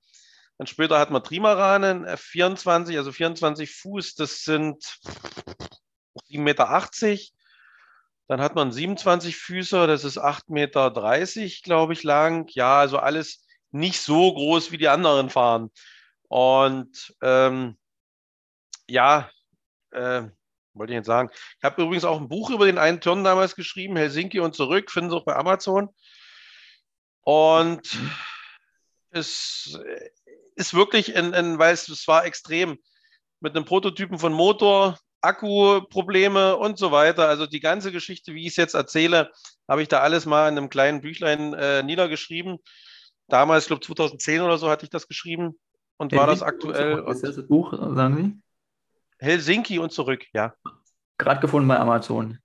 Dann 0.58 0.68
später 0.68 0.98
hat 0.98 1.12
man 1.12 1.24
Trimaranen, 1.24 2.06
F24, 2.06 2.98
also 2.98 3.12
24 3.12 3.70
Fuß, 3.70 4.16
das 4.16 4.44
sind 4.44 4.82
7,80 6.30 6.38
Meter. 6.38 6.90
Dann 8.28 8.42
hat 8.42 8.56
man 8.56 8.72
27 8.72 9.36
Füßer, 9.36 9.88
das 9.88 10.06
ist 10.06 10.18
8,30 10.18 10.52
Meter, 10.54 10.92
glaube 11.64 11.94
ich, 11.94 12.04
lang. 12.04 12.48
Ja, 12.54 12.80
also 12.80 12.98
alles 12.98 13.46
nicht 13.72 14.00
so 14.00 14.34
groß 14.34 14.72
wie 14.72 14.78
die 14.78 14.88
anderen 14.88 15.30
fahren. 15.30 15.70
Und 16.30 17.14
ähm, 17.22 17.78
ja, 18.88 19.30
äh, 19.92 20.24
wollte 20.80 20.94
ich 20.94 20.98
jetzt 20.98 21.06
sagen. 21.06 21.30
Ich 21.32 21.64
habe 21.64 21.82
übrigens 21.82 22.06
auch 22.06 22.20
ein 22.20 22.30
Buch 22.30 22.50
über 22.50 22.66
den 22.66 22.78
einen 22.78 23.02
Turn 23.02 23.24
damals 23.24 23.56
geschrieben, 23.56 23.98
Helsinki 23.98 24.40
und 24.40 24.56
zurück, 24.56 24.90
finden 24.90 25.12
Sie 25.12 25.16
auch 25.16 25.26
bei 25.26 25.36
Amazon. 25.36 25.90
Und 27.22 27.82
es 29.12 29.80
ist 30.56 30.74
wirklich, 30.74 31.16
in, 31.16 31.34
in, 31.34 31.60
weil 31.60 31.74
es, 31.74 31.88
es 31.90 32.08
war 32.08 32.26
extrem, 32.26 32.80
mit 33.40 33.56
einem 33.56 33.66
Prototypen 33.66 34.20
von 34.20 34.34
Motor, 34.34 34.98
Akkuprobleme 35.22 36.56
und 36.56 36.78
so 36.78 36.92
weiter. 36.92 37.28
Also 37.28 37.46
die 37.46 37.60
ganze 37.60 37.92
Geschichte, 37.92 38.34
wie 38.34 38.44
ich 38.44 38.50
es 38.50 38.56
jetzt 38.56 38.74
erzähle, 38.74 39.32
habe 39.68 39.82
ich 39.82 39.88
da 39.88 40.00
alles 40.00 40.26
mal 40.26 40.50
in 40.50 40.58
einem 40.58 40.70
kleinen 40.70 41.02
Büchlein 41.02 41.54
äh, 41.54 41.84
niedergeschrieben. 41.84 42.58
Damals, 43.28 43.66
ich 43.66 43.68
glaube 43.68 43.86
2010 43.86 44.42
oder 44.42 44.58
so 44.58 44.70
hatte 44.70 44.86
ich 44.86 44.90
das 44.90 45.08
geschrieben 45.08 45.60
und 45.98 46.14
war 46.14 46.28
das 46.28 46.42
aktuell. 46.42 47.06
Was 47.06 47.22
ist 47.22 47.38
das 47.38 47.48
Buch, 47.48 47.74
sagen 47.74 48.16
Sie? 48.16 48.49
Helsinki 49.20 49.80
und 49.80 49.92
zurück, 49.92 50.26
ja. 50.34 50.54
Gerade 51.18 51.42
gefunden 51.42 51.68
bei 51.68 51.78
Amazon. 51.78 52.40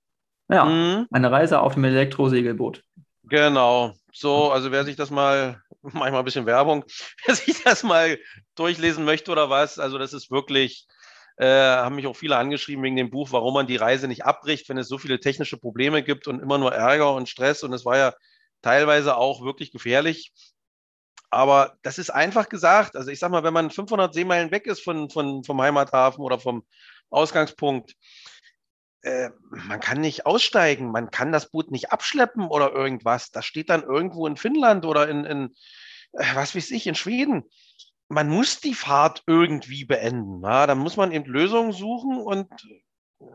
Ja, 0.49 0.65
mhm. 0.65 1.07
eine 1.11 1.31
Reise 1.31 1.59
auf 1.59 1.73
dem 1.73 1.85
Elektrosegelboot. 1.85 2.83
Genau. 3.23 3.93
So, 4.13 4.51
also 4.51 4.71
wer 4.71 4.85
sich 4.85 4.95
das 4.95 5.09
mal, 5.09 5.61
manchmal 5.81 6.15
ein 6.15 6.25
bisschen 6.25 6.45
Werbung, 6.45 6.85
wer 7.25 7.35
sich 7.35 7.63
das 7.63 7.83
mal 7.83 8.19
durchlesen 8.55 9.05
möchte 9.05 9.31
oder 9.31 9.49
was, 9.49 9.79
also 9.79 9.97
das 9.97 10.13
ist 10.13 10.31
wirklich, 10.31 10.85
äh, 11.37 11.47
haben 11.47 11.95
mich 11.95 12.07
auch 12.07 12.15
viele 12.15 12.37
angeschrieben 12.37 12.83
wegen 12.83 12.95
dem 12.95 13.09
Buch, 13.09 13.31
warum 13.31 13.53
man 13.53 13.67
die 13.67 13.75
Reise 13.75 14.07
nicht 14.07 14.25
abbricht, 14.25 14.69
wenn 14.69 14.77
es 14.77 14.87
so 14.87 14.97
viele 14.97 15.19
technische 15.19 15.57
Probleme 15.57 16.03
gibt 16.03 16.27
und 16.27 16.41
immer 16.41 16.57
nur 16.57 16.73
Ärger 16.73 17.13
und 17.13 17.27
Stress. 17.27 17.63
Und 17.63 17.73
es 17.73 17.83
war 17.83 17.97
ja 17.97 18.13
teilweise 18.61 19.17
auch 19.17 19.43
wirklich 19.43 19.71
gefährlich. 19.71 20.31
Aber 21.29 21.77
das 21.81 21.97
ist 21.97 22.09
einfach 22.09 22.49
gesagt. 22.49 22.95
Also 22.95 23.11
ich 23.11 23.19
sag 23.19 23.31
mal, 23.31 23.43
wenn 23.43 23.53
man 23.53 23.71
500 23.71 24.13
Seemeilen 24.13 24.51
weg 24.51 24.67
ist 24.67 24.83
von, 24.83 25.09
von, 25.09 25.43
vom 25.43 25.61
Heimathafen 25.61 26.23
oder 26.23 26.39
vom 26.39 26.65
Ausgangspunkt, 27.09 27.95
äh, 29.01 29.29
man 29.49 29.79
kann 29.79 30.01
nicht 30.01 30.25
aussteigen, 30.25 30.91
man 30.91 31.11
kann 31.11 31.31
das 31.31 31.51
Boot 31.51 31.71
nicht 31.71 31.91
abschleppen 31.91 32.47
oder 32.47 32.73
irgendwas. 32.73 33.31
Das 33.31 33.45
steht 33.45 33.69
dann 33.69 33.83
irgendwo 33.83 34.25
in 34.27 34.37
Finnland 34.37 34.85
oder 34.85 35.07
in, 35.07 35.25
in 35.25 35.55
äh, 36.13 36.35
was 36.35 36.55
weiß 36.55 36.71
ich, 36.71 36.87
in 36.87 36.95
Schweden. 36.95 37.43
Man 38.07 38.29
muss 38.29 38.59
die 38.59 38.73
Fahrt 38.73 39.23
irgendwie 39.27 39.85
beenden. 39.85 40.41
Ja? 40.43 40.67
Dann 40.67 40.79
muss 40.79 40.97
man 40.97 41.11
eben 41.11 41.25
Lösungen 41.25 41.71
suchen 41.71 42.17
und 42.17 42.51
äh, 43.19 43.25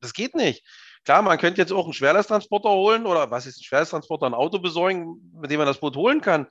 das 0.00 0.14
geht 0.14 0.34
nicht. 0.34 0.64
Klar, 1.04 1.22
man 1.22 1.38
könnte 1.38 1.60
jetzt 1.60 1.72
auch 1.72 1.84
einen 1.84 1.92
Schwerlasttransporter 1.92 2.70
holen 2.70 3.06
oder 3.06 3.30
was 3.30 3.46
ist 3.46 3.58
ein 3.58 3.64
Schwerlasttransporter, 3.64 4.26
ein 4.26 4.34
Auto 4.34 4.60
besorgen, 4.60 5.32
mit 5.40 5.50
dem 5.50 5.58
man 5.58 5.66
das 5.66 5.78
Boot 5.78 5.96
holen 5.96 6.20
kann. 6.20 6.46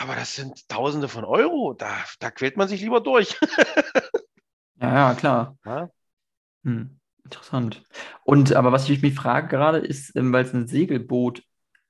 Aber 0.00 0.14
das 0.14 0.34
sind 0.34 0.66
Tausende 0.66 1.08
von 1.08 1.26
Euro. 1.26 1.74
Da, 1.74 1.94
da 2.20 2.30
quält 2.30 2.56
man 2.56 2.68
sich 2.68 2.80
lieber 2.80 3.02
durch. 3.02 3.38
ja, 4.80 4.94
ja, 4.94 5.14
klar. 5.14 5.58
Ja? 5.66 5.90
Hm, 6.64 6.98
interessant. 7.24 7.82
Und 8.24 8.54
aber 8.54 8.72
was 8.72 8.88
ich 8.88 9.02
mich 9.02 9.14
frage 9.14 9.48
gerade 9.48 9.78
ist, 9.78 10.16
ähm, 10.16 10.32
weil 10.32 10.46
es 10.46 10.54
ein 10.54 10.66
Segelboot 10.66 11.42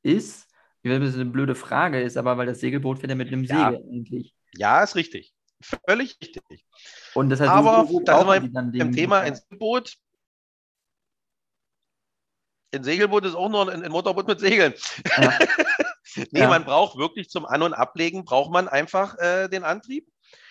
ist, 0.02 0.48
ich 0.82 0.90
weiß, 0.90 1.00
das 1.00 1.14
eine 1.14 1.26
blöde 1.26 1.54
Frage 1.54 2.00
ist, 2.02 2.16
aber 2.16 2.36
weil 2.36 2.46
das 2.46 2.58
Segelboot 2.58 2.98
fährt 2.98 3.10
ja 3.10 3.16
mit 3.16 3.28
einem 3.28 3.44
ja. 3.44 3.70
Segel 3.70 3.84
eigentlich. 3.88 4.34
Ja, 4.56 4.82
ist 4.82 4.96
richtig. 4.96 5.32
Völlig 5.62 6.18
richtig. 6.20 6.66
Und 7.14 7.30
das 7.30 7.38
heißt, 7.38 7.50
aber 7.50 7.88
da 8.04 8.40
sind 8.40 8.72
wir 8.72 8.82
im 8.82 8.92
Thema 8.92 9.20
ein 9.20 9.36
Segelboot. 9.36 9.96
Ein 12.74 12.82
Segelboot 12.82 13.24
ist 13.24 13.34
auch 13.36 13.48
nur 13.48 13.70
ein, 13.70 13.84
ein 13.84 13.92
Motorboot 13.92 14.26
mit 14.26 14.40
Segeln. 14.40 14.74
Ja. 15.16 15.38
nee, 16.16 16.40
ja. 16.40 16.48
man 16.48 16.64
braucht 16.64 16.96
wirklich 16.96 17.28
zum 17.28 17.46
An- 17.46 17.62
und 17.62 17.74
Ablegen, 17.74 18.24
braucht 18.24 18.52
man 18.52 18.68
einfach 18.68 19.18
äh, 19.18 19.48
den 19.48 19.64
Antrieb. 19.64 20.06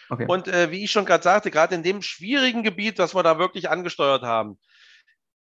Okay. 0.10 0.26
Und 0.28 0.48
äh, 0.48 0.72
wie 0.72 0.84
ich 0.84 0.92
schon 0.92 1.06
gerade 1.06 1.24
sagte, 1.24 1.52
gerade 1.52 1.76
in 1.76 1.84
dem 1.84 2.02
schwierigen 2.02 2.64
Gebiet, 2.64 2.98
das 2.98 3.14
wir 3.14 3.24
da 3.24 3.38
wirklich 3.38 3.70
angesteuert 3.70 4.24
haben, 4.24 4.60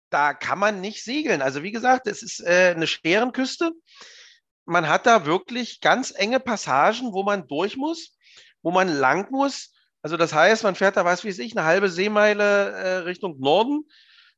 da 0.09 0.33
kann 0.33 0.59
man 0.59 0.81
nicht 0.81 1.03
segeln. 1.03 1.41
Also 1.41 1.63
wie 1.63 1.71
gesagt, 1.71 2.07
es 2.07 2.23
ist 2.23 2.39
äh, 2.41 2.73
eine 2.75 2.87
Scherenküste. 2.87 3.71
Man 4.65 4.87
hat 4.87 5.05
da 5.05 5.25
wirklich 5.25 5.81
ganz 5.81 6.13
enge 6.15 6.39
Passagen, 6.39 7.13
wo 7.13 7.23
man 7.23 7.47
durch 7.47 7.77
muss, 7.77 8.15
wo 8.61 8.71
man 8.71 8.87
lang 8.87 9.31
muss. 9.31 9.71
Also 10.01 10.17
das 10.17 10.33
heißt, 10.33 10.63
man 10.63 10.75
fährt 10.75 10.97
da, 10.97 11.05
was 11.05 11.25
weiß 11.25 11.39
ich, 11.39 11.57
eine 11.57 11.65
halbe 11.65 11.89
Seemeile 11.89 12.71
äh, 12.71 12.95
Richtung 12.99 13.39
Norden 13.39 13.85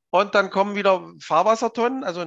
und 0.10 0.36
dann 0.36 0.50
kommen 0.50 0.76
wieder 0.76 1.10
Fahrwassertonnen, 1.22 2.04
also 2.04 2.26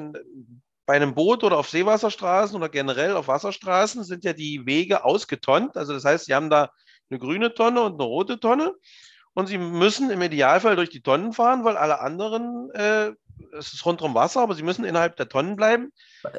bei 0.87 0.95
einem 0.95 1.15
Boot 1.15 1.45
oder 1.45 1.59
auf 1.59 1.71
Seewasserstraßen 1.71 2.57
oder 2.57 2.69
generell 2.69 3.17
auf 3.17 3.29
Wasserstraßen 3.29 4.05
sind 4.05 4.25
ja 4.25 4.33
die 4.33 4.67
Wege 4.67 5.05
ausgetonnt. 5.05 5.77
Also 5.77 5.95
das 5.95 6.05
heißt, 6.05 6.27
Sie 6.27 6.35
haben 6.35 6.51
da 6.51 6.71
eine 7.11 7.19
grüne 7.19 7.55
Tonne 7.55 7.83
und 7.83 7.95
eine 7.95 8.03
rote 8.03 8.39
Tonne 8.39 8.75
und 9.35 9.47
Sie 9.47 9.59
müssen 9.59 10.11
im 10.11 10.23
Idealfall 10.23 10.77
durch 10.77 10.91
die 10.91 11.03
Tonnen 11.03 11.33
fahren, 11.33 11.65
weil 11.65 11.77
alle 11.77 12.01
anderen, 12.01 12.71
äh, 12.73 13.13
es 13.53 13.73
ist 13.73 13.85
rundherum 13.85 14.15
Wasser, 14.15 14.41
aber 14.41 14.55
Sie 14.55 14.63
müssen 14.63 14.85
innerhalb 14.85 15.17
der 15.17 15.29
Tonnen 15.29 15.57
bleiben, 15.57 15.93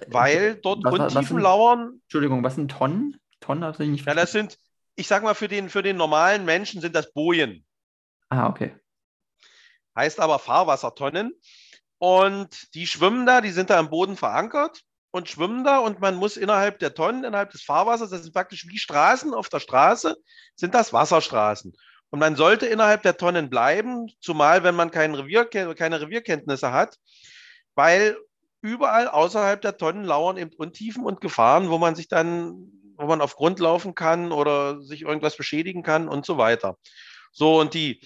weil 0.07 0.55
dort 0.55 0.83
was, 0.83 0.91
Grundtiefen 0.91 1.21
was 1.21 1.27
sind, 1.27 1.39
lauern. 1.39 1.99
Entschuldigung, 2.03 2.43
was 2.43 2.55
sind 2.55 2.71
Tonnen? 2.71 3.19
Tonnen 3.39 3.63
habe 3.63 3.83
ich 3.83 3.89
nicht 3.89 4.05
Ja, 4.05 4.13
das 4.13 4.31
sind, 4.31 4.57
ich 4.95 5.07
sag 5.07 5.23
mal, 5.23 5.35
für 5.35 5.47
den, 5.47 5.69
für 5.69 5.83
den 5.83 5.97
normalen 5.97 6.45
Menschen 6.45 6.81
sind 6.81 6.95
das 6.95 7.11
Bojen. 7.11 7.65
Ah, 8.29 8.47
okay. 8.47 8.75
Heißt 9.95 10.19
aber 10.19 10.39
Fahrwassertonnen. 10.39 11.33
Und 11.97 12.73
die 12.73 12.87
schwimmen 12.87 13.25
da, 13.25 13.41
die 13.41 13.51
sind 13.51 13.69
da 13.69 13.79
am 13.79 13.89
Boden 13.89 14.17
verankert 14.17 14.81
und 15.11 15.29
schwimmen 15.29 15.63
da 15.63 15.79
und 15.79 16.01
man 16.01 16.15
muss 16.15 16.35
innerhalb 16.35 16.79
der 16.79 16.93
Tonnen, 16.93 17.23
innerhalb 17.23 17.51
des 17.51 17.63
Fahrwassers, 17.63 18.09
das 18.09 18.23
sind 18.23 18.33
praktisch 18.33 18.67
wie 18.67 18.77
Straßen 18.77 19.33
auf 19.33 19.47
der 19.49 19.61
Straße, 19.61 20.17
sind 20.55 20.73
das 20.73 20.91
Wasserstraßen. 20.91 21.73
Und 22.09 22.19
man 22.19 22.35
sollte 22.35 22.65
innerhalb 22.65 23.01
der 23.03 23.17
Tonnen 23.17 23.49
bleiben, 23.49 24.07
zumal 24.19 24.63
wenn 24.63 24.75
man 24.75 24.91
kein 24.91 25.15
Revier, 25.15 25.45
keine 25.45 26.01
Revierkenntnisse 26.01 26.71
hat, 26.71 26.97
weil 27.75 28.17
überall 28.61 29.07
außerhalb 29.07 29.61
der 29.61 29.77
Tonnen 29.77 30.03
lauern 30.03 30.37
eben 30.37 30.51
Untiefen 30.57 31.05
und 31.05 31.21
Gefahren, 31.21 31.69
wo 31.69 31.77
man 31.77 31.95
sich 31.95 32.07
dann, 32.07 32.71
wo 32.97 33.05
man 33.05 33.21
auf 33.21 33.35
Grund 33.35 33.59
laufen 33.59 33.95
kann 33.95 34.31
oder 34.31 34.81
sich 34.81 35.03
irgendwas 35.03 35.37
beschädigen 35.37 35.83
kann 35.83 36.07
und 36.07 36.25
so 36.25 36.37
weiter. 36.37 36.77
So, 37.31 37.59
und 37.59 37.73
die 37.73 38.01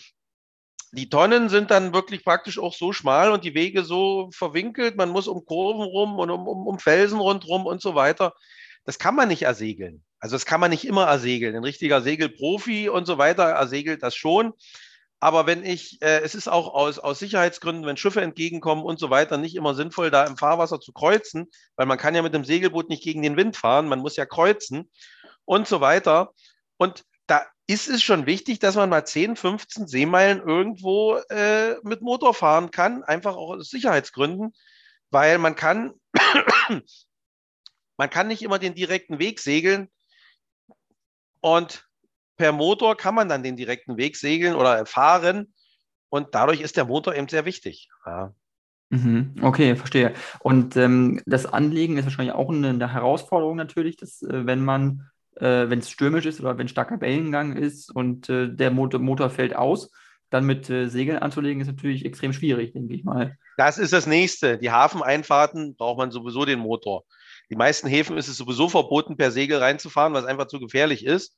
die 0.92 1.10
Tonnen 1.10 1.50
sind 1.50 1.72
dann 1.72 1.94
wirklich 1.94 2.24
praktisch 2.24 2.58
auch 2.60 2.74
so 2.74 2.94
schmal 2.94 3.32
und 3.32 3.44
die 3.44 3.54
Wege 3.54 3.84
so 3.84 4.30
verwinkelt. 4.34 4.98
Man 4.98 5.10
muss 5.10 5.28
um 5.28 5.46
Kurven 5.46 5.84
rum 5.84 6.18
und 6.18 6.30
um, 6.30 6.48
um, 6.48 6.68
um 6.68 6.80
Felsen 6.80 7.20
rundherum 7.20 7.66
und 7.66 7.82
so 7.82 7.96
weiter. 7.96 8.34
Das 8.86 8.98
kann 8.98 9.16
man 9.16 9.28
nicht 9.28 9.44
ersegeln. 9.44 10.04
Also 10.20 10.36
das 10.36 10.46
kann 10.46 10.60
man 10.60 10.72
nicht 10.72 10.86
immer 10.86 11.06
ersegeln. 11.06 11.56
Ein 11.56 11.64
richtiger 11.64 12.02
Segelprofi 12.02 12.90
und 12.90 13.06
so 13.06 13.18
weiter 13.18 13.44
ersegelt 13.44 14.04
das 14.04 14.16
schon. 14.16 14.54
Aber 15.22 15.46
wenn 15.46 15.66
ich, 15.66 16.02
äh, 16.02 16.22
es 16.22 16.34
ist 16.34 16.48
auch 16.48 16.74
aus, 16.74 16.98
aus 16.98 17.20
Sicherheitsgründen, 17.20 17.86
wenn 17.86 17.98
Schiffe 17.98 18.22
entgegenkommen 18.22 18.84
und 18.84 19.00
so 19.00 19.10
weiter, 19.10 19.38
nicht 19.38 19.56
immer 19.56 19.76
sinnvoll, 19.76 20.12
da 20.12 20.24
im 20.24 20.38
Fahrwasser 20.38 20.80
zu 20.80 20.94
kreuzen, 20.94 21.48
weil 21.76 21.86
man 21.86 21.98
kann 21.98 22.16
ja 22.16 22.22
mit 22.22 22.34
dem 22.34 22.46
Segelboot 22.46 22.90
nicht 22.90 23.04
gegen 23.04 23.22
den 23.22 23.36
Wind 23.36 23.58
fahren, 23.58 23.88
man 23.88 24.00
muss 24.00 24.16
ja 24.16 24.26
kreuzen 24.26 24.90
und 25.44 25.68
so 25.68 25.82
weiter. 25.82 26.32
Und 26.78 27.04
ist 27.70 27.88
es 27.88 28.02
schon 28.02 28.26
wichtig, 28.26 28.58
dass 28.58 28.76
man 28.76 28.90
mal 28.90 29.06
10, 29.06 29.36
15 29.36 29.88
Seemeilen 29.88 30.40
irgendwo 30.40 31.18
äh, 31.30 31.76
mit 31.84 32.02
Motor 32.02 32.34
fahren 32.34 32.72
kann, 32.72 33.04
einfach 33.04 33.36
auch 33.36 33.52
aus 33.52 33.70
Sicherheitsgründen, 33.70 34.56
weil 35.12 35.38
man 35.38 35.56
kann, 35.56 35.94
man 37.98 38.10
kann 38.10 38.28
nicht 38.28 38.42
immer 38.42 38.58
den 38.58 38.74
direkten 38.74 39.20
Weg 39.20 39.40
segeln 39.40 39.88
und 41.42 41.88
per 42.38 42.54
Motor 42.54 42.98
kann 42.98 43.14
man 43.14 43.30
dann 43.30 43.44
den 43.44 43.56
direkten 43.56 43.98
Weg 43.98 44.18
segeln 44.18 44.56
oder 44.56 44.88
fahren. 44.88 45.54
Und 46.10 46.30
dadurch 46.34 46.62
ist 46.62 46.76
der 46.76 46.86
Motor 46.86 47.14
eben 47.14 47.28
sehr 47.28 47.46
wichtig. 47.46 47.90
Ja. 48.04 48.34
Mhm, 48.90 49.36
okay, 49.44 49.76
verstehe. 49.76 50.16
Und 50.40 50.76
ähm, 50.76 51.22
das 51.28 51.46
Anlegen 51.46 51.98
ist 51.98 52.06
wahrscheinlich 52.06 52.34
auch 52.34 52.50
eine, 52.50 52.70
eine 52.70 52.92
Herausforderung 52.92 53.58
natürlich, 53.58 53.96
dass 53.98 54.24
äh, 54.24 54.48
wenn 54.48 54.66
man, 54.66 55.12
äh, 55.40 55.70
wenn 55.70 55.80
es 55.80 55.90
stürmisch 55.90 56.26
ist 56.26 56.40
oder 56.40 56.58
wenn 56.58 56.68
starker 56.68 57.02
Wellengang 57.02 57.56
ist 57.56 57.94
und 57.96 58.30
äh, 58.30 58.48
der 58.54 58.72
Motor, 58.72 59.00
Motor 59.00 59.30
fällt 59.30 59.56
aus, 59.56 59.92
dann 60.30 60.46
mit 60.46 60.70
äh, 60.70 60.88
Segeln 60.88 61.20
anzulegen, 61.20 61.62
ist 61.62 61.68
natürlich 61.68 62.06
extrem 62.06 62.34
schwierig, 62.34 62.74
denke 62.74 62.94
ich 62.94 63.04
mal. 63.04 63.38
Das 63.58 63.78
ist 63.78 63.94
das 63.94 64.06
Nächste. 64.06 64.58
Die 64.58 64.72
Hafeneinfahrten 64.72 65.76
braucht 65.76 65.98
man 65.98 66.12
sowieso 66.12 66.46
den 66.46 66.60
Motor. 66.60 67.04
Die 67.50 67.56
meisten 67.56 67.88
Häfen 67.88 68.18
ist 68.18 68.28
es 68.28 68.38
sowieso 68.38 68.70
verboten, 68.70 69.18
per 69.18 69.32
Segel 69.32 69.58
reinzufahren, 69.58 70.14
was 70.14 70.26
einfach 70.26 70.48
zu 70.48 70.60
gefährlich 70.60 71.06
ist. 71.06 71.36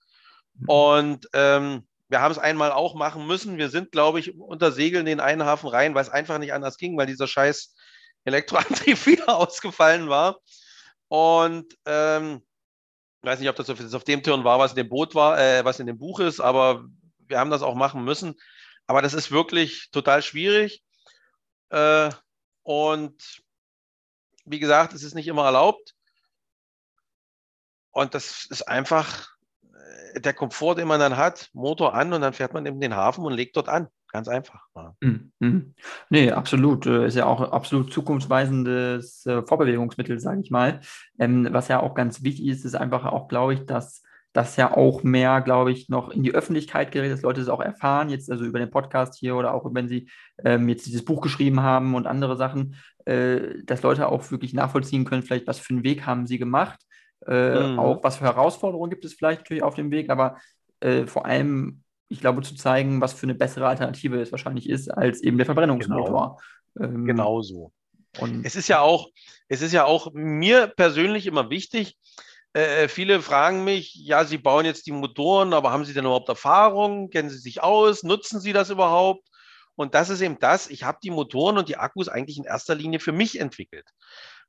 Mhm. 0.55 0.69
Und 0.69 1.27
ähm, 1.33 1.83
wir 2.09 2.19
haben 2.19 2.31
es 2.31 2.37
einmal 2.37 2.71
auch 2.71 2.95
machen 2.95 3.25
müssen. 3.25 3.57
Wir 3.57 3.69
sind, 3.69 3.91
glaube 3.91 4.19
ich, 4.19 4.37
unter 4.37 4.71
Segeln 4.71 5.07
in 5.07 5.17
den 5.17 5.19
einen 5.21 5.45
Hafen 5.45 5.69
rein, 5.69 5.95
weil 5.95 6.01
es 6.01 6.09
einfach 6.09 6.37
nicht 6.39 6.53
anders 6.53 6.77
ging, 6.77 6.97
weil 6.97 7.07
dieser 7.07 7.27
scheiß 7.27 7.73
Elektroantrieb 8.25 9.05
wieder 9.05 9.37
ausgefallen 9.37 10.09
war. 10.09 10.39
Und 11.07 11.77
ähm, 11.85 12.41
ich 13.21 13.27
weiß 13.27 13.39
nicht, 13.39 13.49
ob 13.49 13.55
das 13.55 13.69
auf, 13.69 14.03
dem 14.03 14.23
Turn 14.23 14.43
war, 14.43 14.57
was 14.57 14.71
in 14.71 14.77
dem 14.77 14.89
Boot 14.89 15.13
war, 15.13 15.39
äh, 15.39 15.63
was 15.63 15.79
in 15.79 15.85
dem 15.85 15.99
Buch 15.99 16.19
ist, 16.19 16.39
aber 16.39 16.85
wir 17.27 17.37
haben 17.37 17.51
das 17.51 17.61
auch 17.61 17.75
machen 17.75 18.03
müssen. 18.03 18.35
Aber 18.87 19.03
das 19.03 19.13
ist 19.13 19.29
wirklich 19.29 19.89
total 19.91 20.23
schwierig. 20.23 20.83
Äh, 21.69 22.09
und 22.63 23.41
wie 24.45 24.59
gesagt, 24.59 24.93
es 24.93 25.03
ist 25.03 25.13
nicht 25.13 25.27
immer 25.27 25.45
erlaubt. 25.45 25.93
Und 27.91 28.15
das 28.15 28.47
ist 28.49 28.67
einfach 28.67 29.29
äh, 30.15 30.19
der 30.19 30.33
Komfort, 30.33 30.75
den 30.75 30.87
man 30.87 30.99
dann 30.99 31.15
hat, 31.15 31.49
Motor 31.53 31.93
an 31.93 32.13
und 32.13 32.21
dann 32.21 32.33
fährt 32.33 32.53
man 32.53 32.65
in 32.65 32.81
den 32.81 32.95
Hafen 32.95 33.23
und 33.23 33.33
legt 33.33 33.55
dort 33.55 33.69
an. 33.69 33.87
Ganz 34.11 34.27
einfach. 34.27 34.67
Ja. 34.75 34.93
Mhm. 34.99 35.73
Nee, 36.09 36.31
absolut. 36.31 36.85
Äh, 36.85 37.07
ist 37.07 37.15
ja 37.15 37.25
auch 37.25 37.39
absolut 37.51 37.93
zukunftsweisendes 37.93 39.25
äh, 39.25 39.41
Vorbewegungsmittel, 39.43 40.19
sage 40.19 40.41
ich 40.41 40.51
mal. 40.51 40.81
Ähm, 41.17 41.47
was 41.51 41.69
ja 41.69 41.79
auch 41.79 41.95
ganz 41.95 42.21
wichtig 42.21 42.47
ist, 42.47 42.65
ist 42.65 42.75
einfach 42.75 43.05
auch, 43.05 43.29
glaube 43.29 43.53
ich, 43.53 43.65
dass 43.65 44.03
das 44.33 44.55
ja 44.55 44.75
auch 44.75 45.03
mehr, 45.03 45.41
glaube 45.41 45.71
ich, 45.71 45.89
noch 45.89 46.09
in 46.09 46.23
die 46.23 46.33
Öffentlichkeit 46.33 46.91
gerät, 46.91 47.11
dass 47.11 47.21
Leute 47.21 47.41
es 47.41 47.49
auch 47.49 47.61
erfahren, 47.61 48.09
jetzt 48.09 48.31
also 48.31 48.45
über 48.45 48.59
den 48.59 48.69
Podcast 48.69 49.15
hier 49.17 49.35
oder 49.35 49.53
auch 49.53 49.73
wenn 49.73 49.87
sie 49.87 50.09
ähm, 50.43 50.69
jetzt 50.69 50.85
dieses 50.85 51.03
Buch 51.03 51.21
geschrieben 51.21 51.61
haben 51.61 51.95
und 51.95 52.07
andere 52.07 52.37
Sachen, 52.37 52.75
äh, 53.05 53.63
dass 53.63 53.81
Leute 53.81 54.07
auch 54.07 54.29
wirklich 54.31 54.53
nachvollziehen 54.53 55.05
können, 55.05 55.23
vielleicht 55.23 55.47
was 55.47 55.59
für 55.59 55.73
einen 55.73 55.83
Weg 55.83 56.05
haben 56.05 56.27
sie 56.27 56.37
gemacht, 56.37 56.79
äh, 57.27 57.71
mhm. 57.71 57.79
auch 57.79 58.03
was 58.03 58.17
für 58.17 58.25
Herausforderungen 58.25 58.89
gibt 58.89 59.05
es 59.05 59.13
vielleicht 59.13 59.41
natürlich 59.41 59.63
auf 59.63 59.75
dem 59.75 59.91
Weg, 59.91 60.09
aber 60.09 60.37
äh, 60.79 61.07
vor 61.07 61.25
allem, 61.25 61.83
ich 62.11 62.19
glaube, 62.19 62.41
zu 62.41 62.55
zeigen, 62.55 62.99
was 62.99 63.13
für 63.13 63.23
eine 63.23 63.35
bessere 63.35 63.67
Alternative 63.67 64.21
es 64.21 64.31
wahrscheinlich 64.31 64.69
ist, 64.69 64.89
als 64.89 65.21
eben 65.21 65.37
der 65.37 65.45
Verbrennungsmotor. 65.45 66.39
Genau, 66.75 66.89
ähm, 66.89 67.05
genau 67.05 67.41
so. 67.41 67.71
Und 68.19 68.45
es 68.45 68.55
ist 68.55 68.67
ja 68.67 68.81
auch, 68.81 69.07
es 69.47 69.61
ist 69.61 69.71
ja 69.71 69.85
auch 69.85 70.11
mir 70.13 70.67
persönlich 70.67 71.25
immer 71.25 71.49
wichtig, 71.49 71.97
äh, 72.53 72.83
äh, 72.83 72.87
viele 72.89 73.21
fragen 73.21 73.63
mich, 73.63 73.95
ja, 73.95 74.25
Sie 74.25 74.37
bauen 74.37 74.65
jetzt 74.65 74.85
die 74.85 74.91
Motoren, 74.91 75.53
aber 75.53 75.71
haben 75.71 75.85
Sie 75.85 75.93
denn 75.93 76.03
überhaupt 76.03 76.27
Erfahrung? 76.27 77.09
Kennen 77.09 77.29
Sie 77.29 77.37
sich 77.37 77.63
aus? 77.63 78.03
Nutzen 78.03 78.41
Sie 78.41 78.51
das 78.51 78.69
überhaupt? 78.69 79.25
Und 79.75 79.95
das 79.95 80.09
ist 80.09 80.19
eben 80.19 80.37
das, 80.39 80.69
ich 80.69 80.83
habe 80.83 80.99
die 81.01 81.11
Motoren 81.11 81.57
und 81.57 81.69
die 81.69 81.77
Akkus 81.77 82.09
eigentlich 82.09 82.37
in 82.37 82.43
erster 82.43 82.75
Linie 82.75 82.99
für 82.99 83.13
mich 83.13 83.39
entwickelt. 83.39 83.87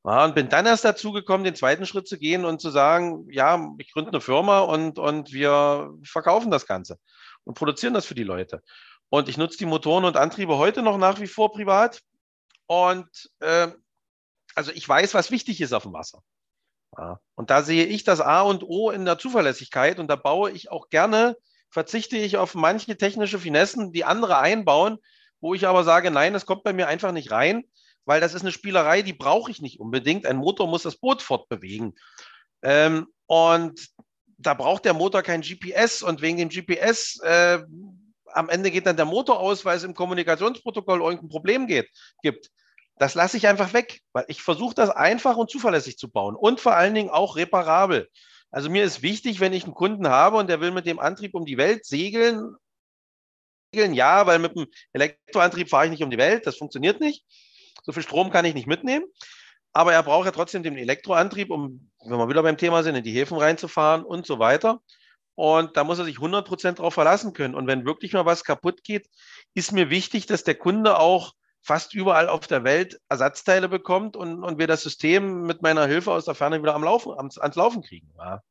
Ja, 0.05 0.25
und 0.25 0.35
bin 0.35 0.49
dann 0.49 0.67
erst 0.67 0.85
dazu 0.85 1.13
gekommen, 1.13 1.45
den 1.45 1.55
zweiten 1.55 1.87
Schritt 1.87 2.09
zu 2.09 2.19
gehen 2.19 2.45
und 2.45 2.61
zu 2.61 2.71
sagen, 2.71 3.29
ja, 3.31 3.69
ich 3.79 3.93
gründe 3.93 4.11
eine 4.11 4.21
Firma 4.21 4.59
und, 4.61 4.99
und 4.99 5.33
wir 5.33 5.95
verkaufen 6.03 6.51
das 6.51 6.67
Ganze 6.67 6.99
und 7.45 7.55
produzieren 7.55 7.95
das 7.95 8.07
für 8.07 8.15
die 8.15 8.25
Leute. 8.25 8.63
Und 9.09 9.29
ich 9.29 9.37
nutze 9.37 9.59
die 9.59 9.67
Motoren 9.67 10.05
und 10.05 10.17
Antriebe 10.17 10.57
heute 10.57 10.83
noch 10.83 10.97
nach 10.97 11.21
wie 11.21 11.27
vor 11.27 11.53
privat. 11.53 12.01
Und 12.67 13.09
äh, 13.41 13.69
also 14.55 14.73
ich 14.73 14.89
weiß, 14.89 15.15
was 15.15 15.31
wichtig 15.31 15.61
ist 15.61 15.73
auf 15.73 15.83
dem 15.83 15.93
Wasser. 15.93 16.23
Ja. 16.97 17.21
Und 17.35 17.51
da 17.51 17.63
sehe 17.63 17.87
ich 17.87 18.05
das 18.05 18.21
A 18.21 18.43
und 18.43 18.63
O 18.63 18.91
in 18.91 19.05
der 19.05 19.19
Zuverlässigkeit 19.19 19.99
und 19.99 20.09
da 20.09 20.17
baue 20.17 20.51
ich 20.51 20.71
auch 20.71 20.91
gerne, 20.91 21.37
verzichte 21.71 22.17
ich 22.17 22.37
auf 22.37 22.55
manche 22.55 22.97
technische 22.97 23.39
Finessen, 23.39 23.93
die 23.93 24.05
andere 24.05 24.39
einbauen, 24.39 24.99
wo 25.41 25.55
ich 25.55 25.67
aber 25.67 25.85
sage, 25.85 26.11
nein, 26.11 26.35
das 26.35 26.47
kommt 26.47 26.65
bei 26.65 26.73
mir 26.73 26.89
einfach 26.89 27.13
nicht 27.13 27.31
rein, 27.31 27.65
weil 28.05 28.21
das 28.21 28.35
ist 28.35 28.43
eine 28.43 28.53
Spielerei, 28.53 29.03
die 29.03 29.15
brauche 29.15 29.51
ich 29.51 29.63
nicht 29.63 29.81
unbedingt. 29.81 30.27
Ein 30.27 30.37
Motor 30.37 30.69
muss 30.69 30.83
das 30.83 30.97
Boot 30.97 31.23
fortbewegen. 31.23 31.95
Ähm, 32.63 33.09
und 33.27 33.89
da 34.43 34.55
braucht 34.55 34.85
der 34.85 34.95
Motor 34.95 35.23
kein 35.23 35.43
GPS 35.43 36.03
und 36.03 36.21
wegen 36.21 36.39
dem 36.39 36.49
GPS 36.49 37.21
äh, 37.23 37.61
am 38.35 38.49
Ende 38.49 38.71
geht 38.71 38.87
dann 38.87 38.97
der 38.97 39.05
Motor 39.05 39.41
aus, 39.41 39.65
weil 39.65 39.77
es 39.77 39.85
im 39.85 39.95
Kommunikationsprotokoll 39.95 41.01
irgendein 41.01 41.29
Problem 41.29 41.67
geht, 41.67 41.89
gibt. 42.23 42.51
Das 42.99 43.15
lasse 43.15 43.37
ich 43.37 43.49
einfach 43.49 43.73
weg, 43.73 44.01
weil 44.13 44.25
ich 44.29 44.43
versuche 44.43 44.75
das 44.75 44.91
einfach 44.91 45.37
und 45.37 45.51
zuverlässig 45.51 45.99
zu 45.99 46.11
bauen 46.11 46.37
und 46.37 46.61
vor 46.61 46.75
allen 46.75 46.95
Dingen 46.95 47.11
auch 47.11 47.37
reparabel. 47.37 48.09
Also 48.51 48.69
mir 48.69 48.85
ist 48.85 49.03
wichtig, 49.03 49.41
wenn 49.41 49.53
ich 49.53 49.65
einen 49.65 49.75
Kunden 49.75 50.09
habe 50.09 50.37
und 50.37 50.49
der 50.49 50.61
will 50.61 50.71
mit 50.71 50.87
dem 50.87 50.99
Antrieb 50.99 51.35
um 51.35 51.47
die 51.47 51.57
Welt 51.57 51.87
segeln, 51.87 52.55
segeln 53.73 53.95
ja, 53.95 54.27
weil 54.27 54.39
mit 54.39 54.55
dem 54.55 54.67
Elektroantrieb 54.93 55.71
fahre 55.71 55.87
ich 55.87 55.91
nicht 55.91 56.03
um 56.03 56.11
die 56.11 56.19
Welt, 56.19 56.47
das 56.47 56.57
funktioniert 56.57 57.01
nicht. 57.01 57.25
So 57.85 57.93
viel 57.93 58.03
Strom 58.03 58.31
kann 58.31 58.45
ich 58.45 58.55
nicht 58.55 58.67
mitnehmen. 58.67 59.07
Aber 59.73 59.95
er 59.95 60.03
braucht 60.03 60.27
ja 60.27 60.33
trotzdem 60.33 60.63
den 60.63 60.77
Elektroantrieb, 60.77 61.51
um, 61.51 61.91
wenn 62.05 62.19
wir 62.19 62.29
wieder 62.29 62.43
beim 62.43 62.57
Thema 62.57 62.83
sind, 62.83 62.95
in 62.95 63.05
die 63.05 63.13
Häfen 63.13 63.39
reinzufahren 63.39 64.05
und 64.05 64.27
so 64.27 64.39
weiter. 64.39 64.81
Und 65.35 65.77
da 65.77 65.85
muss 65.85 65.99
er 65.99 66.05
sich 66.05 66.17
100 66.17 66.47
Prozent 66.47 66.79
drauf 66.79 66.95
verlassen 66.95 67.33
können. 67.33 67.55
Und 67.55 67.67
wenn 67.67 67.87
wirklich 67.87 68.13
mal 68.13 68.27
was 68.27 68.45
kaputt 68.45 68.85
geht, 68.85 69.09
ist 69.55 69.73
mir 69.73 69.91
wichtig, 69.91 70.27
dass 70.27 70.45
der 70.45 70.55
Kunde 70.55 70.99
auch 70.99 71.33
fast 71.63 71.95
überall 71.95 72.29
auf 72.29 72.47
der 72.47 72.65
Welt 72.65 73.01
Ersatzteile 73.09 73.69
bekommt 73.69 74.17
und, 74.17 74.43
und 74.43 74.59
wir 74.59 74.67
das 74.67 74.83
System 74.83 75.43
mit 75.43 75.63
meiner 75.63 75.87
Hilfe 75.87 76.13
aus 76.13 76.25
der 76.25 76.35
Ferne 76.35 76.61
wieder 76.61 76.75
am 76.75 76.85
Laufen, 76.85 77.13
ans, 77.17 77.39
ans 77.39 77.57
Laufen 77.57 77.83
kriegen. 77.83 78.13
Ja. 78.19 78.43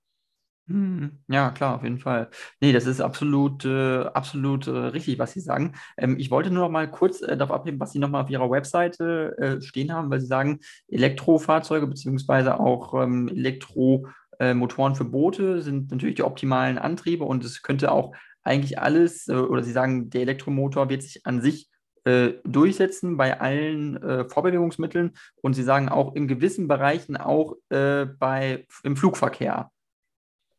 Hm, 0.72 1.20
ja, 1.28 1.50
klar, 1.52 1.76
auf 1.76 1.84
jeden 1.84 2.00
Fall. 2.00 2.30
Nee, 2.62 2.72
das 2.72 2.86
ist 2.86 3.02
absolut, 3.02 3.66
äh, 3.66 4.04
absolut 4.06 4.68
äh, 4.68 4.72
richtig, 4.72 5.20
was 5.20 5.34
Sie 5.34 5.42
sagen. 5.42 5.74
Ähm, 5.98 6.18
ich 6.18 6.32
wollte 6.32 6.50
nur 6.50 6.64
noch 6.64 6.72
mal 6.72 6.90
kurz 6.90 7.22
äh, 7.22 7.36
darauf 7.36 7.54
abheben, 7.54 7.78
was 7.80 7.92
Sie 7.92 8.00
nochmal 8.00 8.24
auf 8.24 8.30
Ihrer 8.30 8.50
Webseite 8.50 9.36
äh, 9.38 9.62
stehen 9.62 9.92
haben, 9.92 10.10
weil 10.10 10.22
Sie 10.22 10.28
sagen, 10.28 10.60
Elektrofahrzeuge 10.88 11.88
beziehungsweise 11.88 12.58
auch 12.58 12.94
ähm, 12.94 13.28
Elektromotoren 13.28 14.96
für 14.96 15.04
Boote 15.04 15.62
sind 15.62 15.92
natürlich 15.92 16.16
die 16.16 16.24
optimalen 16.24 16.78
Antriebe 16.78 17.26
und 17.26 17.44
es 17.44 17.64
könnte 17.64 17.92
auch 17.92 18.16
eigentlich 18.44 18.80
alles, 18.80 19.28
äh, 19.28 19.34
oder 19.34 19.64
Sie 19.64 19.74
sagen, 19.74 20.10
der 20.10 20.22
Elektromotor 20.22 20.90
wird 20.90 21.04
sich 21.04 21.26
an 21.26 21.42
sich 21.42 21.70
äh, 22.06 22.34
durchsetzen 22.46 23.18
bei 23.18 23.42
allen 23.42 24.02
äh, 24.02 24.30
Vorbewegungsmitteln 24.30 25.12
und 25.42 25.54
Sie 25.54 25.64
sagen 25.64 25.90
auch 25.90 26.16
in 26.16 26.30
gewissen 26.30 26.70
Bereichen 26.70 27.18
auch 27.18 27.58
äh, 27.70 28.06
bei, 28.06 28.66
im 28.84 28.96
Flugverkehr. 28.96 29.70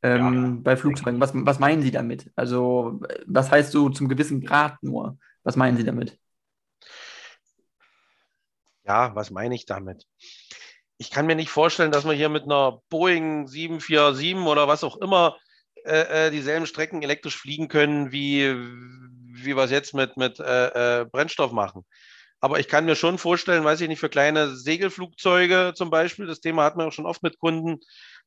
Ähm, 0.02 0.56
ja, 0.56 0.60
bei 0.62 0.76
Flugzeugen. 0.76 1.20
Was, 1.20 1.30
was 1.34 1.58
meinen 1.58 1.82
Sie 1.82 1.90
damit? 1.90 2.30
Also, 2.34 3.00
was 3.26 3.50
heißt 3.50 3.70
so 3.70 3.88
zum 3.88 4.08
gewissen 4.08 4.40
Grad 4.40 4.82
nur? 4.82 5.18
Was 5.44 5.56
meinen 5.56 5.76
Sie 5.76 5.84
damit? 5.84 6.18
Ja, 8.84 9.14
was 9.14 9.30
meine 9.30 9.54
ich 9.54 9.64
damit? 9.66 10.06
Ich 10.98 11.10
kann 11.10 11.26
mir 11.26 11.36
nicht 11.36 11.50
vorstellen, 11.50 11.92
dass 11.92 12.04
man 12.04 12.16
hier 12.16 12.28
mit 12.28 12.44
einer 12.44 12.80
Boeing 12.88 13.46
747 13.46 14.36
oder 14.36 14.68
was 14.68 14.84
auch 14.84 14.96
immer 14.96 15.36
äh, 15.84 16.26
äh, 16.26 16.30
dieselben 16.30 16.66
Strecken 16.66 17.02
elektrisch 17.02 17.36
fliegen 17.36 17.68
können 17.68 18.12
wie, 18.12 18.54
wie 18.54 19.56
wir 19.56 19.64
es 19.64 19.70
jetzt 19.70 19.94
mit, 19.94 20.16
mit 20.16 20.38
äh, 20.38 21.00
äh, 21.00 21.04
Brennstoff 21.06 21.52
machen. 21.52 21.84
Aber 22.40 22.58
ich 22.60 22.68
kann 22.68 22.84
mir 22.84 22.96
schon 22.96 23.18
vorstellen, 23.18 23.64
weiß 23.64 23.80
ich 23.80 23.88
nicht, 23.88 24.00
für 24.00 24.08
kleine 24.08 24.54
Segelflugzeuge 24.56 25.72
zum 25.76 25.90
Beispiel, 25.90 26.26
das 26.26 26.40
Thema 26.40 26.64
hat 26.64 26.76
man 26.76 26.88
auch 26.88 26.92
schon 26.92 27.06
oft 27.06 27.22
mit 27.22 27.38
Kunden, 27.38 27.78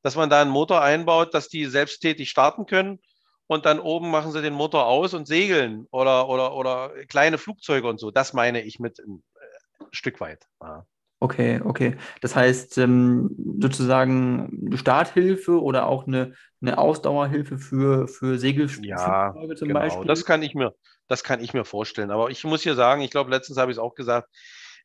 dass 0.01 0.15
man 0.15 0.29
da 0.29 0.41
einen 0.41 0.51
Motor 0.51 0.81
einbaut, 0.81 1.33
dass 1.33 1.47
die 1.47 1.65
selbsttätig 1.65 2.29
starten 2.29 2.65
können 2.65 2.99
und 3.47 3.65
dann 3.65 3.79
oben 3.79 4.11
machen 4.11 4.31
sie 4.31 4.41
den 4.41 4.53
Motor 4.53 4.85
aus 4.87 5.13
und 5.13 5.27
segeln 5.27 5.87
oder, 5.91 6.29
oder, 6.29 6.55
oder 6.55 6.91
kleine 7.07 7.37
Flugzeuge 7.37 7.87
und 7.87 7.99
so. 7.99 8.11
Das 8.11 8.33
meine 8.33 8.61
ich 8.61 8.79
mit 8.79 8.99
ein, 8.99 9.23
äh, 9.35 9.85
Stück 9.91 10.19
weit. 10.19 10.47
Ja. 10.61 10.85
Okay, 11.19 11.61
okay. 11.63 11.95
Das 12.21 12.35
heißt, 12.35 12.77
ähm, 12.77 13.29
sozusagen 13.59 14.71
Starthilfe 14.75 15.61
oder 15.61 15.87
auch 15.87 16.07
eine, 16.07 16.33
eine 16.61 16.77
Ausdauerhilfe 16.77 17.57
für, 17.57 18.07
für 18.07 18.37
Segelflugzeuge 18.37 18.89
ja, 18.89 19.33
zum 19.55 19.67
genau. 19.67 19.79
Beispiel? 19.79 20.05
Das 20.05 20.25
kann, 20.25 20.43
ich 20.43 20.55
mir, 20.55 20.73
das 21.07 21.23
kann 21.23 21.41
ich 21.41 21.53
mir 21.53 21.63
vorstellen. 21.63 22.11
Aber 22.11 22.29
ich 22.31 22.43
muss 22.43 22.63
hier 22.63 22.75
sagen, 22.75 23.01
ich 23.01 23.11
glaube, 23.11 23.31
letztens 23.31 23.57
habe 23.57 23.71
ich 23.71 23.77
es 23.77 23.81
auch 23.81 23.95
gesagt, 23.95 24.29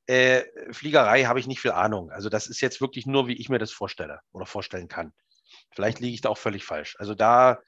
äh, 0.06 0.42
Fliegerei 0.72 1.24
habe 1.24 1.40
ich 1.40 1.46
nicht 1.46 1.60
viel 1.60 1.72
Ahnung. 1.72 2.10
Also 2.10 2.28
das 2.28 2.46
ist 2.46 2.60
jetzt 2.60 2.80
wirklich 2.80 3.06
nur, 3.06 3.28
wie 3.28 3.36
ich 3.36 3.48
mir 3.48 3.58
das 3.58 3.70
vorstelle 3.70 4.20
oder 4.32 4.46
vorstellen 4.46 4.88
kann. 4.88 5.12
Vielleicht 5.72 6.00
liege 6.00 6.14
ich 6.14 6.20
da 6.20 6.28
auch 6.28 6.38
völlig 6.38 6.64
falsch. 6.64 6.96
Also 6.98 7.14
da 7.14 7.60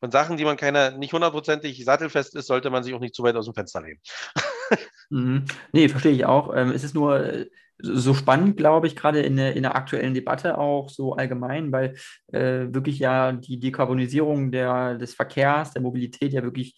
von 0.00 0.10
Sachen, 0.10 0.36
die 0.38 0.44
man 0.44 0.56
keine, 0.56 0.96
nicht 0.96 1.12
hundertprozentig 1.12 1.84
sattelfest 1.84 2.34
ist, 2.34 2.46
sollte 2.46 2.70
man 2.70 2.82
sich 2.82 2.94
auch 2.94 3.00
nicht 3.00 3.14
zu 3.14 3.22
weit 3.22 3.36
aus 3.36 3.44
dem 3.44 3.54
Fenster 3.54 3.82
lehnen. 3.82 4.00
mhm. 5.10 5.44
Nee, 5.72 5.88
verstehe 5.88 6.12
ich 6.12 6.24
auch. 6.24 6.56
Ähm, 6.56 6.70
es 6.70 6.84
ist 6.84 6.94
nur, 6.94 7.22
äh, 7.22 7.46
so 7.82 8.14
spannend, 8.14 8.56
glaube 8.56 8.86
ich, 8.86 8.96
gerade 8.96 9.20
in 9.20 9.36
der, 9.36 9.56
in 9.56 9.62
der 9.62 9.74
aktuellen 9.74 10.14
Debatte 10.14 10.58
auch 10.58 10.90
so 10.90 11.14
allgemein, 11.14 11.72
weil 11.72 11.96
äh, 12.28 12.66
wirklich 12.72 12.98
ja 12.98 13.32
die 13.32 13.58
Dekarbonisierung 13.58 14.50
der, 14.52 14.96
des 14.96 15.14
Verkehrs, 15.14 15.72
der 15.72 15.82
Mobilität 15.82 16.32
ja 16.32 16.42
wirklich 16.42 16.76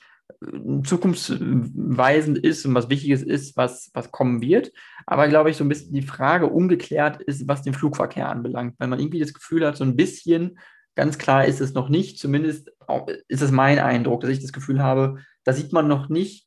zukunftsweisend 0.84 2.38
ist 2.38 2.66
und 2.66 2.74
was 2.74 2.90
Wichtiges 2.90 3.22
ist, 3.22 3.56
was, 3.56 3.90
was 3.94 4.10
kommen 4.10 4.42
wird. 4.42 4.72
Aber 5.06 5.28
glaube 5.28 5.50
ich, 5.50 5.56
so 5.56 5.64
ein 5.64 5.68
bisschen 5.68 5.92
die 5.92 6.02
Frage 6.02 6.46
ungeklärt 6.46 7.22
ist, 7.22 7.48
was 7.48 7.62
den 7.62 7.74
Flugverkehr 7.74 8.28
anbelangt, 8.28 8.74
weil 8.78 8.88
man 8.88 9.00
irgendwie 9.00 9.20
das 9.20 9.34
Gefühl 9.34 9.66
hat, 9.66 9.76
so 9.76 9.84
ein 9.84 9.96
bisschen 9.96 10.58
ganz 10.94 11.18
klar 11.18 11.44
ist 11.46 11.60
es 11.60 11.74
noch 11.74 11.88
nicht, 11.88 12.18
zumindest 12.18 12.70
ist 13.28 13.42
es 13.42 13.50
mein 13.50 13.78
Eindruck, 13.78 14.20
dass 14.20 14.30
ich 14.30 14.40
das 14.40 14.52
Gefühl 14.52 14.82
habe, 14.82 15.18
da 15.44 15.52
sieht 15.52 15.72
man 15.72 15.88
noch 15.88 16.08
nicht 16.08 16.46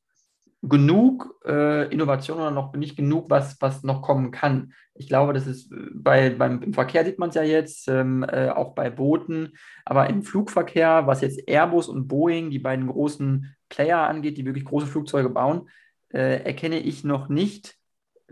genug 0.61 1.35
äh, 1.45 1.91
Innovation 1.91 2.37
oder 2.37 2.51
noch 2.51 2.73
nicht 2.73 2.95
genug, 2.95 3.29
was, 3.29 3.57
was 3.61 3.83
noch 3.83 4.01
kommen 4.01 4.31
kann. 4.31 4.73
Ich 4.93 5.07
glaube, 5.07 5.33
das 5.33 5.47
ist 5.47 5.71
äh, 5.71 5.75
bei, 5.93 6.31
beim 6.31 6.61
im 6.61 6.73
Verkehr 6.73 7.05
sieht 7.05 7.19
man 7.19 7.29
es 7.29 7.35
ja 7.35 7.43
jetzt, 7.43 7.87
ähm, 7.87 8.23
äh, 8.23 8.49
auch 8.49 8.73
bei 8.73 8.89
Booten, 8.89 9.53
aber 9.83 10.09
im 10.09 10.23
Flugverkehr, 10.23 11.07
was 11.07 11.21
jetzt 11.21 11.47
Airbus 11.47 11.87
und 11.87 12.07
Boeing, 12.07 12.49
die 12.49 12.59
beiden 12.59 12.87
großen 12.87 13.54
Player 13.69 13.99
angeht, 13.99 14.37
die 14.37 14.45
wirklich 14.45 14.65
große 14.65 14.87
Flugzeuge 14.87 15.29
bauen, 15.29 15.69
äh, 16.09 16.43
erkenne 16.43 16.79
ich 16.79 17.03
noch 17.03 17.29
nicht 17.29 17.75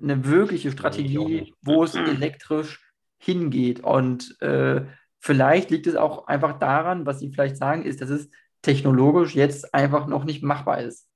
eine 0.01 0.25
wirkliche 0.25 0.71
Strategie, 0.71 1.53
wo 1.61 1.83
es 1.83 1.95
elektrisch 1.95 2.81
hingeht. 3.17 3.81
Und 3.81 4.39
äh, 4.41 4.85
vielleicht 5.19 5.69
liegt 5.69 5.87
es 5.87 5.95
auch 5.95 6.27
einfach 6.27 6.59
daran, 6.59 7.05
was 7.05 7.19
Sie 7.19 7.31
vielleicht 7.31 7.57
sagen, 7.57 7.83
ist, 7.83 8.01
dass 8.01 8.09
es 8.09 8.29
technologisch 8.61 9.35
jetzt 9.35 9.73
einfach 9.73 10.07
noch 10.07 10.23
nicht 10.23 10.43
machbar 10.43 10.81
ist. 10.81 11.07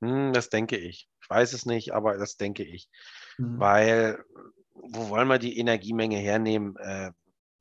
Hm, 0.00 0.32
das 0.32 0.50
denke 0.50 0.76
ich. 0.76 1.08
Ich 1.20 1.30
weiß 1.30 1.52
es 1.54 1.66
nicht, 1.66 1.92
aber 1.94 2.16
das 2.18 2.36
denke 2.36 2.62
ich. 2.62 2.88
Mhm. 3.38 3.58
Weil, 3.58 4.24
wo 4.74 5.08
wollen 5.08 5.28
wir 5.28 5.38
die 5.38 5.58
Energiemenge 5.58 6.18
hernehmen? 6.18 6.76
Äh, 6.76 7.12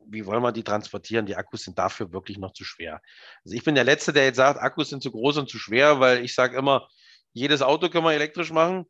wie 0.08 0.26
wollen 0.26 0.44
wir 0.44 0.52
die 0.52 0.64
transportieren? 0.64 1.26
Die 1.26 1.36
Akkus 1.36 1.64
sind 1.64 1.78
dafür 1.80 2.12
wirklich 2.12 2.38
noch 2.38 2.54
zu 2.54 2.64
schwer. 2.64 3.02
Also 3.44 3.56
ich 3.56 3.64
bin 3.64 3.76
der 3.76 3.84
Letzte, 3.84 4.14
der 4.14 4.26
jetzt 4.26 4.38
sagt, 4.38 4.60
Akkus 4.60 4.90
sind 4.90 5.04
zu 5.04 5.12
groß 5.12 5.38
und 5.38 5.50
zu 5.50 5.58
schwer, 5.58 6.00
weil 6.00 6.24
ich 6.24 6.36
sage 6.36 6.58
immer, 6.58 6.88
jedes 7.34 7.62
Auto 7.62 7.90
können 7.90 8.06
wir 8.06 8.14
elektrisch 8.14 8.52
machen, 8.52 8.86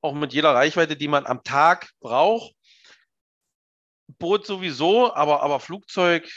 auch 0.00 0.14
mit 0.14 0.32
jeder 0.32 0.54
Reichweite, 0.54 0.96
die 0.96 1.08
man 1.08 1.26
am 1.26 1.42
Tag 1.42 1.90
braucht. 2.00 2.54
Boot 4.18 4.46
sowieso, 4.46 5.14
aber, 5.14 5.42
aber 5.42 5.60
Flugzeug, 5.60 6.30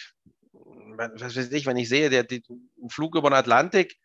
was 0.51 1.35
weiß 1.35 1.51
ich, 1.51 1.65
wenn 1.65 1.77
ich 1.77 1.89
sehe, 1.89 2.09
der, 2.09 2.23
der 2.23 2.41
Flug 2.89 3.15
über 3.15 3.29
den 3.29 3.35
Atlantik, 3.35 3.97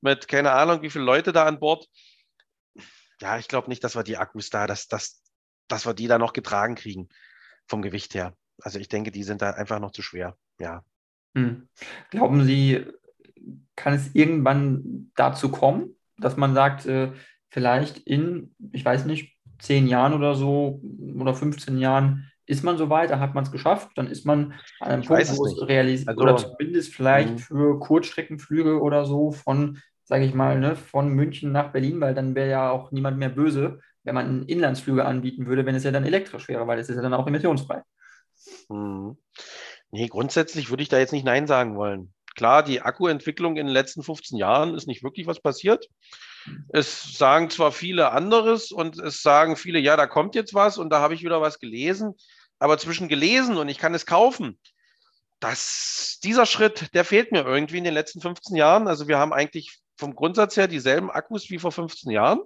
mit 0.00 0.28
keine 0.28 0.52
Ahnung, 0.52 0.82
wie 0.82 0.90
viele 0.90 1.04
Leute 1.04 1.32
da 1.32 1.46
an 1.46 1.60
Bord. 1.60 1.86
Ja, 3.20 3.38
ich 3.38 3.48
glaube 3.48 3.68
nicht, 3.68 3.84
dass 3.84 3.94
wir 3.94 4.02
die 4.02 4.16
Akkus 4.16 4.50
da, 4.50 4.66
dass, 4.66 4.88
dass, 4.88 5.22
dass 5.68 5.86
wir 5.86 5.94
die 5.94 6.08
da 6.08 6.18
noch 6.18 6.32
getragen 6.32 6.74
kriegen 6.74 7.08
vom 7.68 7.82
Gewicht 7.82 8.14
her. 8.14 8.36
Also 8.62 8.78
ich 8.78 8.88
denke, 8.88 9.10
die 9.10 9.22
sind 9.22 9.42
da 9.42 9.50
einfach 9.50 9.80
noch 9.80 9.90
zu 9.90 10.02
schwer. 10.02 10.36
Ja. 10.58 10.84
Hm. 11.36 11.68
Glauben 12.10 12.44
Sie, 12.44 12.84
kann 13.76 13.94
es 13.94 14.14
irgendwann 14.14 15.10
dazu 15.16 15.50
kommen, 15.50 15.96
dass 16.18 16.36
man 16.36 16.54
sagt, 16.54 16.86
äh, 16.86 17.12
vielleicht 17.48 17.98
in, 17.98 18.54
ich 18.72 18.84
weiß 18.84 19.04
nicht, 19.06 19.36
zehn 19.58 19.86
Jahren 19.86 20.14
oder 20.14 20.34
so 20.34 20.80
oder 21.16 21.34
15 21.34 21.78
Jahren 21.78 22.30
ist 22.46 22.64
man 22.64 22.76
so 22.76 22.90
weit, 22.90 23.10
da 23.10 23.20
hat 23.20 23.34
man 23.34 23.44
es 23.44 23.52
geschafft, 23.52 23.90
dann 23.94 24.08
ist 24.08 24.26
man 24.26 24.54
an 24.80 24.90
einem 24.90 25.02
Punkt, 25.04 25.36
wo 25.36 25.46
es 25.46 25.68
realisiert, 25.68 26.08
also, 26.08 26.22
oder 26.22 26.36
zumindest 26.36 26.92
vielleicht 26.92 27.34
mh. 27.34 27.38
für 27.38 27.78
Kurzstreckenflüge 27.78 28.80
oder 28.80 29.04
so 29.04 29.30
von 29.30 29.78
sage 30.12 30.26
ich 30.26 30.34
mal, 30.34 30.58
ne, 30.58 30.76
von 30.76 31.08
München 31.08 31.52
nach 31.52 31.72
Berlin, 31.72 32.00
weil 32.00 32.14
dann 32.14 32.34
wäre 32.34 32.50
ja 32.50 32.70
auch 32.70 32.90
niemand 32.92 33.16
mehr 33.18 33.30
böse, 33.30 33.80
wenn 34.04 34.14
man 34.14 34.44
Inlandsflüge 34.44 35.04
anbieten 35.04 35.46
würde, 35.46 35.64
wenn 35.64 35.74
es 35.74 35.84
ja 35.84 35.90
dann 35.90 36.04
elektrisch 36.04 36.48
wäre, 36.48 36.66
weil 36.66 36.78
es 36.78 36.90
ist 36.90 36.96
ja 36.96 37.02
dann 37.02 37.14
auch 37.14 37.26
emissionsfrei. 37.26 37.82
Hm. 38.68 39.16
Nee, 39.90 40.08
grundsätzlich 40.08 40.70
würde 40.70 40.82
ich 40.82 40.88
da 40.88 40.98
jetzt 40.98 41.12
nicht 41.12 41.24
Nein 41.24 41.46
sagen 41.46 41.76
wollen. 41.76 42.12
Klar, 42.34 42.62
die 42.62 42.80
Akkuentwicklung 42.80 43.56
in 43.56 43.66
den 43.66 43.74
letzten 43.74 44.02
15 44.02 44.38
Jahren 44.38 44.74
ist 44.74 44.86
nicht 44.86 45.02
wirklich 45.02 45.26
was 45.26 45.40
passiert. 45.40 45.88
Es 46.72 47.16
sagen 47.18 47.50
zwar 47.50 47.72
viele 47.72 48.10
anderes 48.12 48.72
und 48.72 48.98
es 48.98 49.22
sagen 49.22 49.56
viele, 49.56 49.78
ja, 49.78 49.96
da 49.96 50.06
kommt 50.06 50.34
jetzt 50.34 50.54
was 50.54 50.78
und 50.78 50.90
da 50.90 51.00
habe 51.00 51.14
ich 51.14 51.22
wieder 51.22 51.40
was 51.40 51.58
gelesen. 51.58 52.14
Aber 52.58 52.78
zwischen 52.78 53.08
gelesen 53.08 53.56
und 53.56 53.68
ich 53.68 53.78
kann 53.78 53.94
es 53.94 54.06
kaufen, 54.06 54.58
das, 55.40 56.20
dieser 56.22 56.46
Schritt, 56.46 56.94
der 56.94 57.04
fehlt 57.04 57.32
mir 57.32 57.44
irgendwie 57.44 57.78
in 57.78 57.84
den 57.84 57.94
letzten 57.94 58.20
15 58.20 58.56
Jahren. 58.56 58.86
Also 58.86 59.08
wir 59.08 59.18
haben 59.18 59.32
eigentlich 59.32 59.80
vom 59.96 60.14
Grundsatz 60.14 60.56
her 60.56 60.68
dieselben 60.68 61.10
Akkus 61.10 61.50
wie 61.50 61.58
vor 61.58 61.72
15 61.72 62.10
Jahren, 62.12 62.40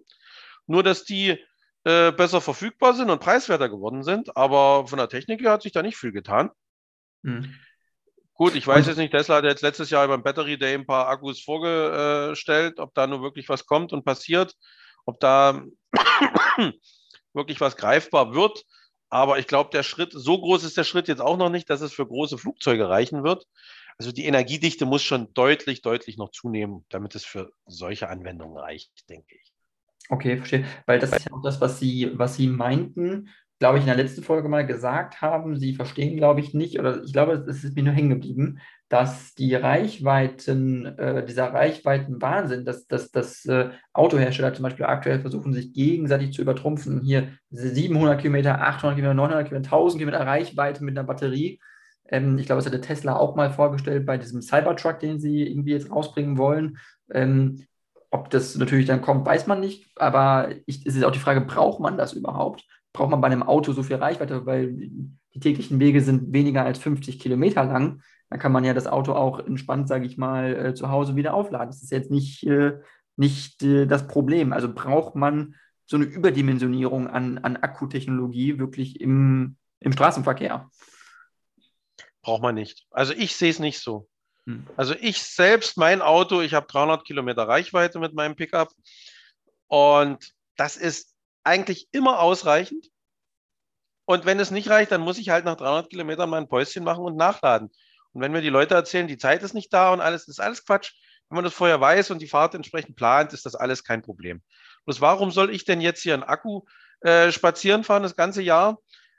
nur 0.67 0.83
dass 0.83 1.05
die 1.05 1.39
äh, 1.87 2.11
besser 2.11 2.41
verfügbar 2.41 2.95
sind 2.95 3.11
und 3.11 3.21
preiswerter 3.21 3.69
geworden 3.69 4.03
sind. 4.03 4.37
Aber 4.37 4.89
von 4.89 4.99
der 4.99 5.09
Technik 5.09 5.41
her 5.41 5.53
hat 5.53 5.63
sich 5.63 5.71
da 5.71 5.83
nicht 5.83 5.97
viel 5.97 6.11
getan. 6.11 6.51
Hm. 7.23 7.55
Gut, 8.35 8.57
ich 8.57 8.67
weiß 8.67 8.89
jetzt 8.89 8.97
nicht, 8.97 9.13
Tesla 9.13 9.37
hat 9.37 9.45
jetzt 9.45 9.63
letztes 9.63 9.91
Jahr 9.91 10.09
beim 10.09 10.25
Battery 10.25 10.59
Day 10.59 10.75
ein 10.75 10.85
paar 10.85 11.07
Akkus 11.07 11.41
vorgestellt, 11.41 12.81
ob 12.81 12.93
da 12.93 13.07
nur 13.07 13.23
wirklich 13.23 13.49
was 13.49 13.67
kommt 13.67 13.93
und 13.93 14.05
passiert, 14.05 14.57
ob 15.05 15.21
da 15.21 15.63
wirklich 17.33 17.61
was 17.61 17.77
greifbar 17.77 18.35
wird. 18.35 18.65
Aber 19.09 19.39
ich 19.39 19.47
glaube, 19.47 19.71
der 19.73 19.85
Schritt, 19.85 20.11
so 20.13 20.41
groß 20.41 20.65
ist 20.65 20.77
der 20.77 20.83
Schritt 20.83 21.07
jetzt 21.07 21.23
auch 21.23 21.37
noch 21.37 21.51
nicht, 21.51 21.71
dass 21.71 21.83
es 21.83 21.93
für 21.93 22.07
große 22.07 22.37
Flugzeuge 22.37 22.89
reichen 22.89 23.23
wird. 23.23 23.47
Also 23.97 24.11
die 24.11 24.27
Energiedichte 24.27 24.87
muss 24.87 25.03
schon 25.03 25.33
deutlich, 25.35 25.83
deutlich 25.83 26.17
noch 26.17 26.33
zunehmen, 26.33 26.85
damit 26.89 27.15
es 27.15 27.25
für 27.25 27.53
solche 27.65 28.09
Anwendungen 28.09 28.59
reicht, 28.59 29.09
denke 29.09 29.37
ich. 29.37 29.56
Okay, 30.09 30.37
verstehe. 30.37 30.65
Weil 30.87 30.99
das 30.99 31.13
ist 31.13 31.29
ja 31.29 31.33
auch 31.33 31.43
das, 31.43 31.61
was 31.61 31.79
Sie, 31.79 32.11
was 32.15 32.37
Sie 32.37 32.49
meinten, 32.49 33.29
glaube 33.59 33.79
ich, 33.79 33.85
in 33.85 33.89
der 33.89 33.97
letzten 33.97 34.23
Folge 34.23 34.49
mal 34.49 34.67
gesagt 34.67 35.23
haben. 35.23 35.59
Sie 35.59 35.75
verstehen, 35.75 36.17
glaube 36.17 36.41
ich, 36.41 36.55
nicht, 36.55 36.79
oder 36.79 37.03
ich 37.03 37.13
glaube, 37.13 37.45
es 37.49 37.65
ist 37.65 37.75
mir 37.75 37.83
nur 37.83 37.95
hängen 37.95 38.11
geblieben, 38.11 38.59
dass 38.89 39.35
die 39.35 39.55
Reichweiten, 39.55 40.87
äh, 40.87 41.25
dieser 41.25 41.53
Reichweitenwahnsinn, 41.53 42.65
dass, 42.65 42.87
dass, 42.87 43.11
dass 43.11 43.45
äh, 43.47 43.71
Autohersteller 43.93 44.55
zum 44.55 44.63
Beispiel 44.63 44.85
aktuell 44.87 45.21
versuchen, 45.21 45.53
sich 45.53 45.73
gegenseitig 45.73 46.33
zu 46.33 46.43
übertrumpfen. 46.43 47.03
Hier 47.03 47.33
700 47.51 48.21
Kilometer, 48.21 48.61
800 48.61 48.97
Kilometer, 48.97 49.15
900 49.15 49.49
Kilometer, 49.49 49.73
1000 49.73 49.99
Kilometer 50.01 50.27
Reichweite 50.27 50.85
mit 50.85 50.97
einer 50.97 51.07
Batterie. 51.07 51.59
Ähm, 52.09 52.39
ich 52.39 52.47
glaube, 52.47 52.59
das 52.63 52.67
hatte 52.67 52.81
Tesla 52.81 53.17
auch 53.17 53.35
mal 53.35 53.51
vorgestellt 53.51 54.07
bei 54.07 54.19
diesem 54.19 54.41
Cybertruck, 54.41 55.01
den 55.01 55.19
sie 55.19 55.43
irgendwie 55.43 55.73
jetzt 55.73 55.91
rausbringen 55.91 56.39
wollen. 56.39 56.79
Ähm, 57.11 57.65
ob 58.19 58.31
das 58.31 58.57
natürlich 58.57 58.87
dann 58.87 59.03
kommt, 59.03 59.27
weiß 59.27 59.47
man 59.47 59.61
nicht. 59.61 59.87
Aber 59.97 60.49
ich, 60.67 60.87
es 60.87 60.97
ist 60.97 61.05
auch 61.05 61.13
die 61.13 61.19
Frage, 61.19 61.41
braucht 61.41 61.81
man 61.81 61.97
das 61.97 62.13
überhaupt? 62.13 62.65
Braucht 62.93 63.11
man 63.11 63.21
bei 63.21 63.27
einem 63.27 63.43
Auto 63.43 63.73
so 63.73 63.83
viel 63.83 63.97
Reichweite? 63.97 64.47
Weil 64.47 64.73
die 64.73 65.41
täglichen 65.41 65.81
Wege 65.81 66.01
sind 66.01 66.33
weniger 66.33 66.65
als 66.65 66.79
50 66.79 67.19
Kilometer 67.19 67.65
lang. 67.65 68.03
Dann 68.31 68.41
kann 68.41 68.53
man 68.53 68.65
ja 68.65 68.75
das 68.75 68.87
Auto 68.87 69.13
auch 69.13 69.39
entspannt, 69.39 69.89
sage 69.89 70.07
ich 70.07 70.17
mal, 70.17 70.67
äh, 70.67 70.75
zu 70.75 70.91
Hause 70.91 71.15
wieder 71.15 71.35
aufladen. 71.35 71.69
Das 71.69 71.83
ist 71.83 71.93
jetzt 71.93 72.11
nicht, 72.11 72.45
äh, 72.47 72.73
nicht 73.17 73.63
äh, 73.63 73.87
das 73.87 74.09
Problem. 74.09 74.53
Also 74.53 74.73
braucht 74.73 75.15
man 75.15 75.55
so 75.85 75.97
eine 75.97 76.07
Überdimensionierung 76.07 77.07
an, 77.07 77.39
an 77.39 77.57
Akkutechnologie 77.57 78.59
wirklich 78.59 79.01
im, 79.01 79.57
im 79.81 79.93
Straßenverkehr 79.93 80.69
braucht 82.27 82.43
man 82.43 82.57
nicht. 82.57 82.87
Also 82.91 83.13
ich 83.13 83.37
sehe 83.37 83.51
es 83.51 83.61
nicht 83.61 83.79
so. 83.79 84.09
Hm. 84.47 84.67
Also 84.77 84.95
ich 85.01 85.23
selbst, 85.23 85.77
mein 85.77 86.03
Auto, 86.03 86.41
ich 86.41 86.55
habe 86.55 86.67
300 86.67 87.05
Kilometer 87.05 87.47
Reichweite 87.47 87.99
mit 87.99 88.15
meinem 88.15 88.37
Pickup 88.37 88.71
und 89.69 90.33
das 90.57 90.77
ist 90.77 91.15
eigentlich 91.45 91.89
immer 91.93 92.21
ausreichend. 92.21 92.89
Und 94.05 94.25
wenn 94.25 94.39
es 94.39 94.51
nicht 94.51 94.69
reicht, 94.71 94.93
dann 94.93 95.01
muss 95.01 95.19
ich 95.19 95.31
halt 95.31 95.45
nach 95.45 95.57
300 95.57 95.91
Kilometern 95.91 96.31
mal 96.31 96.39
ein 96.39 96.49
Päuschen 96.49 96.85
machen 96.85 97.05
und 97.05 97.17
nachladen. 97.17 97.71
Und 98.13 98.21
wenn 98.21 98.33
mir 98.33 98.41
die 98.41 98.49
Leute 98.49 98.75
erzählen, 98.75 99.09
die 99.09 99.19
Zeit 99.19 99.43
ist 99.43 99.55
nicht 99.55 99.73
da 99.73 99.93
und 99.93 100.01
alles, 100.01 100.29
ist 100.29 100.41
alles 100.41 100.65
Quatsch. 100.65 100.93
Wenn 101.29 101.37
man 101.37 101.45
das 101.45 101.55
vorher 101.55 101.81
weiß 101.81 102.13
und 102.13 102.23
die 102.23 102.29
Fahrt 102.29 102.55
entsprechend 102.55 102.95
plant, 102.95 103.33
ist 103.33 103.47
das 103.47 103.57
alles 103.57 103.83
kein 103.83 104.03
Problem. 104.03 104.43
Bloß 104.85 105.01
warum 105.01 105.33
soll 105.33 105.53
ich 105.53 105.65
denn 105.65 105.81
jetzt 105.81 106.03
hier 106.03 106.15
einen 106.15 106.23
Akku 106.23 106.63
äh, 107.01 107.33
spazieren 107.33 107.83
fahren 107.83 108.05
das 108.05 108.15
ganze 108.15 108.43
Jahr? 108.43 108.79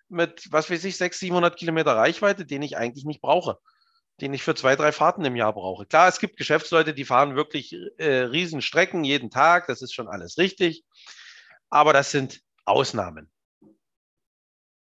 mit, 0.09 0.51
was 0.51 0.69
weiß 0.69 0.83
ich, 0.85 0.97
600, 0.97 1.19
700 1.19 1.57
Kilometer 1.57 1.95
Reichweite, 1.95 2.45
den 2.45 2.61
ich 2.61 2.77
eigentlich 2.77 3.05
nicht 3.05 3.21
brauche, 3.21 3.59
den 4.21 4.33
ich 4.33 4.43
für 4.43 4.55
zwei, 4.55 4.75
drei 4.75 4.91
Fahrten 4.91 5.25
im 5.25 5.35
Jahr 5.35 5.53
brauche. 5.53 5.85
Klar, 5.85 6.07
es 6.07 6.19
gibt 6.19 6.37
Geschäftsleute, 6.37 6.93
die 6.93 7.05
fahren 7.05 7.35
wirklich 7.35 7.75
äh, 7.97 8.23
Riesenstrecken 8.23 9.03
jeden 9.03 9.29
Tag, 9.29 9.67
das 9.67 9.81
ist 9.81 9.93
schon 9.93 10.07
alles 10.07 10.37
richtig, 10.37 10.83
aber 11.69 11.93
das 11.93 12.11
sind 12.11 12.41
Ausnahmen. 12.65 13.29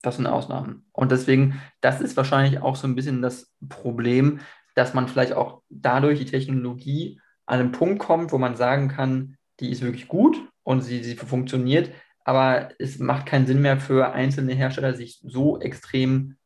Das 0.02 0.18
sind 0.18 0.28
Ausnahmen. 0.28 0.88
Und 0.92 1.12
deswegen, 1.12 1.60
das 1.82 2.00
ist 2.00 2.16
wahrscheinlich 2.16 2.62
auch 2.62 2.76
so 2.76 2.88
ein 2.88 2.96
bisschen 2.96 3.24
das 3.24 3.52
Problem, 3.68 4.40
dass 4.76 4.94
man 4.94 5.08
vielleicht 5.08 5.34
auch 5.34 5.64
dadurch 5.70 6.20
die 6.20 6.26
Technologie 6.26 7.20
an 7.48 7.60
einen 7.60 7.72
Punkt 7.72 8.00
kommt, 8.00 8.32
wo 8.32 8.38
man 8.38 8.56
sagen 8.56 8.90
kann, 8.90 9.38
die 9.60 9.72
ist 9.72 9.82
wirklich 9.82 10.08
gut 10.08 10.38
und 10.64 10.82
sie, 10.82 11.04
sie 11.04 11.16
funktioniert, 11.16 11.92
aber 12.24 12.70
es 12.78 13.00
macht 13.00 13.26
keinen 13.26 13.48
Sinn 13.48 13.62
mehr 13.62 13.80
für 13.80 14.12
einzelne 14.12 14.54
Hersteller, 14.54 14.94
sich 14.94 15.20
so 15.24 15.60
extrem 15.60 16.38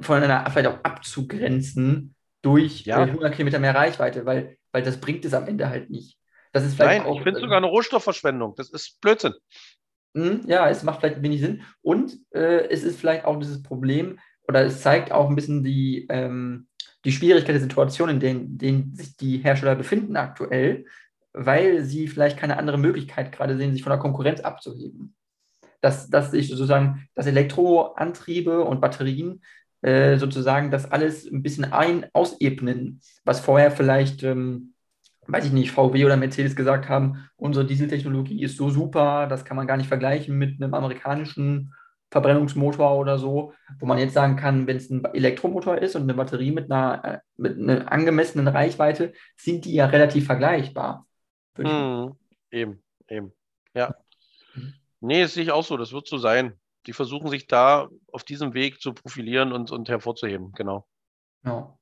voneinander 0.00 0.50
vielleicht 0.50 0.68
auch 0.68 0.82
abzugrenzen 0.82 2.14
durch 2.42 2.84
ja. 2.84 3.02
100 3.02 3.34
Kilometer 3.34 3.58
mehr 3.58 3.74
Reichweite, 3.74 4.26
weil, 4.26 4.56
weil 4.72 4.82
das 4.82 5.00
bringt 5.00 5.24
es 5.24 5.34
am 5.34 5.46
Ende 5.46 5.68
halt 5.68 5.90
nicht. 5.90 6.18
Das 6.52 6.64
ist 6.64 6.78
Nein, 6.78 7.02
auch, 7.02 7.16
ich 7.16 7.22
finde 7.22 7.40
sogar 7.40 7.56
eine 7.56 7.66
Rohstoffverschwendung. 7.66 8.54
Das 8.56 8.70
ist 8.70 9.00
Blödsinn. 9.00 9.34
Hm, 10.14 10.42
ja, 10.46 10.68
es 10.68 10.84
macht 10.84 11.00
vielleicht 11.00 11.22
wenig 11.22 11.40
Sinn. 11.40 11.62
Und 11.82 12.16
äh, 12.32 12.68
es 12.68 12.84
ist 12.84 13.00
vielleicht 13.00 13.24
auch 13.24 13.38
dieses 13.40 13.62
Problem, 13.62 14.20
oder 14.46 14.64
es 14.64 14.80
zeigt 14.80 15.10
auch 15.10 15.28
ein 15.28 15.34
bisschen 15.34 15.64
die, 15.64 16.06
ähm, 16.10 16.68
die 17.04 17.12
Schwierigkeit 17.12 17.54
der 17.54 17.60
Situation, 17.60 18.08
in 18.08 18.20
denen, 18.20 18.56
denen 18.56 18.94
sich 18.94 19.16
die 19.16 19.38
Hersteller 19.38 19.74
befinden 19.74 20.16
aktuell, 20.16 20.84
weil 21.32 21.82
sie 21.82 22.06
vielleicht 22.06 22.38
keine 22.38 22.58
andere 22.58 22.78
Möglichkeit 22.78 23.32
gerade 23.32 23.56
sehen, 23.56 23.72
sich 23.72 23.82
von 23.82 23.90
der 23.90 23.98
Konkurrenz 23.98 24.40
abzuheben. 24.40 25.16
Dass, 25.80 26.08
dass 26.08 26.30
sich 26.30 26.48
sozusagen, 26.48 27.08
dass 27.14 27.26
Elektroantriebe 27.26 28.62
und 28.62 28.80
Batterien 28.80 29.42
äh, 29.84 30.16
sozusagen 30.16 30.70
das 30.70 30.90
alles 30.90 31.30
ein 31.30 31.42
bisschen 31.42 31.70
ein 31.70 32.06
ausebnen, 32.14 33.00
was 33.24 33.40
vorher 33.40 33.70
vielleicht, 33.70 34.22
ähm, 34.22 34.72
weiß 35.26 35.44
ich 35.44 35.52
nicht, 35.52 35.72
VW 35.72 36.06
oder 36.06 36.16
Mercedes 36.16 36.56
gesagt 36.56 36.88
haben, 36.88 37.28
unsere 37.36 37.66
Dieseltechnologie 37.66 38.42
ist 38.42 38.56
so 38.56 38.70
super, 38.70 39.26
das 39.26 39.44
kann 39.44 39.58
man 39.58 39.66
gar 39.66 39.76
nicht 39.76 39.88
vergleichen 39.88 40.38
mit 40.38 40.62
einem 40.62 40.72
amerikanischen 40.72 41.74
Verbrennungsmotor 42.10 42.96
oder 42.96 43.18
so, 43.18 43.52
wo 43.78 43.84
man 43.84 43.98
jetzt 43.98 44.14
sagen 44.14 44.36
kann, 44.36 44.66
wenn 44.66 44.78
es 44.78 44.88
ein 44.88 45.04
Elektromotor 45.04 45.76
ist 45.76 45.96
und 45.96 46.02
eine 46.02 46.14
Batterie 46.14 46.52
mit 46.52 46.72
einer, 46.72 47.04
äh, 47.04 47.18
mit 47.36 47.58
einer 47.58 47.92
angemessenen 47.92 48.48
Reichweite, 48.48 49.12
sind 49.36 49.66
die 49.66 49.74
ja 49.74 49.84
relativ 49.84 50.24
vergleichbar. 50.24 51.06
Hm, 51.56 52.14
eben, 52.50 52.82
eben. 53.08 53.32
Ja. 53.74 53.94
Mhm. 54.54 54.72
Nee, 55.00 55.22
das 55.22 55.34
sehe 55.34 55.42
ich 55.42 55.50
auch 55.50 55.64
so, 55.64 55.76
das 55.76 55.92
wird 55.92 56.08
so 56.08 56.16
sein. 56.16 56.54
Die 56.86 56.92
versuchen 56.92 57.28
sich 57.28 57.46
da 57.46 57.88
auf 58.12 58.24
diesem 58.24 58.54
Weg 58.54 58.80
zu 58.80 58.92
profilieren 58.92 59.52
und, 59.52 59.70
und 59.70 59.88
hervorzuheben, 59.88 60.52
genau. 60.52 60.86
Ja. 61.44 61.76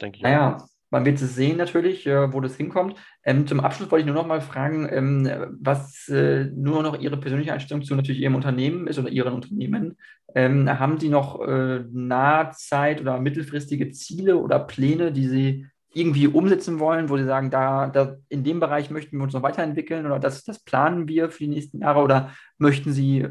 Denke 0.00 0.18
ich 0.18 0.22
naja, 0.22 0.56
auch. 0.56 0.68
Man 0.90 1.04
wird 1.04 1.20
es 1.20 1.34
sehen 1.34 1.56
natürlich, 1.56 2.06
äh, 2.06 2.32
wo 2.32 2.40
das 2.40 2.56
hinkommt. 2.56 2.96
Ähm, 3.24 3.46
zum 3.46 3.60
Abschluss 3.60 3.90
wollte 3.90 4.02
ich 4.02 4.06
nur 4.06 4.14
noch 4.14 4.26
mal 4.26 4.40
fragen, 4.40 4.88
ähm, 4.90 5.58
was 5.60 6.08
äh, 6.08 6.44
nur 6.44 6.82
noch 6.82 7.00
Ihre 7.00 7.16
persönliche 7.16 7.52
Einstellung 7.52 7.82
zu 7.82 7.96
natürlich 7.96 8.20
Ihrem 8.20 8.36
Unternehmen 8.36 8.86
ist 8.86 8.98
oder 8.98 9.08
Ihren 9.08 9.34
Unternehmen. 9.34 9.98
Ähm, 10.34 10.78
haben 10.78 11.00
Sie 11.00 11.08
noch 11.08 11.40
äh, 11.40 11.84
Nahzeit- 11.90 13.00
oder 13.00 13.18
mittelfristige 13.18 13.90
Ziele 13.90 14.36
oder 14.36 14.60
Pläne, 14.60 15.10
die 15.10 15.28
Sie 15.28 15.66
irgendwie 15.96 16.28
umsetzen 16.28 16.78
wollen, 16.78 17.08
wo 17.08 17.16
Sie 17.16 17.24
sagen, 17.24 17.50
da, 17.50 17.86
da 17.86 18.18
in 18.28 18.44
dem 18.44 18.60
Bereich 18.60 18.90
möchten 18.90 19.16
wir 19.16 19.24
uns 19.24 19.32
noch 19.32 19.42
weiterentwickeln 19.42 20.04
oder 20.04 20.18
das, 20.18 20.44
das 20.44 20.58
planen 20.58 21.08
wir 21.08 21.30
für 21.30 21.44
die 21.44 21.48
nächsten 21.48 21.80
Jahre 21.80 22.00
oder 22.00 22.34
möchten 22.58 22.92
Sie 22.92 23.26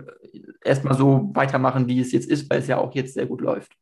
erstmal 0.64 0.96
so 0.96 1.30
weitermachen, 1.36 1.88
wie 1.88 2.00
es 2.00 2.12
jetzt 2.12 2.28
ist, 2.28 2.50
weil 2.50 2.60
es 2.60 2.68
ja 2.68 2.80
auch 2.80 2.96
jetzt 2.96 3.14
sehr 3.14 3.28
gut 3.28 3.42
läuft? 3.42 3.74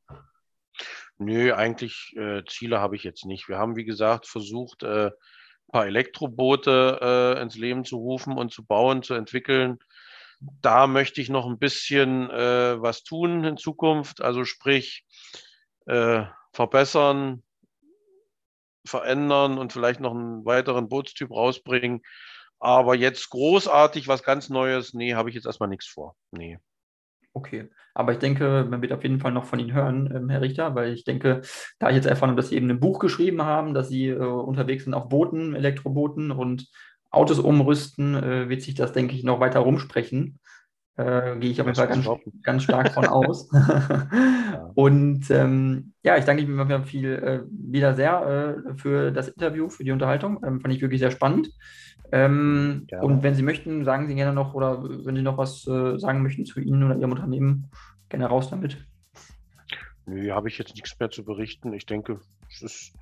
Nö, 1.18 1.54
eigentlich 1.54 2.14
äh, 2.18 2.44
Ziele 2.46 2.82
habe 2.82 2.98
ich 2.98 3.06
jetzt 3.06 3.26
nicht. 3.26 3.48
Wir 3.48 3.58
haben, 3.58 3.78
wie 3.78 3.86
gesagt, 3.86 4.28
versucht, 4.28 4.84
äh, 4.84 5.06
ein 5.06 5.72
paar 5.72 5.86
Elektroboote 5.86 7.36
äh, 7.38 7.42
ins 7.42 7.56
Leben 7.56 7.86
zu 7.86 7.96
rufen 7.96 8.38
und 8.38 8.52
zu 8.52 8.66
bauen, 8.66 9.02
zu 9.02 9.14
entwickeln. 9.14 9.80
Da 10.62 10.88
möchte 10.88 11.22
ich 11.22 11.30
noch 11.30 11.46
ein 11.46 11.58
bisschen 11.58 12.30
äh, 12.30 12.82
was 12.82 13.04
tun 13.04 13.46
in 13.46 13.56
Zukunft, 13.56 14.22
also 14.22 14.44
sprich 14.44 15.06
äh, 15.86 16.26
verbessern, 16.52 17.43
verändern 18.86 19.58
und 19.58 19.74
vielleicht 19.74 20.00
noch 20.00 20.14
einen 20.14 20.46
weiteren 20.46 20.90
Bootstyp 20.90 21.32
rausbringen. 21.32 22.02
Aber 22.60 22.96
jetzt 22.96 23.30
großartig 23.30 24.08
was 24.08 24.24
ganz 24.24 24.50
Neues, 24.50 24.94
nee, 24.94 25.16
habe 25.16 25.30
ich 25.30 25.36
jetzt 25.36 25.46
erstmal 25.46 25.70
nichts 25.70 25.88
vor. 25.88 26.16
Nee. 26.32 26.60
Okay, 27.36 27.70
aber 27.96 28.12
ich 28.14 28.20
denke, 28.20 28.66
man 28.70 28.82
wird 28.84 28.94
auf 28.94 29.02
jeden 29.02 29.20
Fall 29.20 29.32
noch 29.32 29.46
von 29.46 29.58
Ihnen 29.60 29.74
hören, 29.74 30.12
ähm, 30.16 30.30
Herr 30.30 30.42
Richter, 30.42 30.76
weil 30.76 30.94
ich 30.94 31.04
denke, 31.04 31.42
da 31.80 31.90
ich 31.90 31.96
jetzt 31.96 32.06
erfahren 32.06 32.30
habe, 32.30 32.40
dass 32.40 32.50
Sie 32.50 32.56
eben 32.56 32.70
ein 32.70 32.80
Buch 32.80 33.00
geschrieben 33.00 33.42
haben, 33.42 33.74
dass 33.74 33.90
Sie 33.90 34.10
äh, 34.10 34.18
unterwegs 34.18 34.84
sind 34.84 34.94
auf 34.94 35.10
Booten, 35.10 35.56
Elektrobooten 35.56 36.32
und 36.32 36.70
Autos 37.10 37.40
umrüsten, 37.40 38.16
äh, 38.16 38.50
wird 38.50 38.62
sich 38.62 38.76
das, 38.76 38.94
denke 38.94 39.16
ich, 39.16 39.24
noch 39.24 39.40
weiter 39.40 39.62
rumsprechen. 39.62 40.40
Äh, 40.96 41.38
gehe 41.40 41.50
ich 41.50 41.60
auf 41.60 41.66
jeden 41.66 41.76
Fall 41.76 41.88
ganz, 41.88 42.08
ganz 42.44 42.64
stark 42.64 42.94
von 42.94 43.06
aus. 43.08 43.50
Und 44.76 45.30
ähm, 45.32 45.94
ja, 46.04 46.18
ich 46.18 46.26
danke 46.26 46.44
Ihnen 46.44 46.86
viel 46.86 47.14
äh, 47.14 47.42
wieder 47.50 47.96
sehr 47.96 48.58
äh, 48.68 48.76
für 48.76 49.12
das 49.12 49.30
Interview, 49.30 49.70
für 49.70 49.84
die 49.84 49.92
Unterhaltung. 49.92 50.40
Ähm, 50.46 50.62
fand 50.62 50.74
ich 50.74 50.82
wirklich 50.82 51.00
sehr 51.00 51.12
spannend. 51.12 51.50
Ähm, 52.12 52.86
und 53.02 53.24
wenn 53.24 53.34
Sie 53.34 53.42
möchten, 53.42 53.86
sagen 53.86 54.08
Sie 54.08 54.14
gerne 54.14 54.34
noch 54.34 54.54
oder 54.54 54.84
wenn 54.84 55.16
Sie 55.16 55.24
noch 55.24 55.38
was 55.38 55.66
äh, 55.68 55.98
sagen 55.98 56.22
möchten 56.22 56.46
zu 56.46 56.60
Ihnen 56.60 56.84
oder 56.84 56.96
Ihrem 56.96 57.12
Unternehmen, 57.12 57.72
gerne 58.10 58.28
raus 58.28 58.52
damit. 58.52 58.78
Nö, 60.06 60.32
habe 60.32 60.48
ich 60.48 60.60
jetzt 60.60 60.76
nichts 60.76 61.00
mehr 61.00 61.10
zu 61.10 61.24
berichten. 61.24 61.74
Ich 61.74 61.88
denke, 61.88 62.20
es 62.52 62.62
ist, 62.62 62.94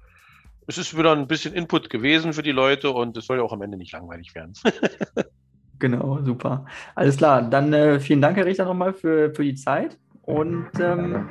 es 0.68 0.78
ist 0.78 0.98
wieder 0.98 1.12
ein 1.12 1.28
bisschen 1.28 1.54
Input 1.54 1.90
gewesen 1.90 2.32
für 2.32 2.44
die 2.44 2.52
Leute 2.52 2.92
und 2.92 3.18
es 3.18 3.26
soll 3.26 3.38
ja 3.38 3.44
auch 3.44 3.52
am 3.52 3.62
Ende 3.62 3.78
nicht 3.78 3.92
langweilig 3.92 4.34
werden. 4.34 4.54
genau, 5.82 6.20
super. 6.24 6.66
Alles 6.96 7.18
klar. 7.18 7.42
Dann 7.42 7.74
äh, 7.74 8.00
vielen 8.00 8.22
Dank, 8.22 8.38
Herr 8.38 8.46
Richter, 8.46 8.64
nochmal 8.64 8.94
für, 8.94 9.34
für 9.36 9.44
die 9.44 9.56
Zeit 9.56 9.98
und 10.24 10.70
ähm, 10.80 11.28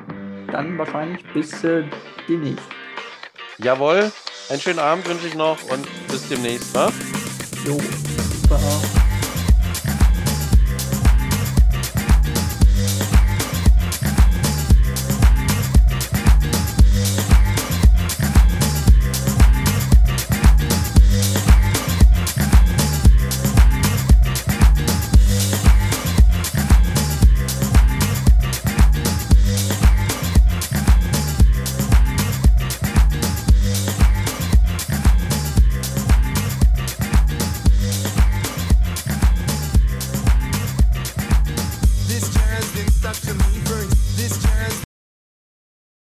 dann 0.53 0.76
wahrscheinlich 0.76 1.24
bis 1.32 1.64
äh, 1.64 1.84
demnächst. 2.28 2.68
Jawohl, 3.59 4.11
einen 4.51 4.61
schönen 4.61 4.78
Abend 4.78 5.09
wünsche 5.09 5.26
ich 5.26 5.34
noch 5.34 5.59
und 5.70 5.86
bis 6.09 6.28
demnächst. 6.28 6.74
Ne? 6.74 6.88
Jo, 7.66 7.78
super. 8.42 8.99